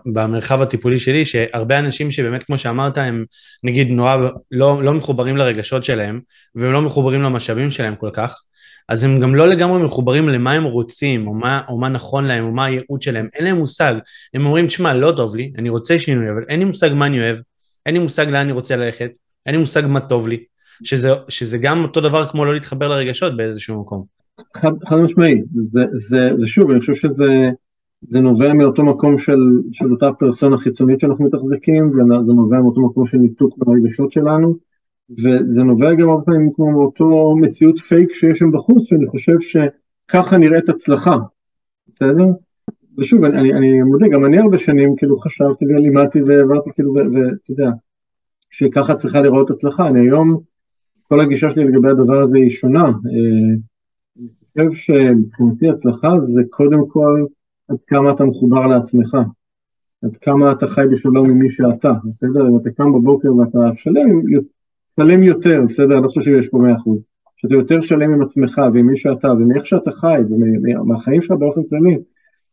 במרחב 0.06 0.62
הטיפולי 0.62 1.00
שלי 1.00 1.26
שהרבה 1.26 1.80
אנשים 1.80 2.12
שבאמת 2.12 2.44
כמו 2.44 2.58
שאמרת 2.58 2.98
הם 2.98 3.26
נגיד 3.64 3.88
נורא 3.88 4.16
לא, 4.52 4.84
לא 4.84 4.94
מחוברים 4.94 5.38
לרגשות 5.38 5.84
שלהם 5.84 6.20
והם 6.56 6.74
לא 6.74 6.82
מחוברים 6.82 7.22
למשאבים 7.22 7.72
שלהם 7.72 7.96
כל 7.96 8.10
כך 8.14 8.42
אז 8.90 9.04
הם 9.04 9.20
גם 9.20 9.36
לא 9.36 9.48
לגמרי 9.48 9.84
מחוברים 9.84 10.30
למה 10.30 10.52
הם 10.52 10.64
רוצים 10.64 11.28
או 11.28 11.34
מה, 11.34 11.62
או 11.68 11.78
מה 11.78 11.90
נכון 11.90 12.26
להם 12.26 12.46
או 12.46 12.52
מה 12.52 12.66
הייעוד 12.66 13.02
שלהם. 13.02 13.28
אין 13.34 13.46
להם 13.46 13.58
מושג. 13.58 13.94
הם 14.34 14.46
אומרים 14.46 14.68
תשמע 14.68 14.94
לא 14.94 15.14
טוב 15.18 15.36
לי 15.36 15.52
אני 15.58 15.70
רוצה 15.70 16.00
שינוי 16.00 16.32
אבל 16.32 16.44
אין 16.50 16.60
לי 16.60 16.66
מושג 16.66 16.90
מה 16.94 17.06
אני 17.06 17.20
אוהב 17.20 17.38
אין 17.86 17.94
לי 17.94 18.00
מושג 18.00 18.26
לאן 18.26 18.36
אני 18.36 18.52
רוצה 18.52 18.76
ללכת 18.76 19.10
אין 19.46 19.56
לי 19.56 19.62
מושג 19.62 19.86
מה 19.86 20.00
טוב 20.00 20.28
לי 20.28 20.44
שזה, 20.84 21.10
שזה 21.28 21.58
גם 21.58 21.84
אותו 21.84 22.02
דבר 22.02 22.30
כמו 22.30 22.46
לא 22.46 22.54
להתחבר 22.54 22.90
לרגשות 22.90 23.38
באיזשהו 23.38 23.82
מקום. 23.82 24.04
חד, 24.58 24.72
חד 24.88 24.98
משמעי 24.98 25.42
זה, 25.62 25.86
זה, 25.92 26.32
זה 26.38 26.48
שוב 26.48 26.72
אני 26.72 26.80
חושב 26.80 26.94
שזה 26.94 27.50
זה 28.02 28.20
נובע 28.20 28.54
מאותו 28.54 28.84
מקום 28.84 29.20
של, 29.20 29.40
של 29.72 29.92
אותה 29.92 30.14
פרסונה 30.14 30.58
חיצונית 30.58 31.00
שאנחנו 31.00 31.26
מתחזקים, 31.26 31.90
וזה 31.92 32.34
נובע 32.34 32.60
מאותו 32.60 32.82
מקום 32.82 33.08
של 33.08 33.18
ניתוק 33.18 33.58
ברגשות 33.58 34.12
שלנו, 34.12 34.56
וזה 35.10 35.64
נובע 35.64 35.94
גם 35.94 36.10
הרבה 36.10 36.24
פעמים 36.26 36.54
כמו 36.54 36.72
מאותו 36.72 37.36
מציאות 37.42 37.80
פייק 37.80 38.14
שיש 38.14 38.40
שם 38.40 38.52
בחוץ, 38.52 38.84
שאני 38.84 39.08
חושב 39.08 39.38
שככה 39.40 40.38
נראית 40.38 40.70
הצלחה, 40.70 41.18
בסדר? 41.94 42.26
ושוב, 42.98 43.24
אני, 43.24 43.40
אני, 43.40 43.54
אני 43.54 43.82
מודה, 43.82 44.08
גם 44.08 44.26
אני 44.26 44.40
הרבה 44.40 44.58
שנים 44.58 44.96
כאילו 44.96 45.18
חשבתי 45.18 45.66
ולימדתי 45.66 46.22
והעברתי 46.22 46.70
כאילו, 46.76 46.94
ואתה 46.94 47.52
יודע, 47.52 47.70
שככה 48.52 48.96
צריכה 48.96 49.22
לראות 49.22 49.50
הצלחה, 49.50 49.88
אני 49.88 50.00
היום, 50.00 50.42
כל 51.10 51.22
הגישה 51.22 51.52
שלי 51.52 51.64
לגבי 51.64 51.90
הדבר 51.90 52.22
הזה 52.22 52.38
היא 52.38 52.50
שונה. 52.50 52.86
אה, 52.86 52.92
אני 54.58 54.70
חושב 54.70 54.72
שמבחינתי 54.72 55.70
הצלחה 55.70 56.10
זה 56.34 56.42
קודם 56.50 56.88
כל 56.88 57.26
עד 57.68 57.78
כמה 57.88 58.12
אתה 58.12 58.24
מחובר 58.24 58.68
לעצמך, 58.68 59.18
עד 60.04 60.16
כמה 60.16 60.52
אתה 60.52 60.68
חי 60.68 60.86
בשלום 60.92 61.30
עם 61.30 61.40
מי 61.40 61.50
שאתה, 61.50 61.92
בסדר? 62.06 62.48
אם 62.48 62.58
אתה 62.58 62.70
קם 62.72 62.94
בבוקר 62.94 63.36
ואתה 63.36 63.58
שלם, 63.76 64.22
שלם 65.00 65.24
יותר, 65.24 65.62
בסדר? 65.68 65.94
אני 65.94 66.04
לא 66.04 66.08
חושב 66.08 66.22
שיש 66.22 66.48
פה 66.48 66.58
מאה 66.58 66.76
אחוז. 66.76 67.00
שאתה 67.38 67.54
יותר 67.54 67.82
שלם 67.82 68.14
עם 68.14 68.22
עצמך 68.22 68.62
ועם 68.74 68.88
מי 68.88 68.98
שאתה 68.98 69.34
ומאיך 69.34 69.66
שאתה 69.66 69.92
חי 69.92 70.22
ומהחיים 70.30 71.22
שלך 71.22 71.32
באופן 71.32 71.62
כללי, 71.70 71.98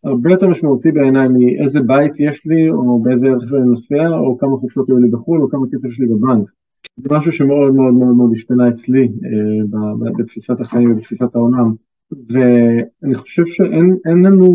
הרבה 0.05 0.31
יותר 0.31 0.49
משמעותי 0.49 0.93
בעיניי 0.93 1.29
מאיזה 1.29 1.81
בית 1.81 2.13
יש 2.19 2.47
לי 2.47 2.71
או 2.71 3.01
באיזה 3.01 3.27
ערך 3.27 3.53
אני 3.53 3.67
נוסע 3.67 4.09
או 4.09 4.39
כמה 4.39 4.57
חופשות 4.57 4.89
היו 4.89 4.99
לי 4.99 5.09
בחו"ל 5.09 5.43
או 5.43 5.49
כמה 5.49 5.67
כסף 5.73 5.89
יש 5.89 6.01
לי 6.01 6.07
בבנק. 6.07 6.51
זה 6.97 7.09
משהו 7.11 7.33
שמאוד 7.33 7.75
מאוד 7.75 7.95
מאוד 7.95 8.17
מאוד 8.17 8.31
השתנה 8.35 8.69
אצלי 8.69 9.03
אה, 9.03 10.11
בתפיסת 10.19 10.61
החיים 10.61 10.93
ובתפיסת 10.93 11.35
העולם. 11.35 11.75
ואני 12.13 13.15
חושב 13.15 13.47
שאין 13.47 14.25
לנו, 14.25 14.47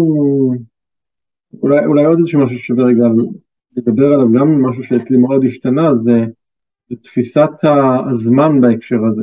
אולי, 1.63 1.85
אולי 1.85 2.05
עוד 2.05 2.17
איזשהו 2.17 2.43
משהו 2.43 2.57
ששווה 2.57 2.85
רגע 2.85 3.05
לדבר 3.77 4.13
עליו, 4.13 4.31
גם 4.33 4.61
משהו 4.61 4.83
שאצלי 4.83 5.17
מאוד 5.17 5.45
השתנה, 5.45 5.95
זה, 5.95 6.25
זה 6.89 6.95
תפיסת 6.95 7.49
הזמן 8.11 8.61
בהקשר 8.61 9.05
הזה. 9.05 9.21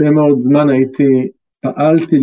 הרבה 0.00 0.12
מאוד 0.12 0.40
זמן 0.42 0.68
הייתי, 0.68 1.28
פעלתי 1.60 2.16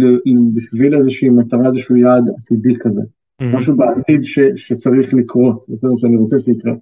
בשביל 0.54 0.96
איזושהי 0.96 1.30
מטרה, 1.30 1.68
איזשהו 1.68 1.96
יעד 1.96 2.24
עתידי 2.38 2.76
כזה. 2.80 3.02
Mm-hmm. 3.02 3.46
משהו 3.58 3.76
בעתיד 3.78 4.24
ש, 4.24 4.40
שצריך 4.56 5.14
לקרות, 5.14 5.66
זה 5.68 5.88
שאני 5.98 6.18
רוצה 6.18 6.40
שיקרה. 6.40 6.74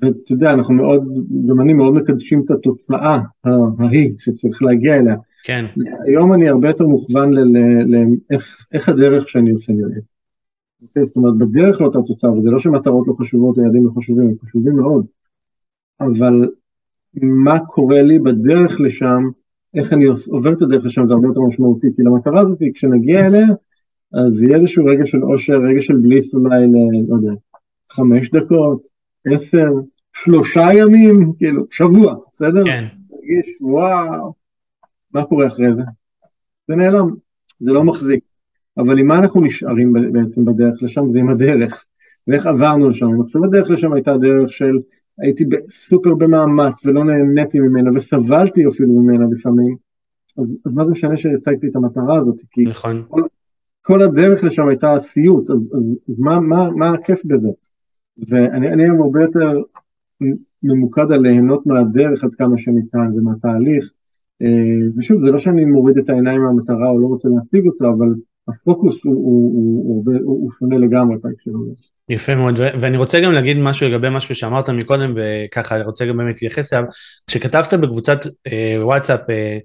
ואתה 0.00 0.32
יודע, 0.32 0.52
אנחנו 0.52 0.74
מאוד, 0.74 1.04
גם 1.48 1.60
אני 1.60 1.72
מאוד 1.72 1.94
מקדשים 1.94 2.42
את 2.44 2.50
התוצאה 2.50 3.20
ההיא 3.78 4.14
שצריך 4.18 4.62
להגיע 4.62 4.96
אליה. 4.96 5.16
כן. 5.44 5.64
היום 6.06 6.32
אני 6.32 6.48
הרבה 6.48 6.68
יותר 6.68 6.86
מוכוון 6.86 7.30
לאיך 8.70 8.88
הדרך 8.88 9.28
שאני 9.28 9.50
עושה 9.50 9.72
נראית. 9.72 10.04
אוקיי? 10.82 11.04
זאת 11.04 11.16
אומרת, 11.16 11.38
בדרך 11.38 11.80
לאותה 11.80 11.98
תוצאה, 12.06 12.32
וזה 12.32 12.50
לא 12.50 12.58
שמטרות 12.58 13.08
לא 13.08 13.14
חשובות 13.20 13.58
או 13.58 13.62
יעדים 13.62 13.86
לא 13.86 13.90
חשובים, 13.98 14.28
הם 14.28 14.34
חשובים 14.44 14.76
מאוד, 14.76 15.06
אבל 16.00 16.50
מה 17.22 17.58
קורה 17.58 18.02
לי 18.02 18.18
בדרך 18.18 18.80
לשם, 18.80 19.22
איך 19.74 19.92
אני 19.92 20.04
עובר 20.26 20.52
את 20.52 20.62
הדרך 20.62 20.84
לשם 20.84 21.06
זה 21.06 21.12
הרבה 21.12 21.28
יותר 21.28 21.40
משמעותי, 21.40 21.86
כי 21.96 22.02
למטרה 22.02 22.40
הזאת, 22.40 22.58
כשנגיע 22.74 23.26
אליה, 23.26 23.46
אז 24.12 24.42
יהיה 24.42 24.56
איזשהו 24.56 24.84
רגע 24.84 25.06
של 25.06 25.24
אושר, 25.24 25.58
רגע 25.58 25.82
של 25.82 25.96
בליס 25.96 26.34
אולי, 26.34 26.66
לא 27.08 27.16
יודע, 27.16 27.32
חמש 27.92 28.30
דקות, 28.30 28.95
עשר, 29.26 29.70
שלושה 30.12 30.68
ימים, 30.74 31.32
כאילו, 31.38 31.64
שבוע, 31.70 32.14
בסדר? 32.32 32.64
כן. 32.64 32.84
תרגיש, 33.08 33.56
וואו, 33.60 34.32
מה 35.14 35.24
קורה 35.24 35.46
אחרי 35.46 35.74
זה? 35.74 35.82
זה 36.68 36.76
נעלם, 36.76 37.08
זה 37.60 37.72
לא 37.72 37.84
מחזיק. 37.84 38.20
אבל 38.78 38.98
עם 38.98 39.06
מה 39.06 39.18
אנחנו 39.18 39.40
נשארים 39.40 39.92
בעצם 40.12 40.44
בדרך 40.44 40.82
לשם? 40.82 41.10
זה 41.12 41.18
עם 41.18 41.28
הדרך. 41.28 41.84
ואיך 42.28 42.46
עברנו 42.46 42.88
לשם? 42.88 43.06
אני 43.06 43.22
חושב 43.22 43.44
הדרך 43.44 43.70
לשם 43.70 43.92
הייתה 43.92 44.16
דרך 44.16 44.52
של 44.52 44.78
הייתי 45.18 45.44
בסופר 45.44 46.14
במאמץ 46.14 46.86
ולא 46.86 47.04
נהניתי 47.04 47.60
ממנה 47.60 47.90
וסבלתי 47.94 48.66
אפילו 48.68 48.92
ממנה 48.92 49.24
לפעמים. 49.36 49.76
אז, 50.38 50.44
אז 50.66 50.72
מה 50.72 50.84
זה 50.84 50.90
משנה 50.90 51.16
שהצגתי 51.16 51.66
את 51.66 51.76
המטרה 51.76 52.16
הזאת? 52.16 52.42
כי 52.50 52.64
נכון. 52.64 53.04
כל, 53.08 53.22
כל 53.82 54.02
הדרך 54.02 54.44
לשם 54.44 54.68
הייתה 54.68 55.00
סיוט, 55.00 55.50
אז, 55.50 55.70
אז, 55.74 55.96
אז 56.10 56.18
מה, 56.18 56.40
מה, 56.40 56.70
מה 56.70 56.90
הכיף 56.90 57.24
בזה? 57.24 57.48
ואני 58.28 58.82
היום 58.82 59.02
הרבה 59.02 59.20
יותר 59.20 59.60
ממוקד 60.62 61.12
על 61.12 61.20
ליהנות 61.20 61.66
מהדרך 61.66 62.24
עד 62.24 62.34
כמה 62.34 62.58
שניתן 62.58 63.10
ומהתהליך. 63.16 63.90
ושוב, 64.96 65.16
זה 65.16 65.30
לא 65.30 65.38
שאני 65.38 65.64
מוריד 65.64 65.98
את 65.98 66.08
העיניים 66.08 66.40
מהמטרה 66.40 66.88
או 66.88 67.00
לא 67.00 67.06
רוצה 67.06 67.28
להשיג 67.28 67.66
אותה, 67.66 67.84
אבל 67.88 68.08
הפוקוס 68.48 69.04
הוא, 69.04 69.14
הוא, 69.14 70.04
הוא, 70.04 70.04
הוא, 70.06 70.14
הוא 70.24 70.50
שונה 70.58 70.78
לגמרי 70.78 71.16
בהקשר 71.22 71.50
הזה. 71.50 71.72
יפה 72.08 72.34
מאוד, 72.34 72.54
ואני 72.80 72.96
רוצה 72.96 73.20
גם 73.20 73.32
להגיד 73.32 73.56
משהו 73.56 73.88
לגבי 73.88 74.08
משהו 74.10 74.34
שאמרת 74.34 74.70
מקודם, 74.70 75.14
וככה 75.16 75.76
אני 75.76 75.84
רוצה 75.84 76.06
גם 76.06 76.16
באמת 76.16 76.34
להתייחס 76.34 76.72
אליו. 76.72 76.84
כשכתבת 77.26 77.74
בקבוצת 77.74 78.18
אה, 78.46 78.76
וואטסאפ, 78.80 79.30
אה, 79.30 79.58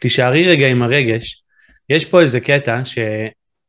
תישארי 0.00 0.48
רגע 0.48 0.68
עם 0.68 0.82
הרגש, 0.82 1.42
יש 1.88 2.04
פה 2.04 2.20
איזה 2.20 2.40
קטע 2.40 2.84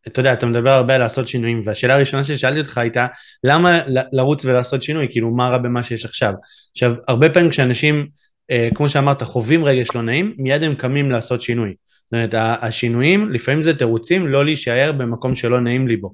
שאתה 0.07 0.19
יודע, 0.19 0.33
אתה 0.33 0.45
מדבר 0.45 0.69
הרבה 0.69 0.95
על 0.95 1.01
לעשות 1.01 1.27
שינויים, 1.27 1.61
והשאלה 1.65 1.95
הראשונה 1.95 2.23
ששאלתי 2.23 2.59
אותך 2.59 2.77
הייתה, 2.77 3.07
למה 3.43 3.79
לרוץ 4.11 4.45
ולעשות 4.45 4.83
שינוי? 4.83 5.07
כאילו, 5.09 5.31
מה 5.35 5.49
רע 5.49 5.57
במה 5.57 5.83
שיש 5.83 6.05
עכשיו? 6.05 6.33
עכשיו, 6.71 6.93
הרבה 7.07 7.29
פעמים 7.29 7.49
כשאנשים, 7.49 8.07
אה, 8.51 8.69
כמו 8.75 8.89
שאמרת, 8.89 9.23
חווים 9.23 9.65
רגש 9.65 9.87
לא 9.95 10.01
נעים, 10.01 10.33
מיד 10.37 10.63
הם 10.63 10.75
קמים 10.75 11.11
לעשות 11.11 11.41
שינוי. 11.41 11.69
זאת 11.69 12.13
אומרת, 12.13 12.33
השינויים, 12.61 13.31
לפעמים 13.31 13.63
זה 13.63 13.73
תירוצים 13.73 14.27
לא 14.27 14.45
להישאר 14.45 14.91
במקום 14.91 15.35
שלא 15.35 15.59
נעים 15.59 15.87
לי 15.87 15.97
בו. 15.97 16.13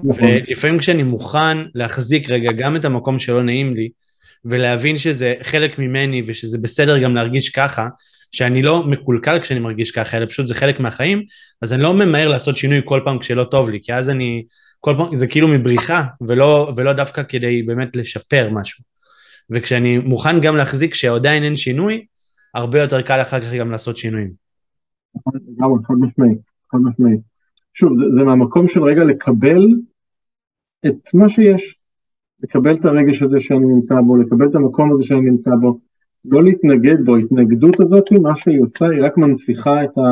נכון. 0.00 0.24
ולפעמים 0.24 0.78
כשאני 0.78 1.02
מוכן 1.02 1.58
להחזיק 1.74 2.30
רגע 2.30 2.52
גם 2.52 2.76
את 2.76 2.84
המקום 2.84 3.18
שלא 3.18 3.42
נעים 3.42 3.74
לי, 3.74 3.88
ולהבין 4.44 4.96
שזה 4.96 5.34
חלק 5.42 5.78
ממני 5.78 6.22
ושזה 6.26 6.58
בסדר 6.58 6.98
גם 6.98 7.14
להרגיש 7.14 7.48
ככה, 7.48 7.88
שאני 8.34 8.62
לא 8.62 8.86
מקולקל 8.86 9.40
כשאני 9.40 9.60
מרגיש 9.60 9.90
ככה, 9.90 10.16
אלא 10.16 10.26
פשוט 10.26 10.46
זה 10.46 10.54
חלק 10.54 10.80
מהחיים, 10.80 11.22
אז 11.62 11.72
אני 11.72 11.82
לא 11.82 11.94
ממהר 11.94 12.28
לעשות 12.28 12.56
שינוי 12.56 12.80
כל 12.84 13.00
פעם 13.04 13.18
כשלא 13.18 13.44
טוב 13.44 13.70
לי, 13.70 13.80
כי 13.82 13.94
אז 13.94 14.10
אני, 14.10 14.44
כל 14.80 14.94
פעם, 14.98 15.16
זה 15.16 15.26
כאילו 15.26 15.48
מבריחה, 15.48 16.04
ולא, 16.20 16.72
ולא 16.76 16.92
דווקא 16.92 17.22
כדי 17.22 17.62
באמת 17.62 17.96
לשפר 17.96 18.48
משהו. 18.52 18.84
וכשאני 19.50 19.98
מוכן 19.98 20.40
גם 20.40 20.56
להחזיק 20.56 20.94
שעדיין 20.94 21.42
אין 21.42 21.56
שינוי, 21.56 22.04
הרבה 22.54 22.80
יותר 22.80 23.02
קל 23.02 23.22
אחר 23.22 23.40
כך 23.40 23.52
גם 23.52 23.70
לעשות 23.70 23.96
שינויים. 23.96 24.30
לגמרי, 25.26 25.78
חד 25.84 25.94
משמעי, 26.00 26.34
חד 26.72 26.78
משמעי. 26.78 27.16
שוב, 27.74 27.92
זה, 27.94 28.04
זה 28.18 28.24
מהמקום 28.24 28.68
של 28.68 28.82
רגע 28.82 29.04
לקבל 29.04 29.66
את 30.86 31.14
מה 31.14 31.28
שיש, 31.28 31.76
לקבל 32.42 32.74
את 32.74 32.84
הרגש 32.84 33.22
הזה 33.22 33.40
שאני 33.40 33.66
נמצא 33.66 33.94
בו, 34.06 34.16
לקבל 34.16 34.46
את 34.50 34.54
המקום 34.54 34.92
הזה 34.92 35.02
שאני 35.02 35.20
נמצא 35.20 35.50
בו, 35.60 35.78
לא 36.24 36.44
להתנגד 36.44 37.04
בו, 37.04 37.16
ההתנגדות 37.16 37.80
הזאת, 37.80 38.12
מה 38.12 38.36
שהיא 38.36 38.60
עושה, 38.60 38.86
היא 38.86 39.02
רק 39.02 39.16
מנציחה 39.16 39.84
את 39.84 39.98
ה... 39.98 40.02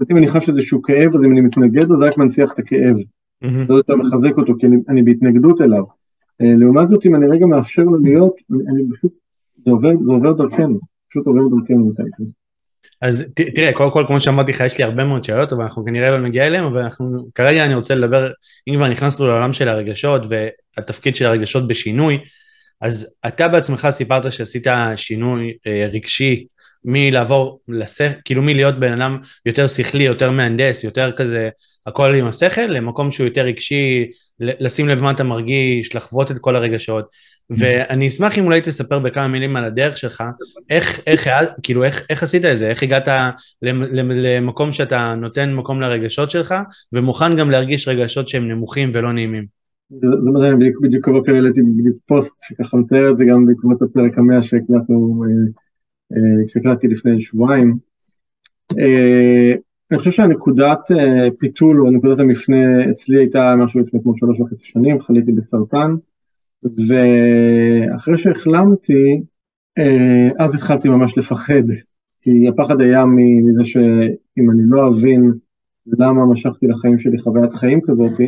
הייתי 0.00 0.14
מניחה 0.14 0.40
שזה 0.40 0.56
איזשהו 0.56 0.82
כאב, 0.82 1.14
אז 1.14 1.24
אם 1.24 1.32
אני 1.32 1.40
מתנגד 1.40 1.88
לו, 1.88 1.98
זה 1.98 2.04
רק 2.04 2.18
מנציח 2.18 2.52
את 2.52 2.58
הכאב. 2.58 2.96
זה 3.42 3.74
יותר 3.74 3.96
מחזק 3.96 4.36
אותו, 4.36 4.54
כי 4.58 4.66
אני, 4.66 4.76
אני 4.88 5.02
בהתנגדות 5.02 5.60
אליו. 5.60 5.82
Uh, 6.42 6.46
לעומת 6.58 6.88
זאת, 6.88 7.06
אם 7.06 7.14
אני 7.14 7.26
רגע 7.26 7.46
מאפשר 7.46 7.82
לו 7.82 7.98
להיות, 7.98 8.34
אני, 8.50 8.58
אני 8.68 8.82
פשוט, 8.96 9.12
זה 9.64 9.70
עובר, 9.70 9.96
זה 10.04 10.12
עובר 10.12 10.32
דרכנו, 10.32 10.78
פשוט 11.10 11.26
עובר 11.26 11.40
דרכנו 11.40 11.88
מתישהו. 11.88 12.44
אז 13.02 13.24
תראה, 13.54 13.72
קודם 13.72 13.90
כל, 13.90 14.04
כמו 14.06 14.20
שאמרתי 14.20 14.52
לך, 14.52 14.60
יש 14.60 14.78
לי 14.78 14.84
הרבה 14.84 15.04
מאוד 15.04 15.24
שאלות, 15.24 15.52
אבל 15.52 15.62
אנחנו 15.62 15.84
כנראה 15.84 16.10
לא 16.10 16.20
נגיע 16.20 16.46
אליהן, 16.46 16.64
אבל 16.64 16.82
אנחנו, 16.82 17.28
כרגע 17.34 17.66
אני 17.66 17.74
רוצה 17.74 17.94
לדבר, 17.94 18.30
אם 18.68 18.74
כבר 18.76 18.88
נכנסנו 18.88 19.26
לעולם 19.26 19.52
של 19.52 19.68
הרגשות 19.68 20.22
והתפקיד 20.28 21.16
של 21.16 21.26
הרגשות 21.26 21.68
בשינוי, 21.68 22.18
אז 22.84 23.14
אתה 23.26 23.48
בעצמך 23.48 23.88
סיפרת 23.90 24.32
שעשית 24.32 24.66
שינוי 24.96 25.52
אה, 25.66 25.88
רגשי 25.92 26.46
מלעבור 26.84 27.60
לשכל, 27.68 28.04
כאילו 28.24 28.42
מלהיות 28.42 28.80
בן 28.80 29.00
אדם 29.00 29.18
יותר 29.46 29.66
שכלי, 29.66 30.04
יותר 30.04 30.30
מהנדס, 30.30 30.84
יותר 30.84 31.12
כזה 31.12 31.48
הכל 31.86 32.14
עם 32.14 32.26
השכל, 32.26 32.66
למקום 32.66 33.10
שהוא 33.10 33.24
יותר 33.24 33.40
רגשי, 33.40 34.10
לשים 34.40 34.88
לב 34.88 35.00
מה 35.00 35.10
אתה 35.10 35.24
מרגיש, 35.24 35.94
לחוות 35.94 36.30
את 36.30 36.38
כל 36.38 36.56
הרגשות. 36.56 37.04
ואני 37.50 38.08
אשמח 38.08 38.38
אם 38.38 38.44
אולי 38.44 38.60
תספר 38.60 38.98
בכמה 38.98 39.28
מילים 39.28 39.56
על 39.56 39.64
הדרך 39.64 39.98
שלך, 39.98 40.22
איך, 40.70 41.00
איך, 41.06 41.28
כאילו, 41.62 41.84
איך, 41.84 42.02
איך 42.10 42.22
עשית 42.22 42.44
את 42.44 42.58
זה? 42.58 42.70
איך 42.70 42.82
הגעת 42.82 43.08
למקום 43.62 44.72
שאתה 44.72 45.14
נותן 45.14 45.52
מקום 45.52 45.80
לרגשות 45.80 46.30
שלך, 46.30 46.54
ומוכן 46.92 47.36
גם 47.36 47.50
להרגיש 47.50 47.88
רגשות 47.88 48.28
שהם 48.28 48.48
נמוכים 48.48 48.90
ולא 48.94 49.12
נעימים? 49.12 49.63
זה 49.90 50.06
מדהים, 50.32 50.58
בדיוק 50.58 50.80
בדיוק 50.82 51.08
הבוקר 51.08 51.34
העליתי 51.34 51.62
בדיוק 51.62 51.96
פוסט 52.06 52.32
שככה 52.40 52.76
מתאר 52.76 53.10
את 53.10 53.18
זה 53.18 53.24
גם 53.24 53.46
בעקבות 53.46 53.82
הפרק 53.82 54.18
המאה 54.18 54.42
שהקלטנו, 54.42 55.24
אה, 55.24 55.28
אה, 56.16 56.48
שהקלטתי 56.48 56.88
לפני 56.88 57.20
שבועיים. 57.20 57.76
אה, 58.78 59.54
אני 59.90 59.98
חושב 59.98 60.10
שהנקודת 60.10 60.80
פיתול 61.38 61.80
או 61.80 61.90
נקודת 61.90 62.20
המפנה 62.20 62.90
אצלי 62.90 63.18
הייתה 63.18 63.54
משהו 63.58 63.80
לפני 63.80 64.02
כמו 64.02 64.16
שלוש 64.16 64.40
וחצי 64.40 64.66
שנים, 64.66 65.00
חליתי 65.00 65.32
בסרטן. 65.32 65.94
ואחרי 66.88 68.18
שהחלמתי, 68.18 69.22
אז 70.38 70.54
התחלתי 70.54 70.88
ממש 70.88 71.18
לפחד, 71.18 71.62
כי 72.20 72.48
הפחד 72.48 72.80
היה 72.80 73.04
מזה 73.06 73.64
שאם 73.64 74.50
אני 74.50 74.62
לא 74.68 74.88
אבין 74.88 75.32
למה 75.86 76.26
משכתי 76.26 76.66
לחיים 76.66 76.98
שלי 76.98 77.18
חוויית 77.18 77.52
חיים 77.52 77.80
כזאתי, 77.84 78.26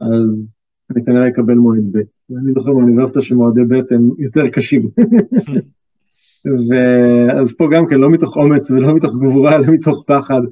אז 0.00 0.57
אני 0.90 1.04
כנראה 1.04 1.28
אקבל 1.28 1.54
מועד 1.54 1.92
ב'. 1.92 1.98
אני 2.38 2.52
זוכר 2.54 2.72
באוניברסיטה 2.72 3.22
שמועדי 3.22 3.64
ב' 3.64 3.94
הם 3.94 4.10
יותר 4.18 4.48
קשים. 4.48 4.88
ואז 6.68 7.54
פה 7.58 7.68
גם 7.72 7.86
כן, 7.86 8.00
לא 8.00 8.10
מתוך 8.10 8.36
אומץ 8.36 8.70
ולא 8.70 8.94
מתוך 8.94 9.16
גבורה, 9.16 9.56
אלא 9.56 9.66
מתוך 9.72 10.04
פחד, 10.06 10.42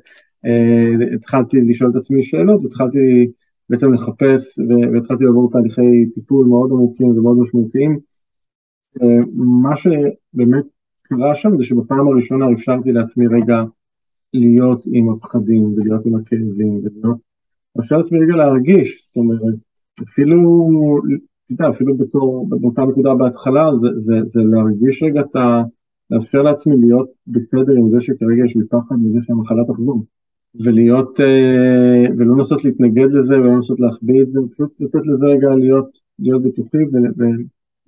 אה, 0.46 1.14
התחלתי 1.14 1.56
לשאול 1.60 1.90
את 1.90 1.96
עצמי 1.96 2.22
שאלות, 2.22 2.64
התחלתי 2.64 3.30
בעצם 3.70 3.92
לחפש, 3.92 4.58
והתחלתי 4.92 5.24
לעבור 5.24 5.50
תהליכי 5.52 6.06
טיפול 6.14 6.46
מאוד 6.46 6.70
עמוקים 6.70 7.06
ומאוד 7.06 7.38
משמעותיים. 7.38 7.98
אה, 9.02 9.18
מה 9.34 9.76
שבאמת 9.76 10.64
קרה 11.02 11.34
שם 11.34 11.56
זה 11.58 11.64
שבפעם 11.64 12.08
הראשונה 12.08 12.52
אפשרתי 12.52 12.92
לעצמי 12.92 13.26
רגע 13.26 13.62
להיות 14.34 14.82
עם 14.86 15.08
הפחדים 15.08 15.64
ולהיות 15.64 16.06
עם 16.06 16.14
הכאבים 16.14 16.50
ולהיות, 16.50 17.18
אפשר 17.80 17.96
לעצמי 17.96 18.18
רגע 18.18 18.36
להרגיש, 18.36 19.00
זאת 19.02 19.16
אומרת, 19.16 19.54
אפילו, 20.02 20.60
אתה 21.44 21.52
יודע, 21.52 21.68
אפילו 21.68 21.96
בתור, 21.96 22.48
באותה 22.48 22.82
נקודה 22.82 23.14
בהתחלה, 23.14 23.68
זה, 23.82 23.88
זה, 24.00 24.20
זה 24.26 24.40
להרגיש 24.44 25.02
רגע 25.02 25.20
את 25.20 25.36
ה... 25.36 25.62
לאפשר 26.10 26.42
לעצמי 26.42 26.76
להיות 26.76 27.08
בסדר 27.26 27.72
עם 27.72 27.90
זה 27.90 28.00
שכרגע 28.00 28.44
יש 28.44 28.56
לי 28.56 28.62
פחד 28.70 28.96
מזה 29.02 29.18
שהמחלה 29.22 29.64
תחזור. 29.64 30.04
ולהיות, 30.60 31.20
אה, 31.20 32.04
ולא 32.18 32.36
לנסות 32.36 32.64
להתנגד 32.64 33.12
לזה 33.12 33.38
ולא 33.38 33.54
לנסות 33.54 33.80
להחביא 33.80 34.22
את 34.22 34.30
זה, 34.30 34.40
פשוט 34.52 34.80
לתת 34.80 35.06
לזה 35.06 35.26
רגע 35.26 35.48
להיות, 35.56 35.88
להיות 36.18 36.42
בטוחי 36.42 36.78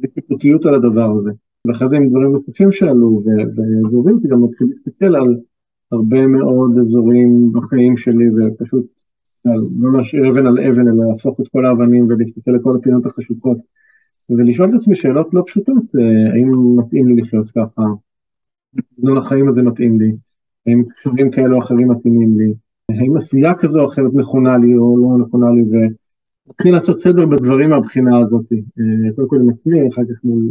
ובטיפותיות 0.01 0.67
על 0.67 0.75
הדבר 0.75 1.11
הזה. 1.19 1.31
ואחרי 1.65 1.89
זה 1.89 1.97
עם 1.97 2.09
דברים 2.09 2.33
נוספים 2.33 2.73
שעלו, 2.73 3.15
וזה 3.15 3.97
הוביל 3.97 4.15
אותי 4.15 4.29
גם 4.29 4.43
להתחיל 4.43 4.67
להסתכל 4.67 5.17
על 5.17 5.37
הרבה 5.93 6.27
מאוד 6.27 6.79
אזורים 6.79 7.53
בחיים 7.53 7.97
שלי, 7.97 8.25
ופשוט 8.31 8.87
לא 9.45 9.93
להשאיר 9.97 10.31
אבן 10.31 10.47
על 10.47 10.59
אבן, 10.59 10.89
אלא 10.89 11.09
להפוך 11.09 11.41
את 11.41 11.49
כל 11.49 11.67
האבנים 11.67 12.07
ולהסתכל 12.09 12.51
לכל 12.51 12.77
הפינות 12.77 13.07
החשוכות. 13.07 13.59
ולשאול 14.31 14.69
את 14.69 14.75
עצמי 14.75 14.97
שאלות 14.97 15.35
לא 15.35 15.43
פשוטות, 15.47 15.83
אה, 15.99 16.33
האם 16.33 16.77
מתאים 16.79 17.09
לי 17.09 17.23
לחיות 17.23 17.47
ככה, 17.51 17.83
סגנון 18.97 19.17
החיים 19.17 19.49
הזה 19.49 19.63
מתאים 19.63 20.01
לי, 20.01 20.17
האם 20.67 20.85
קשרים 20.85 21.31
כאלו 21.31 21.57
או 21.57 21.63
אחרים 21.63 21.91
מתאימים 21.91 22.39
לי, 22.39 22.55
האם 22.89 23.17
עשייה 23.17 23.55
כזו 23.55 23.81
או 23.81 23.87
אחרת 23.87 24.11
נכונה 24.15 24.59
לי 24.59 24.75
או 24.77 24.99
לא 24.99 25.27
נכונה 25.27 25.51
לי, 25.51 25.63
ולהתחיל 25.63 26.75
לעשות 26.75 27.01
סדר 27.01 27.27
בדברים 27.27 27.71
מהבחינה 27.71 28.19
הזאת, 28.19 28.53
אה, 28.53 29.13
קודם 29.17 29.29
כל 29.29 29.37
עם 29.37 29.51
עצמי, 29.51 29.89
אחר 29.89 30.03
כך 30.03 30.25
מול 30.25 30.43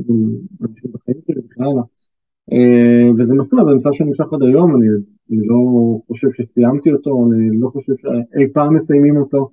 אנשים 0.61 0.91
בחיים 0.93 1.17
שלי 1.27 1.41
וכן 1.45 1.63
הלאה. 1.63 1.83
אה, 2.53 3.09
וזה 3.17 3.33
מסע, 3.33 3.57
זה 3.57 3.75
מסע 3.75 3.93
שנמשך 3.93 4.33
עד 4.33 4.43
היום, 4.43 4.75
אני, 4.75 4.87
אני 5.31 5.47
לא 5.47 5.57
חושב 6.07 6.27
שסיימתי 6.31 6.91
אותו, 6.91 7.29
אני 7.31 7.59
לא 7.59 7.69
חושב 7.69 7.93
שאי 7.97 8.53
פעם 8.53 8.75
מסיימים 8.75 9.17
אותו, 9.17 9.49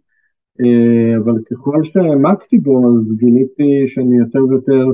אה, 0.61 1.17
אבל 1.17 1.43
ככל 1.51 1.83
שהעמקתי 1.83 2.59
בו, 2.59 2.99
אז 2.99 3.17
גיליתי 3.17 3.89
שאני 3.89 4.19
יותר 4.19 4.45
ויותר 4.45 4.87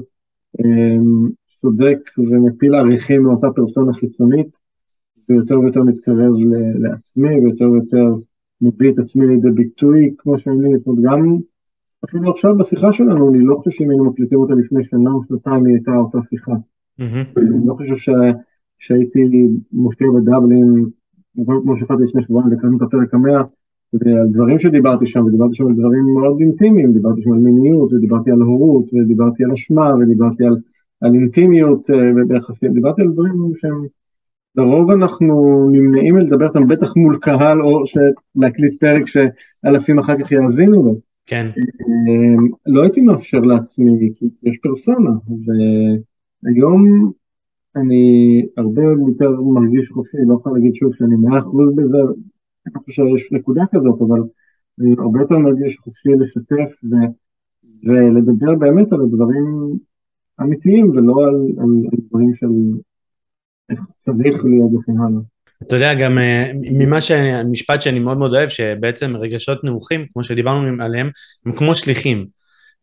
צודק 1.47 1.99
ומפיל 2.19 2.75
עריכים 2.75 3.23
מאותה 3.23 3.47
פרסונה 3.55 3.93
חיצונית, 3.93 4.57
ויותר 5.29 5.61
ויותר 5.61 5.83
מתקרב 5.83 6.33
לעצמי, 6.79 7.41
ויותר 7.41 7.71
ויותר 7.71 8.07
מביא 8.61 8.91
את 8.91 8.99
עצמי 8.99 9.27
לידי 9.27 9.51
ביטוי 9.51 10.15
כמו 10.19 10.39
שאני, 10.39 10.79
זאת 10.79 10.87
אומרת 10.87 11.05
גם 11.05 11.37
אפילו 12.05 12.31
עכשיו 12.31 12.57
בשיחה 12.59 12.93
שלנו, 12.93 13.31
אני 13.31 13.45
לא 13.45 13.57
חושב 13.57 13.71
שאם 13.71 13.91
היינו 13.91 14.05
מקליטים 14.05 14.39
אותה 14.39 14.55
לפני 14.55 14.83
שנה 14.83 15.11
או 15.11 15.23
שנתיים 15.29 15.67
היא 15.67 15.75
הייתה 15.75 15.91
אותה 15.97 16.19
שיחה. 16.23 16.53
אני 17.37 17.67
לא 17.67 17.75
חושב. 17.75 18.13
שהייתי 18.81 19.19
מופיע 19.73 20.07
בדבלין, 20.17 20.87
כמו 21.45 21.77
שהפעלתי 21.77 22.03
לפני 22.03 22.23
שבועיים 22.23 22.53
וקראנו 22.53 22.77
את 22.77 22.83
הפרק 22.83 23.15
המאה, 23.15 23.43
ועל 23.93 24.29
דברים 24.33 24.59
שדיברתי 24.59 25.07
שם, 25.07 25.25
ודיברתי 25.25 25.55
שם 25.55 25.67
על 25.67 25.75
דברים 25.75 26.05
מאוד 26.21 26.41
אינטימיים, 26.41 26.93
דיברתי 26.93 27.23
שם 27.23 27.33
על 27.33 27.39
מיניות, 27.39 27.93
ודיברתי 27.93 28.31
על 28.31 28.41
הורות, 28.41 28.85
ודיברתי 28.95 29.45
על 29.45 29.53
אשמה, 29.53 29.91
ודיברתי 30.01 30.45
על, 30.45 30.57
על 31.01 31.15
אינטימיות 31.15 31.91
אה, 31.91 32.25
ביחסים, 32.29 32.73
דיברתי 32.75 33.03
על 33.03 33.13
דברים 33.13 33.53
שהם 33.55 33.87
לרוב 34.57 34.91
אנחנו 34.91 35.69
נמנעים 35.73 36.15
מלדבר 36.15 36.47
אותם 36.47 36.69
בטח 36.69 36.97
מול 36.97 37.19
קהל 37.21 37.63
או 37.63 37.85
להקליט 38.37 38.81
פרק 38.81 39.03
שאלפים 39.07 39.99
אחר 39.99 40.19
כך 40.19 40.33
יאזינו 40.33 40.83
לו. 40.83 41.01
כן. 41.27 41.47
אמ, 41.57 42.49
לא 42.67 42.83
הייתי 42.83 43.01
מאפשר 43.01 43.41
לעצמי, 43.41 44.11
כי 44.15 44.27
יש 44.43 44.59
פרסונה, 44.63 45.11
היום 46.47 47.13
אני 47.77 48.43
הרבה 48.57 48.83
יותר 48.83 49.31
מרגיש 49.31 49.89
חופשי, 49.91 50.17
לא 50.27 50.37
יכול 50.41 50.53
להגיד 50.59 50.75
שוב 50.75 50.95
שאני 50.99 51.17
מאה 51.17 51.39
אחוז 51.39 51.75
בזה, 51.77 51.99
אני 52.67 52.75
חושב 52.85 53.03
שיש 53.07 53.33
נקודה 53.33 53.63
כזאת, 53.71 54.01
אבל 54.01 54.21
אני 54.81 54.95
הרבה 54.99 55.21
יותר 55.21 55.39
מרגיש 55.39 55.79
חופשי 55.79 56.09
לשתף 56.21 56.71
ו, 56.85 56.95
ולדבר 57.85 58.55
באמת 58.55 58.93
על 58.93 59.01
הדברים 59.01 59.77
אמיתיים 60.41 60.91
ולא 60.91 61.25
על, 61.25 61.35
על, 61.35 61.71
על 61.93 61.99
דברים 62.09 62.35
של 62.35 62.47
איך 63.71 63.81
צריך 63.99 64.45
להיות 64.45 64.71
וכן 64.75 64.99
הלאה. 64.99 65.21
אתה 65.63 65.77
יודע, 65.77 65.95
גם 65.95 66.19
אה, 66.19 66.53
ממה 66.73 67.01
שהמשפט 67.01 67.81
שאני 67.83 67.99
מאוד 67.99 68.19
מאוד 68.19 68.35
אוהב, 68.35 68.49
שבעצם 68.49 69.17
רגשות 69.17 69.65
נמוכים, 69.65 70.07
כמו 70.13 70.25
שדיברנו 70.25 70.83
עליהם, 70.83 71.11
הם 71.47 71.53
כמו 71.53 71.75
שליחים. 71.75 72.27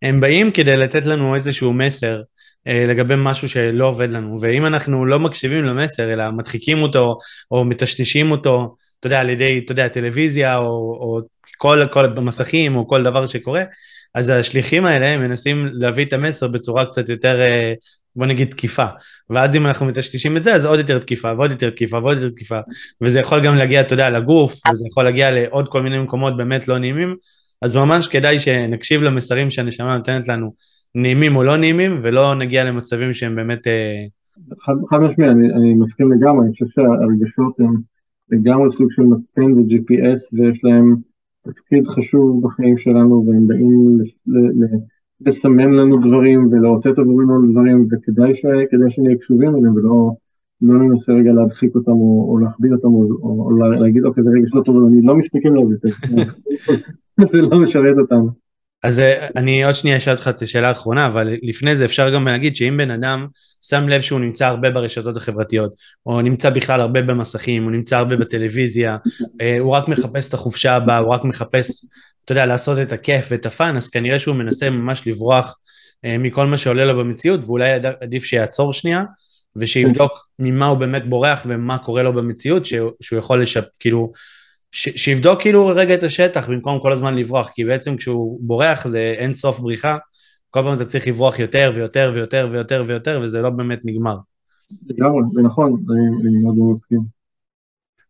הם 0.01 0.21
באים 0.21 0.51
כדי 0.51 0.77
לתת 0.77 1.05
לנו 1.05 1.35
איזשהו 1.35 1.73
מסר 1.73 2.21
לגבי 2.65 3.13
משהו 3.17 3.49
שלא 3.49 3.85
עובד 3.85 4.09
לנו, 4.09 4.37
ואם 4.41 4.65
אנחנו 4.65 5.05
לא 5.05 5.19
מקשיבים 5.19 5.63
למסר, 5.63 6.13
אלא 6.13 6.31
מדחיקים 6.31 6.81
אותו, 6.81 7.17
או 7.51 7.65
מטשטשים 7.65 8.31
אותו, 8.31 8.75
אתה 8.99 9.07
יודע, 9.07 9.19
על 9.19 9.29
ידי, 9.29 9.61
אתה 9.65 9.71
יודע, 9.71 9.87
טלוויזיה, 9.87 10.57
או, 10.57 10.65
או 11.01 11.19
כל, 11.57 11.85
כל 11.91 12.05
המסכים, 12.05 12.75
או 12.75 12.87
כל 12.87 13.03
דבר 13.03 13.25
שקורה, 13.25 13.63
אז 14.15 14.29
השליחים 14.29 14.85
האלה 14.85 15.17
מנסים 15.17 15.69
להביא 15.73 16.05
את 16.05 16.13
המסר 16.13 16.47
בצורה 16.47 16.85
קצת 16.85 17.09
יותר, 17.09 17.41
אה, 17.41 17.73
בוא 18.15 18.25
נגיד, 18.25 18.51
תקיפה. 18.51 18.85
ואז 19.29 19.55
אם 19.55 19.67
אנחנו 19.67 19.85
מטשטשים 19.85 20.37
את 20.37 20.43
זה, 20.43 20.55
אז 20.55 20.65
עוד 20.65 20.79
יותר 20.79 20.99
תקיפה, 20.99 21.31
ועוד 21.37 21.51
יותר 21.51 21.69
תקיפה, 21.69 21.97
ועוד 21.97 22.17
יותר 22.17 22.29
תקיפה. 22.29 22.59
וזה 23.01 23.19
יכול 23.19 23.39
גם 23.43 23.55
להגיע, 23.55 23.81
אתה 23.81 23.93
יודע, 23.93 24.09
לגוף, 24.09 24.53
וזה 24.71 24.85
יכול 24.91 25.03
להגיע 25.03 25.31
לעוד 25.31 25.67
כל 25.67 25.81
מיני 25.81 25.99
מקומות 25.99 26.37
באמת 26.37 26.67
לא 26.67 26.77
נעימים. 26.77 27.15
אז 27.61 27.75
ממש 27.75 28.07
כדאי 28.07 28.39
שנקשיב 28.39 29.01
למסרים 29.01 29.51
שהנשמה 29.51 29.97
נותנת 29.97 30.27
לנו, 30.27 30.53
נעימים 30.95 31.35
או 31.35 31.43
לא 31.43 31.57
נעימים, 31.57 31.99
ולא 32.03 32.35
נגיע 32.35 32.63
למצבים 32.63 33.13
שהם 33.13 33.35
באמת... 33.35 33.67
אה, 33.67 34.05
חד 34.89 34.97
משמעי, 35.01 35.29
אני, 35.29 35.53
אני 35.53 35.73
מסכים 35.73 36.11
לגמרי, 36.11 36.45
אני 36.45 36.51
חושב 36.51 36.65
שהרגשות 36.65 37.59
הם 37.59 37.73
לגמרי 38.31 38.71
סוג 38.71 38.91
של 38.91 39.01
מצפן 39.01 39.53
ו-GPS, 39.53 40.19
ויש 40.33 40.63
להם 40.63 40.95
תפקיד 41.41 41.87
חשוב 41.87 42.43
בחיים 42.43 42.77
שלנו, 42.77 43.25
והם 43.27 43.47
באים 43.47 43.97
לסמן 45.21 45.71
לנו 45.71 45.97
דברים 45.97 46.49
ולאותת 46.51 46.99
עבורנו 46.99 47.51
דברים, 47.51 47.87
וכדאי 47.91 48.35
ש, 48.35 48.45
שנהיה 48.89 49.17
קשובים 49.17 49.55
אליהם 49.55 49.75
ולא 49.75 50.11
לא 50.61 50.79
ננסה 50.79 51.13
רגע 51.13 51.31
להדחיק 51.31 51.75
אותם 51.75 51.91
או, 51.91 52.27
או 52.29 52.37
להכביד 52.37 52.71
אותם 52.71 52.87
או, 52.87 53.03
או, 53.21 53.43
או 53.45 53.51
להגיד 53.51 54.05
אוקיי 54.05 54.23
זה 54.23 54.29
רגע 54.29 54.47
שלא 54.47 54.61
טוב, 54.61 54.75
אני 54.87 55.01
לא 55.01 55.15
מסתכל 55.15 55.47
על 55.47 55.77
זה, 55.81 55.89
זה 57.31 57.41
לא 57.41 57.59
משרת 57.63 57.95
אותם. 57.97 58.27
אז 58.83 58.99
אה, 58.99 59.27
אני 59.35 59.63
עוד 59.63 59.75
שנייה 59.75 59.97
אשאל 59.97 60.13
אותך 60.13 60.27
את 60.27 60.41
השאלה 60.41 60.67
האחרונה, 60.69 61.05
אבל 61.05 61.33
לפני 61.43 61.75
זה 61.75 61.85
אפשר 61.85 62.09
גם 62.09 62.27
להגיד 62.27 62.55
שאם 62.55 62.77
בן 62.77 62.91
אדם 62.91 63.27
שם 63.61 63.89
לב 63.89 64.01
שהוא 64.01 64.19
נמצא 64.19 64.47
הרבה 64.47 64.69
ברשתות 64.69 65.17
החברתיות, 65.17 65.73
או 66.05 66.21
נמצא 66.21 66.49
בכלל 66.49 66.81
הרבה 66.81 67.01
במסכים, 67.01 67.63
הוא 67.63 67.71
נמצא 67.71 67.97
הרבה 67.97 68.15
בטלוויזיה, 68.15 68.97
אה, 69.41 69.59
הוא 69.59 69.71
רק 69.71 69.87
מחפש 69.87 70.29
את 70.29 70.33
החופשה 70.33 70.75
הבאה, 70.75 70.97
הוא 70.97 71.13
רק 71.13 71.23
מחפש, 71.23 71.85
אתה 72.25 72.31
יודע, 72.31 72.45
לעשות 72.45 72.77
את 72.79 72.91
הכיף 72.91 73.25
ואת 73.31 73.45
הפאן, 73.45 73.77
אז 73.77 73.89
כנראה 73.89 74.19
שהוא 74.19 74.35
מנסה 74.35 74.69
ממש 74.69 75.07
לברוח 75.07 75.55
אה, 76.05 76.17
מכל 76.17 76.47
מה 76.47 76.57
שעולה 76.57 76.85
לו 76.85 76.99
במציאות, 76.99 77.39
ואולי 77.43 77.71
עדיף 78.01 78.23
שיעצור 78.23 78.73
שנייה, 78.73 79.03
ושיבדוק 79.55 80.11
ממה 80.39 80.65
הוא 80.65 80.77
באמת 80.77 81.09
בורח 81.09 81.43
ומה 81.45 81.77
קורה 81.77 82.03
לו 82.03 82.13
במציאות, 82.13 82.65
שהוא, 82.65 82.91
יכול 83.17 83.41
לשפ... 83.41 83.63
כאילו, 83.79 84.11
ש, 84.71 84.89
שיבדוק 84.89 85.41
כאילו 85.41 85.67
רגע 85.67 85.93
את 85.93 86.03
השטח 86.03 86.49
במקום 86.49 86.79
כל 86.81 86.93
הזמן 86.93 87.15
לברוח, 87.15 87.49
כי 87.55 87.65
בעצם 87.65 87.97
כשהוא 87.97 88.39
בורח 88.41 88.87
זה 88.87 89.15
אין 89.17 89.33
סוף 89.33 89.59
בריחה, 89.59 89.97
כל 90.49 90.59
פעם 90.63 90.75
אתה 90.75 90.85
צריך 90.85 91.07
לברוח 91.07 91.39
יותר 91.39 91.71
ויותר 91.75 92.11
ויותר 92.13 92.47
ויותר 92.51 92.83
ויותר, 92.87 93.19
וזה 93.23 93.41
לא 93.41 93.49
באמת 93.49 93.79
נגמר. 93.83 94.17
לגמרי, 94.87 95.21
זה 95.33 95.41
נכון, 95.41 95.83
אני 96.21 96.43
מאוד 96.43 96.55
מאוד 96.55 96.73
מסכים. 96.73 97.17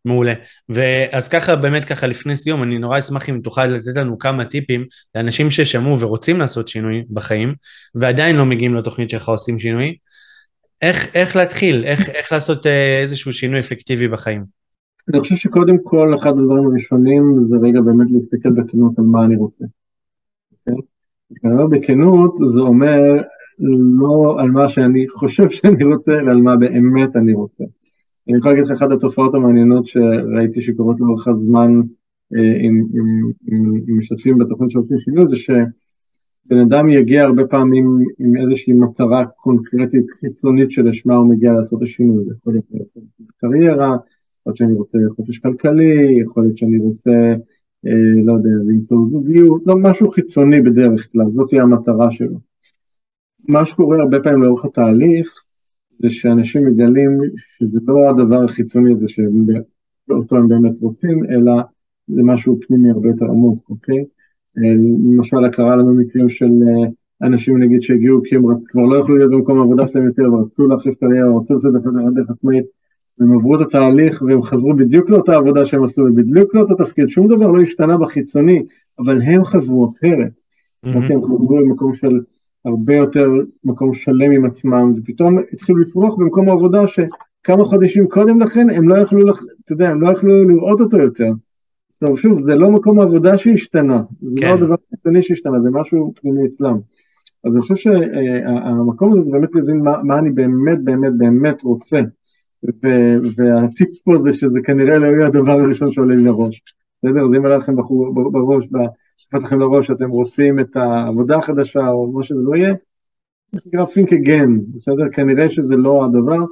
מעולה. 0.04 0.32
ואז 0.68 1.28
ככה, 1.28 1.56
באמת 1.56 1.84
ככה 1.84 2.06
לפני 2.06 2.36
סיום, 2.36 2.62
אני 2.62 2.78
נורא 2.78 2.98
אשמח 2.98 3.28
אם 3.28 3.40
תוכל 3.44 3.66
לתת 3.66 3.96
לנו 3.96 4.18
כמה 4.18 4.44
טיפים 4.44 4.86
לאנשים 5.14 5.50
ששמעו 5.50 6.00
ורוצים 6.00 6.38
לעשות 6.38 6.68
שינוי 6.68 7.04
בחיים, 7.10 7.54
ועדיין 7.94 8.36
לא 8.36 8.46
מגיעים 8.46 8.74
לתוכנית 8.74 9.10
שלך 9.10 9.28
עושים 9.28 9.58
שינוי, 9.58 9.96
איך, 10.82 11.16
איך 11.16 11.36
להתחיל, 11.36 11.84
איך, 11.84 12.08
איך 12.08 12.32
לעשות 12.32 12.66
אה, 12.66 13.00
איזשהו 13.02 13.32
שינוי 13.32 13.60
אפקטיבי 13.60 14.08
בחיים? 14.08 14.57
אני 15.08 15.20
חושב 15.20 15.36
שקודם 15.36 15.78
כל 15.82 16.14
אחד 16.14 16.30
הדברים 16.30 16.66
הראשונים 16.66 17.36
זה 17.48 17.56
רגע 17.56 17.80
באמת 17.80 18.10
להסתכל 18.10 18.50
בכנות 18.50 18.98
על 18.98 19.04
מה 19.04 19.24
אני 19.24 19.36
רוצה. 19.36 19.64
כשאני 20.64 20.76
אוקיי? 21.30 21.50
אומר 21.50 21.66
בכנות 21.66 22.34
זה 22.52 22.60
אומר 22.60 23.22
לא 24.00 24.36
על 24.40 24.50
מה 24.50 24.68
שאני 24.68 25.08
חושב 25.08 25.50
שאני 25.50 25.84
רוצה, 25.84 26.20
אלא 26.20 26.30
על 26.30 26.42
מה 26.42 26.56
באמת 26.56 27.16
אני 27.16 27.32
רוצה. 27.32 27.64
אני 28.28 28.38
יכול 28.38 28.50
להגיד 28.50 28.64
לך 28.64 28.70
אחת 28.70 28.90
התופעות 28.90 29.34
המעניינות 29.34 29.86
שראיתי 29.86 30.60
שקורות 30.60 31.00
לאורך 31.00 31.28
הזמן 31.28 31.80
אה, 32.36 32.56
עם, 32.60 32.84
עם, 32.94 33.30
עם, 33.46 33.80
עם 33.88 33.98
משתתפים 33.98 34.38
בתוכנית 34.38 34.70
שעושים 34.70 34.98
שינוי 34.98 35.26
זה 35.26 35.36
ש... 35.36 35.50
בן 36.50 36.58
אדם 36.58 36.90
יגיע 36.90 37.24
הרבה 37.24 37.44
פעמים 37.44 37.98
עם 38.18 38.36
איזושהי 38.36 38.72
מטרה 38.72 39.26
קונקרטית 39.26 40.10
חיצונית 40.10 40.70
שלשמה 40.70 41.14
הוא 41.14 41.30
מגיע 41.30 41.52
לעשות 41.52 41.78
את 41.78 41.82
השינוי, 41.82 42.24
זה 42.24 42.34
יכול 42.38 42.52
להיות 42.52 42.64
קריירה, 43.36 43.96
להיות 44.48 44.56
שאני 44.56 44.74
רוצה 44.74 44.98
חופש 45.16 45.38
כלכלי, 45.38 46.20
יכול 46.22 46.42
להיות 46.42 46.58
שאני 46.58 46.78
רוצה, 46.78 47.10
אה, 47.86 48.24
לא 48.24 48.32
יודע, 48.32 48.50
למצוא 48.68 49.04
זוגיות, 49.04 49.62
לא, 49.66 49.76
משהו 49.76 50.10
חיצוני 50.10 50.60
בדרך 50.60 51.08
כלל, 51.12 51.26
זאת 51.34 51.48
תהיה 51.48 51.62
המטרה 51.62 52.10
שלו. 52.10 52.38
מה 53.48 53.64
שקורה 53.64 53.96
הרבה 54.00 54.20
פעמים 54.20 54.42
לאורך 54.42 54.64
התהליך, 54.64 55.44
זה 55.98 56.10
שאנשים 56.10 56.66
מגלים 56.66 57.18
שזה 57.58 57.80
לא 57.86 58.10
הדבר 58.10 58.44
החיצוני 58.44 58.92
הזה 58.92 59.06
שאותו 59.08 60.36
הם 60.36 60.48
באמת 60.48 60.80
רוצים, 60.80 61.24
אלא 61.30 61.52
זה 62.08 62.22
משהו 62.22 62.58
פנימי 62.66 62.90
הרבה 62.90 63.08
יותר 63.08 63.26
עמוק, 63.26 63.70
אוקיי? 63.70 64.04
למשל 65.12 65.48
קרה 65.52 65.76
לנו 65.76 65.94
מקרים 65.94 66.28
של 66.28 66.44
אה, 66.44 66.88
אנשים 67.22 67.62
נגיד 67.62 67.82
שהגיעו 67.82 68.20
כי 68.24 68.36
הם 68.36 68.42
כבר 68.68 68.82
לא 68.82 68.96
יכלו 68.96 69.16
להיות 69.16 69.30
במקום 69.30 69.58
העבודה 69.58 69.88
שלהם 69.88 70.06
יותר 70.06 70.22
ורצו 70.32 70.66
להחליף 70.66 70.94
קריירה, 70.94 71.38
רצו 71.38 71.54
לעשות 71.54 71.76
את 71.76 72.14
דרך 72.14 72.30
עצמאית 72.30 72.64
והם 73.20 73.32
עברו 73.32 73.56
את 73.56 73.60
התהליך 73.60 74.22
והם 74.22 74.42
חזרו 74.42 74.76
בדיוק 74.76 75.10
לאותה 75.10 75.36
עבודה 75.36 75.66
שהם 75.66 75.84
עשו 75.84 76.02
ובדיוק 76.02 76.54
לאותו 76.54 76.74
תפקיד, 76.74 77.08
שום 77.08 77.26
דבר 77.26 77.46
לא 77.46 77.62
השתנה 77.62 77.98
בחיצוני, 77.98 78.62
אבל 78.98 79.22
הם 79.22 79.44
חזרו 79.44 79.92
אחרת. 79.92 80.40
Mm-hmm. 80.86 81.12
הם 81.12 81.22
חזרו 81.22 81.60
למקום 81.60 81.94
של 81.94 82.20
הרבה 82.64 82.96
יותר 82.96 83.28
מקום 83.64 83.94
שלם 83.94 84.30
עם 84.30 84.44
עצמם 84.44 84.92
ופתאום 84.96 85.38
התחילו 85.52 85.78
לפרוח 85.78 86.14
במקום 86.14 86.48
העבודה 86.48 86.86
שכמה 86.86 87.64
חודשים 87.64 88.08
קודם 88.08 88.40
לכן 88.40 88.70
הם 88.70 88.88
לא 88.88 88.98
יכלו, 88.98 89.30
אתה 89.30 89.72
יודע, 89.72 89.90
הם 89.90 90.00
לא 90.00 90.10
יכלו 90.10 90.48
לראות 90.48 90.80
אותו 90.80 90.98
יותר. 90.98 91.32
טוב, 92.04 92.18
שוב, 92.18 92.40
זה 92.40 92.54
לא 92.54 92.70
מקום 92.70 93.00
העבודה 93.00 93.38
שהשתנה, 93.38 94.02
זה 94.20 94.30
לא 94.30 94.40
כן. 94.40 94.46
לא 94.48 94.52
הדבר 94.52 94.74
החיצוני 94.88 95.22
שהשתנה, 95.22 95.60
זה 95.60 95.70
משהו 95.70 96.12
פנימי 96.20 96.46
אצלם. 96.46 96.76
אז 97.44 97.52
אני 97.52 97.60
חושב 97.60 97.76
שהמקום 97.76 99.12
הזה 99.12 99.22
זה 99.22 99.30
באמת 99.30 99.54
להבין 99.54 99.78
מה, 99.78 100.02
מה 100.02 100.18
אני 100.18 100.30
באמת 100.30 100.84
באמת 100.84 101.12
באמת 101.18 101.62
רוצה. 101.62 102.00
והטיפ 103.36 103.88
פה 104.04 104.12
זה 104.24 104.32
שזה 104.32 104.58
כנראה 104.64 104.98
לא 104.98 105.06
יהיה 105.06 105.26
הדבר 105.26 105.52
הראשון 105.52 105.92
שעולה 105.92 106.14
לי 106.14 106.24
לראש. 106.24 106.62
בסדר? 107.04 107.20
אז 107.20 107.34
אם 107.36 107.44
עלה 107.44 107.56
לכם 107.56 107.76
בראש, 108.32 108.68
שפט 109.16 109.42
לכם 109.42 109.60
לראש 109.60 109.86
שאתם 109.86 110.10
רוצים 110.10 110.60
את 110.60 110.76
העבודה 110.76 111.36
החדשה 111.36 111.88
או 111.88 112.12
מה 112.12 112.22
שזה 112.22 112.40
לא 112.42 112.56
יהיה, 112.56 112.74
זה 113.52 113.60
נקרא 113.66 113.84
think 113.84 114.08
again, 114.08 114.76
בסדר? 114.76 115.10
כנראה 115.12 115.48
שזה 115.48 115.76
לא 115.76 116.04
הדבר, 116.04 116.44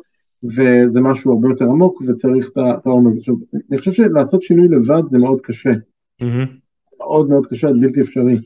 וזה 0.45 1.01
משהו 1.01 1.33
הרבה 1.33 1.49
יותר 1.49 1.65
עמוק 1.65 2.03
וצריך 2.09 2.51
את 2.53 2.87
העומק. 2.87 3.19
עכשיו, 3.19 3.35
אני 3.71 3.79
חושב 3.79 3.93
שלעשות 3.93 4.43
שינוי 4.43 4.69
לבד 4.69 5.03
זה 5.11 5.19
מאוד 5.19 5.41
קשה. 5.41 5.71
מאוד 6.99 7.29
מאוד 7.29 7.47
קשה, 7.47 7.69
בלתי 7.81 8.01
אפשרי. 8.01 8.37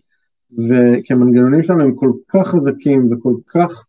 וכי 0.53 1.13
המנגנונים 1.13 1.63
שלנו 1.63 1.83
הם 1.83 1.95
כל 1.95 2.11
כך 2.29 2.49
חזקים 2.49 3.13
וכל 3.13 3.35
כך, 3.47 3.85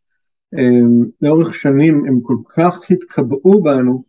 לאורך 1.21 1.55
שנים 1.55 2.05
הם 2.05 2.19
כל 2.21 2.35
כך 2.57 2.91
התקבעו 2.91 3.63
בנו, 3.63 4.03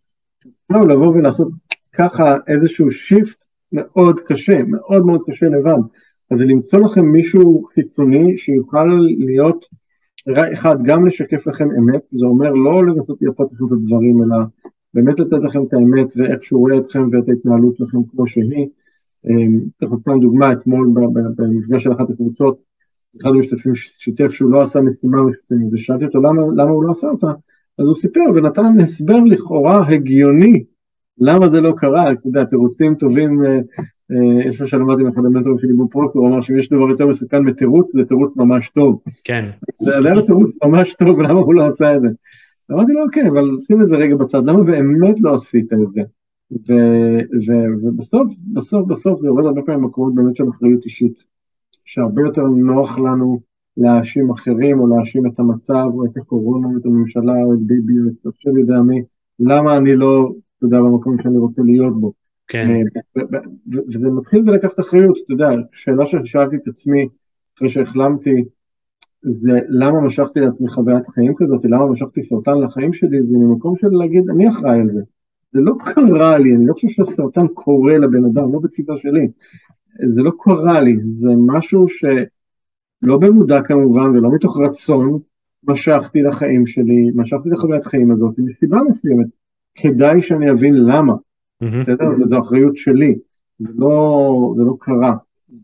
לא 0.70 0.88
לבוא 0.88 1.07
ולעשות 1.07 1.49
ככה 1.93 2.36
איזשהו 2.49 2.90
שיפט 2.90 3.45
מאוד 3.72 4.20
קשה, 4.20 4.62
מאוד 4.62 5.07
מאוד 5.07 5.20
קשה 5.26 5.47
לבד. 5.47 5.78
אז 6.30 6.40
למצוא 6.40 6.80
לכם 6.80 7.07
מישהו 7.07 7.64
חיצוני 7.74 8.38
שיוכל 8.38 8.88
להיות 9.18 9.66
אחד, 10.53 10.76
גם 10.84 11.07
לשקף 11.07 11.47
לכם 11.47 11.68
אמת, 11.78 12.03
זה 12.11 12.26
אומר 12.26 12.51
לא 12.51 12.86
לנסות 12.86 13.22
לייפות 13.22 13.53
לכם 13.53 13.64
את 13.66 13.72
הדברים, 13.72 14.22
אלא 14.22 14.36
באמת 14.95 15.20
לתת 15.20 15.43
לכם 15.45 15.62
את 15.62 15.72
האמת 15.72 16.12
ואיך 16.16 16.45
שהוא 16.45 16.61
רואה 16.61 16.78
אתכם 16.78 17.09
ואת 17.12 17.28
ההתנהלות 17.28 17.76
שלכם 17.76 17.99
כמו 18.11 18.26
שהיא. 18.26 18.66
תכף 19.76 19.97
סתם 19.97 20.20
דוגמה, 20.20 20.53
אתמול 20.53 20.90
במפגש 21.36 21.84
של 21.84 21.93
אחת 21.93 22.11
הקבוצות, 22.11 22.72
אחד 23.21 23.31
המשתתפים 23.31 23.75
שיתף 23.75 24.29
שהוא 24.29 24.51
לא 24.51 24.63
עשה 24.63 24.81
משימה 24.81 25.23
משותפת, 25.23 25.73
ושאלתי 25.73 26.05
אותו 26.05 26.19
למה, 26.19 26.43
למה 26.57 26.71
הוא 26.71 26.85
לא 26.85 26.91
עשה 26.91 27.07
אותה, 27.07 27.27
אז 27.79 27.87
הוא 27.87 27.95
סיפר 27.95 28.21
ונתן 28.35 28.81
הסבר 28.81 29.21
לכאורה 29.27 29.89
הגיוני 29.89 30.65
למה 31.19 31.49
זה 31.49 31.61
לא 31.61 31.73
קרה, 31.77 32.13
אתה 32.13 32.29
יודע, 32.29 32.45
תירוצים 32.45 32.95
טובים, 32.95 33.45
אה, 33.45 33.59
אה, 34.13 34.43
איפה 34.47 34.67
שלמדתי 34.67 35.03
מאחד 35.03 35.25
המנטורים 35.27 35.59
שלי 35.59 35.73
בפרוקטור, 35.73 36.23
הוא 36.23 36.33
אמר 36.33 36.41
שאם 36.41 36.59
יש 36.59 36.69
דבר 36.69 36.89
יותר 36.89 37.07
מסוכן 37.07 37.43
מתירוץ, 37.43 37.93
זה 37.93 38.05
תירוץ 38.05 38.37
ממש 38.37 38.69
טוב. 38.69 39.01
כן. 39.25 39.49
זה 39.83 39.99
היה 39.99 40.15
לו 40.15 40.23
תירוץ 40.23 40.57
ממש 40.65 40.95
טוב, 40.95 41.21
למה 41.21 41.41
הוא 41.41 41.55
לא 41.55 41.67
עשה 41.67 41.97
את 41.97 42.03
זה? 42.03 42.09
אמרתי 42.73 42.93
לו, 42.93 43.03
אוקיי, 43.03 43.29
אבל 43.29 43.49
שים 43.67 43.83
את 43.83 43.89
זה 43.89 43.97
רגע 43.97 44.17
בצד, 44.17 44.47
למה 44.47 44.65
באמת 44.65 45.21
לא 45.21 45.35
עשית 45.35 45.73
את 45.73 45.93
זה? 45.95 46.03
ובסוף, 47.83 48.33
בסוף, 48.53 48.87
בסוף 48.87 49.21
זה 49.21 49.29
יורד 49.29 49.47
הרבה 49.47 49.63
פעמים 49.63 49.83
במקומות 49.83 50.15
באמת 50.15 50.37
של 50.37 50.45
אחריות 50.49 50.85
אישית, 50.85 51.25
שהרבה 51.85 52.22
יותר 52.22 52.43
נוח 52.43 52.99
לנו 52.99 53.41
להאשים 53.76 54.30
אחרים, 54.30 54.80
או 54.80 54.87
להאשים 54.87 55.26
את 55.26 55.39
המצב, 55.39 55.87
או 55.95 56.05
את 56.05 56.16
הקורונה, 56.16 56.68
או 56.68 56.76
את 56.76 56.87
הממשלה, 56.87 57.43
או 57.45 57.55
את 57.55 57.59
ביבי, 57.59 57.93
או 57.99 58.09
את 58.09 58.35
השם 58.39 58.59
יודע 58.59 58.80
מי, 58.80 59.03
למה 59.41 59.76
אני 59.76 59.97
לא, 59.97 60.33
אתה 60.59 60.66
יודע, 60.66 60.78
במקום 60.78 61.16
שאני 61.22 61.39
רוצה 61.39 61.62
להיות 61.62 62.01
בו. 62.01 62.12
כן. 62.49 62.68
אה, 62.70 63.22
וזה 63.89 64.11
מתחיל 64.11 64.43
בלקחת 64.43 64.80
אחריות, 64.80 65.18
אתה 65.24 65.33
יודע, 65.33 65.51
שאלה 65.72 66.07
ששאלתי 66.07 66.57
את 66.57 66.68
עצמי 66.68 67.09
אחרי 67.57 67.70
שהחלמתי, 67.70 68.45
זה 69.22 69.61
למה 69.68 70.01
משכתי 70.01 70.41
לעצמי 70.41 70.68
חוויית 70.68 71.09
חיים 71.09 71.35
כזאת, 71.37 71.64
למה 71.64 71.91
משכתי 71.91 72.22
סרטן 72.22 72.59
לחיים 72.59 72.93
שלי, 72.93 73.22
זה 73.22 73.37
ממקום 73.37 73.76
של 73.76 73.89
להגיד, 73.91 74.30
אני 74.30 74.49
אחראי 74.49 74.80
על 74.80 74.87
זה. 74.87 75.01
זה 75.53 75.61
לא 75.61 75.72
קרה 75.85 76.39
לי, 76.39 76.55
אני 76.55 76.66
לא 76.66 76.72
חושב 76.72 76.89
שהסרטן 76.89 77.49
קורה 77.49 77.99
לבן 77.99 78.24
אדם, 78.24 78.53
לא 78.53 78.59
בתפיסה 78.59 78.93
שלי. 78.97 79.28
זה 80.14 80.22
לא 80.22 80.32
קרה 80.40 80.80
לי, 80.80 80.97
זה 81.20 81.28
משהו 81.47 81.86
שלא 81.88 83.18
במודע 83.18 83.62
כמובן 83.62 84.11
ולא 84.11 84.34
מתוך 84.34 84.59
רצון, 84.61 85.18
משכתי 85.68 86.22
לחיים 86.22 86.66
שלי, 86.66 87.11
משכתי 87.14 87.49
לחוויית 87.49 87.84
חיים 87.84 88.11
הזאת 88.11 88.34
מסיבה 88.38 88.78
מסוימת. 88.88 89.26
כדאי 89.74 90.22
שאני 90.22 90.51
אבין 90.51 90.74
למה. 90.74 91.12
בסדר? 91.62 92.11
וזו 92.20 92.40
אחריות 92.40 92.76
שלי, 92.76 93.18
זה 93.59 93.68
לא, 93.74 94.55
זה 94.57 94.62
לא 94.62 94.76
קרה. 94.80 95.14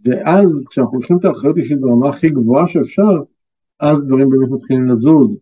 ואז 0.05 0.67
כשאנחנו 0.71 0.99
לוקחים 0.99 1.17
את 1.17 1.25
האחריות 1.25 1.57
אישית 1.57 1.81
ברמה 1.81 2.09
הכי 2.09 2.29
גבוהה 2.29 2.69
שאפשר, 2.69 3.23
אז 3.81 4.03
דברים 4.03 4.31
באמת 4.31 4.49
מתחילים 4.51 4.89
לזוז. 4.89 5.39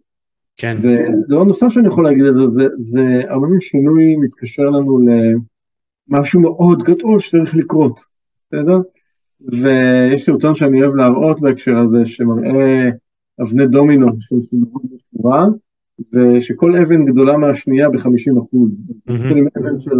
כן. 0.57 0.77
ודבר 0.83 1.45
נוסף 1.45 1.69
שאני 1.69 1.89
יכול 1.89 2.05
להגיד 2.05 2.25
על 2.25 2.41
זה, 2.41 2.47
זה, 2.49 2.69
זה 2.79 3.23
הרבה 3.29 3.47
פעמים 3.47 3.61
שינוי 3.61 4.17
מתקשר 4.17 4.63
לנו 4.63 4.99
למשהו 6.09 6.41
מאוד 6.41 6.83
גדול 6.83 7.21
שצריך 7.21 7.55
לקרות, 7.55 8.01
בסדר? 8.53 8.79
ויש 9.41 10.25
סרטון 10.25 10.55
שאני 10.55 10.83
אוהב 10.83 10.95
להראות 10.95 11.41
בהקשר 11.41 11.79
הזה, 11.79 12.05
שמראה 12.05 12.91
אבני 13.43 13.67
דומינו 13.67 14.07
שמסודרות 14.21 14.83
בשורה, 14.85 15.47
ושכל 16.13 16.77
אבן 16.77 17.05
גדולה 17.05 17.37
מהשנייה 17.37 17.91
ב-50 17.91 18.41
אחוז. 18.43 18.83
Mm-hmm. 19.09 19.61
אבן 19.61 19.79
של 19.79 19.97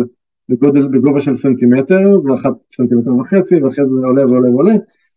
בגודל, 0.49 0.89
בגובה 0.89 1.21
של 1.21 1.35
סנטימטר, 1.35 2.21
ואחת 2.25 2.53
סנטימטר 2.73 3.15
וחצי, 3.15 3.63
ואחרי 3.63 3.85
זה 4.01 4.07
עולה 4.07 4.27
ועולה 4.27 4.51
ועולה. 4.51 4.75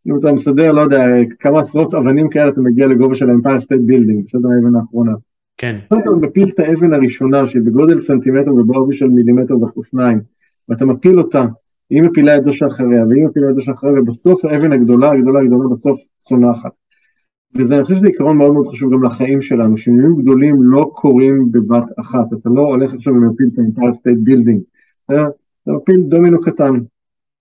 אם 0.08 0.18
אתה 0.18 0.34
מסדר, 0.34 0.72
לא 0.72 0.82
יודע, 0.82 1.06
כמה 1.40 1.60
עשרות 1.60 1.94
אבנים 1.94 2.30
כאלה, 2.30 2.50
אתה 2.50 2.62
מגיע 2.62 2.88
לגובה 2.88 3.16
של 3.16 3.30
האמפייר 3.30 3.60
סטייט 3.60 3.82
בילדינג, 3.82 4.26
בסדר 4.26 4.50
האבן 4.50 4.76
האחרונה. 4.76 5.12
כן. 5.58 5.78
אתה 5.88 6.10
מפיל 6.22 6.50
את 6.50 6.60
האבן 6.60 6.94
הראשונה, 6.94 7.48
שהיא 7.48 7.62
בגודל 7.62 7.98
סנטימטר 7.98 8.54
ובעובי 8.54 8.96
של 8.96 9.08
מילימטר 9.08 9.56
ושניים, 9.80 10.20
ואתה 10.70 10.86
מפיל 10.86 11.20
אותה, 11.20 11.46
היא 11.90 12.04
מפילה 12.04 12.38
את 12.38 12.44
זו 12.44 12.54
שאחריה, 12.54 13.06
והיא 13.06 13.26
מפילה 13.26 13.50
את 13.50 13.56
זו 13.56 13.62
שאחריה, 13.62 14.02
ובסוף 14.02 14.46
האבן 14.46 14.72
הגדולה, 14.72 15.12
הגדולה, 15.12 15.40
הגדולה, 15.42 15.70
בסוף 15.70 16.00
צונחת. 16.20 16.72
וזה, 17.56 17.76
אני 17.76 17.84
חושב 17.84 17.96
שזה 17.96 18.08
עיקרון 18.08 18.38
מאוד 18.38 18.54
מאוד 18.54 18.68
חשוב 18.68 18.94
גם 18.94 19.04
לחיים 19.04 19.42
שלנו, 19.42 19.78
שינויים 19.78 20.22
גדולים 20.22 20.64
לא 20.64 20.92
קורים 20.96 21.52
בבת 21.52 21.86
אחת, 22.00 22.34
אתה 22.34 22.50
לא 22.50 22.62
הולך 22.62 22.94
עכשיו 22.94 23.14
ומפיל 23.14 23.46
את 23.54 23.60
האמפייר 23.60 23.94
סטייט 23.94 24.18
בילדינג, 24.24 24.62
אתה 25.06 25.28
מפיל 25.68 26.02
דומינו 26.02 26.42
קטן, 26.42 26.74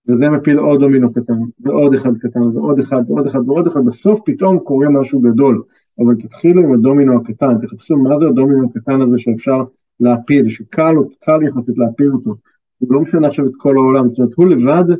וזה 0.07 0.29
מפיל 0.29 0.59
עוד 0.59 0.79
דומינו 0.79 1.13
קטן, 1.13 1.33
ועוד 1.59 1.93
אחד 1.93 2.17
קטן, 2.17 2.41
ועוד 2.41 2.79
אחד, 2.79 3.03
ועוד 3.07 3.27
אחד, 3.27 3.39
ועוד 3.49 3.67
אחד, 3.67 3.85
בסוף 3.85 4.19
פתאום 4.25 4.59
קורה 4.59 4.89
משהו 4.89 5.21
גדול, 5.21 5.63
אבל 5.99 6.15
תתחילו 6.15 6.61
עם 6.61 6.73
הדומינו 6.73 7.17
הקטן, 7.17 7.57
תחפשו 7.61 7.97
מה 7.97 8.19
זה 8.19 8.25
הדומינו 8.25 8.69
הקטן 8.69 9.01
הזה 9.01 9.17
שאפשר 9.17 9.63
להפיל, 9.99 10.47
שקל 10.47 10.95
קל 11.19 11.43
יחסית 11.43 11.77
להפיל 11.77 12.11
אותו, 12.11 12.35
הוא 12.79 12.93
לא 12.93 13.01
משנה 13.01 13.27
עכשיו 13.27 13.45
את 13.45 13.51
כל 13.57 13.75
העולם, 13.77 14.07
זאת 14.07 14.19
אומרת 14.19 14.33
הוא 14.35 14.47
לבד 14.47 14.95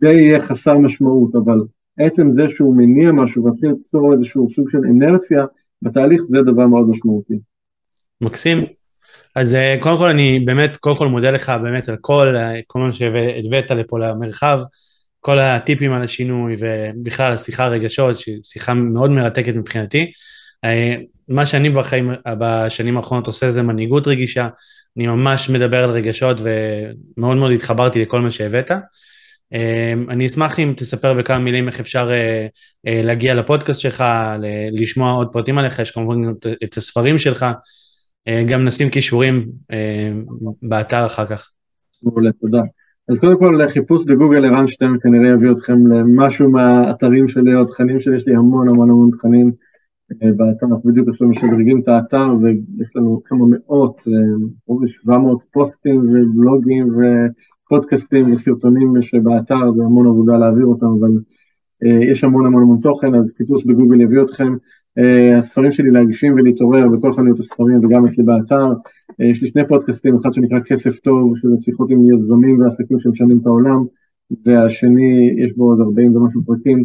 די 0.00 0.12
יהיה 0.12 0.40
חסר 0.40 0.78
משמעות, 0.78 1.34
אבל 1.34 1.60
עצם 1.98 2.30
זה 2.34 2.48
שהוא 2.48 2.76
מניע 2.76 3.12
משהו 3.12 3.44
ומתחיל 3.44 3.70
ליצור 3.70 4.12
איזשהו 4.12 4.50
סוג 4.50 4.70
של 4.70 4.78
אנרציה 4.78 5.44
בתהליך, 5.82 6.22
זה 6.22 6.42
דבר 6.42 6.66
מאוד 6.66 6.88
משמעותי. 6.88 7.38
מקסים. 8.20 8.64
אז 9.36 9.54
אה, 9.54 9.76
קודם 9.80 9.98
כל 9.98 10.08
אני 10.08 10.40
באמת, 10.40 10.76
קודם 10.76 10.96
כל 10.96 11.08
מודה 11.08 11.30
לך 11.30 11.52
באמת 11.62 11.88
על 11.88 11.96
כל, 12.00 12.36
אה, 12.36 12.60
כל 12.66 12.78
מה 12.78 12.92
שהבאת 12.92 13.70
לפה 13.70 13.98
למרחב, 13.98 14.60
כל 15.20 15.38
הטיפים 15.38 15.92
על 15.92 16.02
השינוי 16.02 16.56
ובכלל 16.58 17.32
השיחה 17.32 17.68
רגשות, 17.68 18.18
שהיא 18.18 18.40
שיחה 18.44 18.74
מאוד 18.74 19.10
מרתקת 19.10 19.54
מבחינתי. 19.54 20.12
אה, 20.64 20.96
מה 21.28 21.46
שאני 21.46 21.70
בחיים, 21.70 22.10
בשנים 22.38 22.96
האחרונות 22.96 23.26
עושה 23.26 23.50
זה 23.50 23.62
מנהיגות 23.62 24.06
רגישה, 24.06 24.48
אני 24.96 25.06
ממש 25.06 25.50
מדבר 25.50 25.84
על 25.84 25.90
רגשות 25.90 26.40
ומאוד 26.40 27.36
מאוד 27.36 27.52
התחברתי 27.52 28.02
לכל 28.02 28.20
מה 28.20 28.30
שהבאת. 28.30 28.70
אני 30.08 30.26
אשמח 30.26 30.58
אם 30.58 30.74
תספר 30.76 31.14
בכמה 31.14 31.38
מילים 31.38 31.68
איך 31.68 31.80
אפשר 31.80 32.10
להגיע 32.84 33.34
לפודקאסט 33.34 33.80
שלך, 33.80 34.04
לשמוע 34.72 35.12
עוד 35.12 35.28
פרטים 35.32 35.58
עליך, 35.58 35.78
יש 35.78 35.90
כמובן 35.90 36.32
את 36.64 36.76
הספרים 36.76 37.18
שלך, 37.18 37.46
אה, 38.28 38.42
גם 38.48 38.64
נשים 38.64 38.90
כישורים 38.90 39.48
אה, 39.72 40.12
באתר 40.62 41.06
אחר 41.06 41.26
כך. 41.26 41.50
מעולה, 42.02 42.32
תודה. 42.32 42.62
אז 43.08 43.18
קודם 43.18 43.38
כל, 43.38 43.68
חיפוש 43.68 44.04
בגוגל 44.04 44.44
ערן 44.44 44.68
שטרן 44.68 44.96
כנראה 45.02 45.34
יביא 45.34 45.50
אתכם 45.50 45.86
למשהו 45.86 46.50
מהאתרים 46.50 47.28
שלי 47.28 47.54
או 47.54 47.64
תכנים 47.64 48.00
שלי, 48.00 48.16
יש 48.16 48.26
לי 48.26 48.34
המון 48.34 48.68
המון 48.68 48.90
המון 48.90 49.10
תכנים 49.18 49.46
אה, 49.46 49.52
באתר, 50.36 50.66
בדיוק 50.84 51.08
עכשיו 51.08 51.28
משדרגים 51.28 51.80
את 51.80 51.88
האתר 51.88 52.26
ויש 52.40 52.88
לנו 52.96 53.22
כמה 53.24 53.46
מאות, 53.46 54.02
קרוב 54.64 54.82
ל-700 54.82 55.44
פוסטים 55.52 56.00
ובלוגים 56.00 56.88
ופודקאסטים 56.96 58.32
וסרטונים 58.32 59.02
שבאתר, 59.02 59.72
זה 59.76 59.82
המון 59.84 60.06
עבודה 60.06 60.36
להעביר 60.36 60.66
אותם, 60.66 60.86
אבל 60.86 61.10
יש 61.82 62.24
המון 62.24 62.46
המון 62.46 62.62
המון 62.62 62.78
תוכן, 62.80 63.14
אז 63.14 63.32
חיפוש 63.36 63.64
בגוגל 63.64 64.00
יביא 64.00 64.22
אתכם. 64.22 64.56
Uh, 65.00 65.38
הספרים 65.38 65.72
שלי 65.72 65.90
להגישים 65.90 66.34
ולהתעורר 66.34 66.88
בכל 66.88 67.12
חנויות 67.12 67.40
הספרים 67.40 67.78
וגם 67.78 68.06
אצלי 68.06 68.24
באתר. 68.24 68.72
Uh, 69.12 69.24
יש 69.24 69.42
לי 69.42 69.48
שני 69.48 69.68
פודקאסטים, 69.68 70.16
אחד 70.16 70.34
שנקרא 70.34 70.60
כסף 70.60 70.98
טוב, 70.98 71.36
שזה 71.36 71.54
שיחות 71.58 71.90
עם 71.90 72.10
יזמים 72.10 72.60
ועסקים 72.60 72.98
שמשנים 72.98 73.38
את 73.38 73.46
העולם, 73.46 73.84
והשני, 74.46 75.30
יש 75.38 75.52
בו 75.56 75.64
עוד 75.64 75.80
40 75.80 76.16
ומשהו 76.16 76.42
פרקים. 76.44 76.84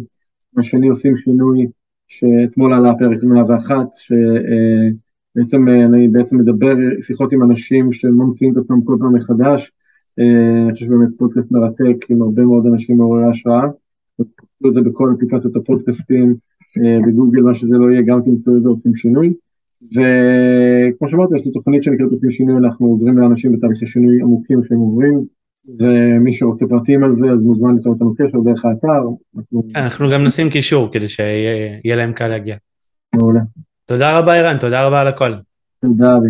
השני 0.58 0.88
עושים 0.88 1.16
שינוי, 1.16 1.66
שאתמול 2.08 2.74
עלה 2.74 2.92
פרק 2.98 3.24
101, 3.24 3.76
שבעצם 3.92 5.68
uh, 5.68 5.84
אני 5.84 6.08
בעצם 6.08 6.38
מדבר 6.38 6.74
שיחות 7.00 7.32
עם 7.32 7.42
אנשים 7.42 7.92
שממציאים 7.92 8.52
את 8.52 8.56
עצמם 8.56 8.82
כל 8.84 8.96
פעם 9.00 9.14
מחדש. 9.14 9.72
אני 10.18 10.72
חושב 10.72 10.86
שבאמת 10.86 11.08
פודקאסט 11.18 11.52
מרתק 11.52 12.06
עם 12.08 12.22
הרבה 12.22 12.42
מאוד 12.42 12.66
אנשים 12.66 12.96
מעוררי 12.96 13.30
השראה. 13.30 13.66
תקפו 14.16 14.68
את 14.68 14.74
זה 14.74 14.80
בכל 14.80 15.12
אפליקציות 15.16 15.56
הפודקאסטים. 15.56 16.34
אה, 16.76 16.98
בגוגל, 17.06 17.40
מה 17.40 17.54
שזה 17.54 17.76
לא 17.76 17.90
יהיה, 17.90 18.02
גם 18.02 18.20
תמצאו 18.22 18.56
את 18.56 18.62
זה 18.62 18.68
עושים 18.68 18.96
שינוי. 18.96 19.32
וכמו 19.82 21.08
שאמרתי, 21.08 21.36
יש 21.36 21.44
לי 21.44 21.52
תוכנית 21.52 21.82
שנקראת 21.82 22.10
עושים 22.10 22.30
שינוי, 22.30 22.56
אנחנו 22.56 22.86
עוזרים 22.86 23.18
לאנשים 23.18 23.52
בתהליכי 23.52 23.86
שינוי 23.86 24.22
עמוקים 24.22 24.62
שהם 24.62 24.78
עוברים, 24.78 25.24
ומי 25.80 26.34
שרוצה 26.34 26.66
פרטים 26.66 27.04
על 27.04 27.14
זה, 27.14 27.26
אז 27.32 27.38
מוזמן 27.38 27.74
ליצור 27.74 27.92
אותנו 27.92 28.14
קשר 28.14 28.38
דרך 28.44 28.64
האתר. 28.64 29.08
אנחנו 29.76 30.10
גם 30.10 30.24
נשים 30.24 30.50
קישור 30.50 30.88
כדי 30.92 31.08
שיהיה 31.08 31.96
להם 31.96 32.12
קל 32.12 32.28
להגיע. 32.28 32.56
מעולה. 33.14 33.40
תודה 33.86 34.18
רבה, 34.18 34.34
ערן, 34.34 34.58
תודה 34.58 34.86
רבה 34.86 35.00
על 35.00 35.06
הכל. 35.08 35.34
תודה, 35.80 36.16
אבי. 36.16 36.28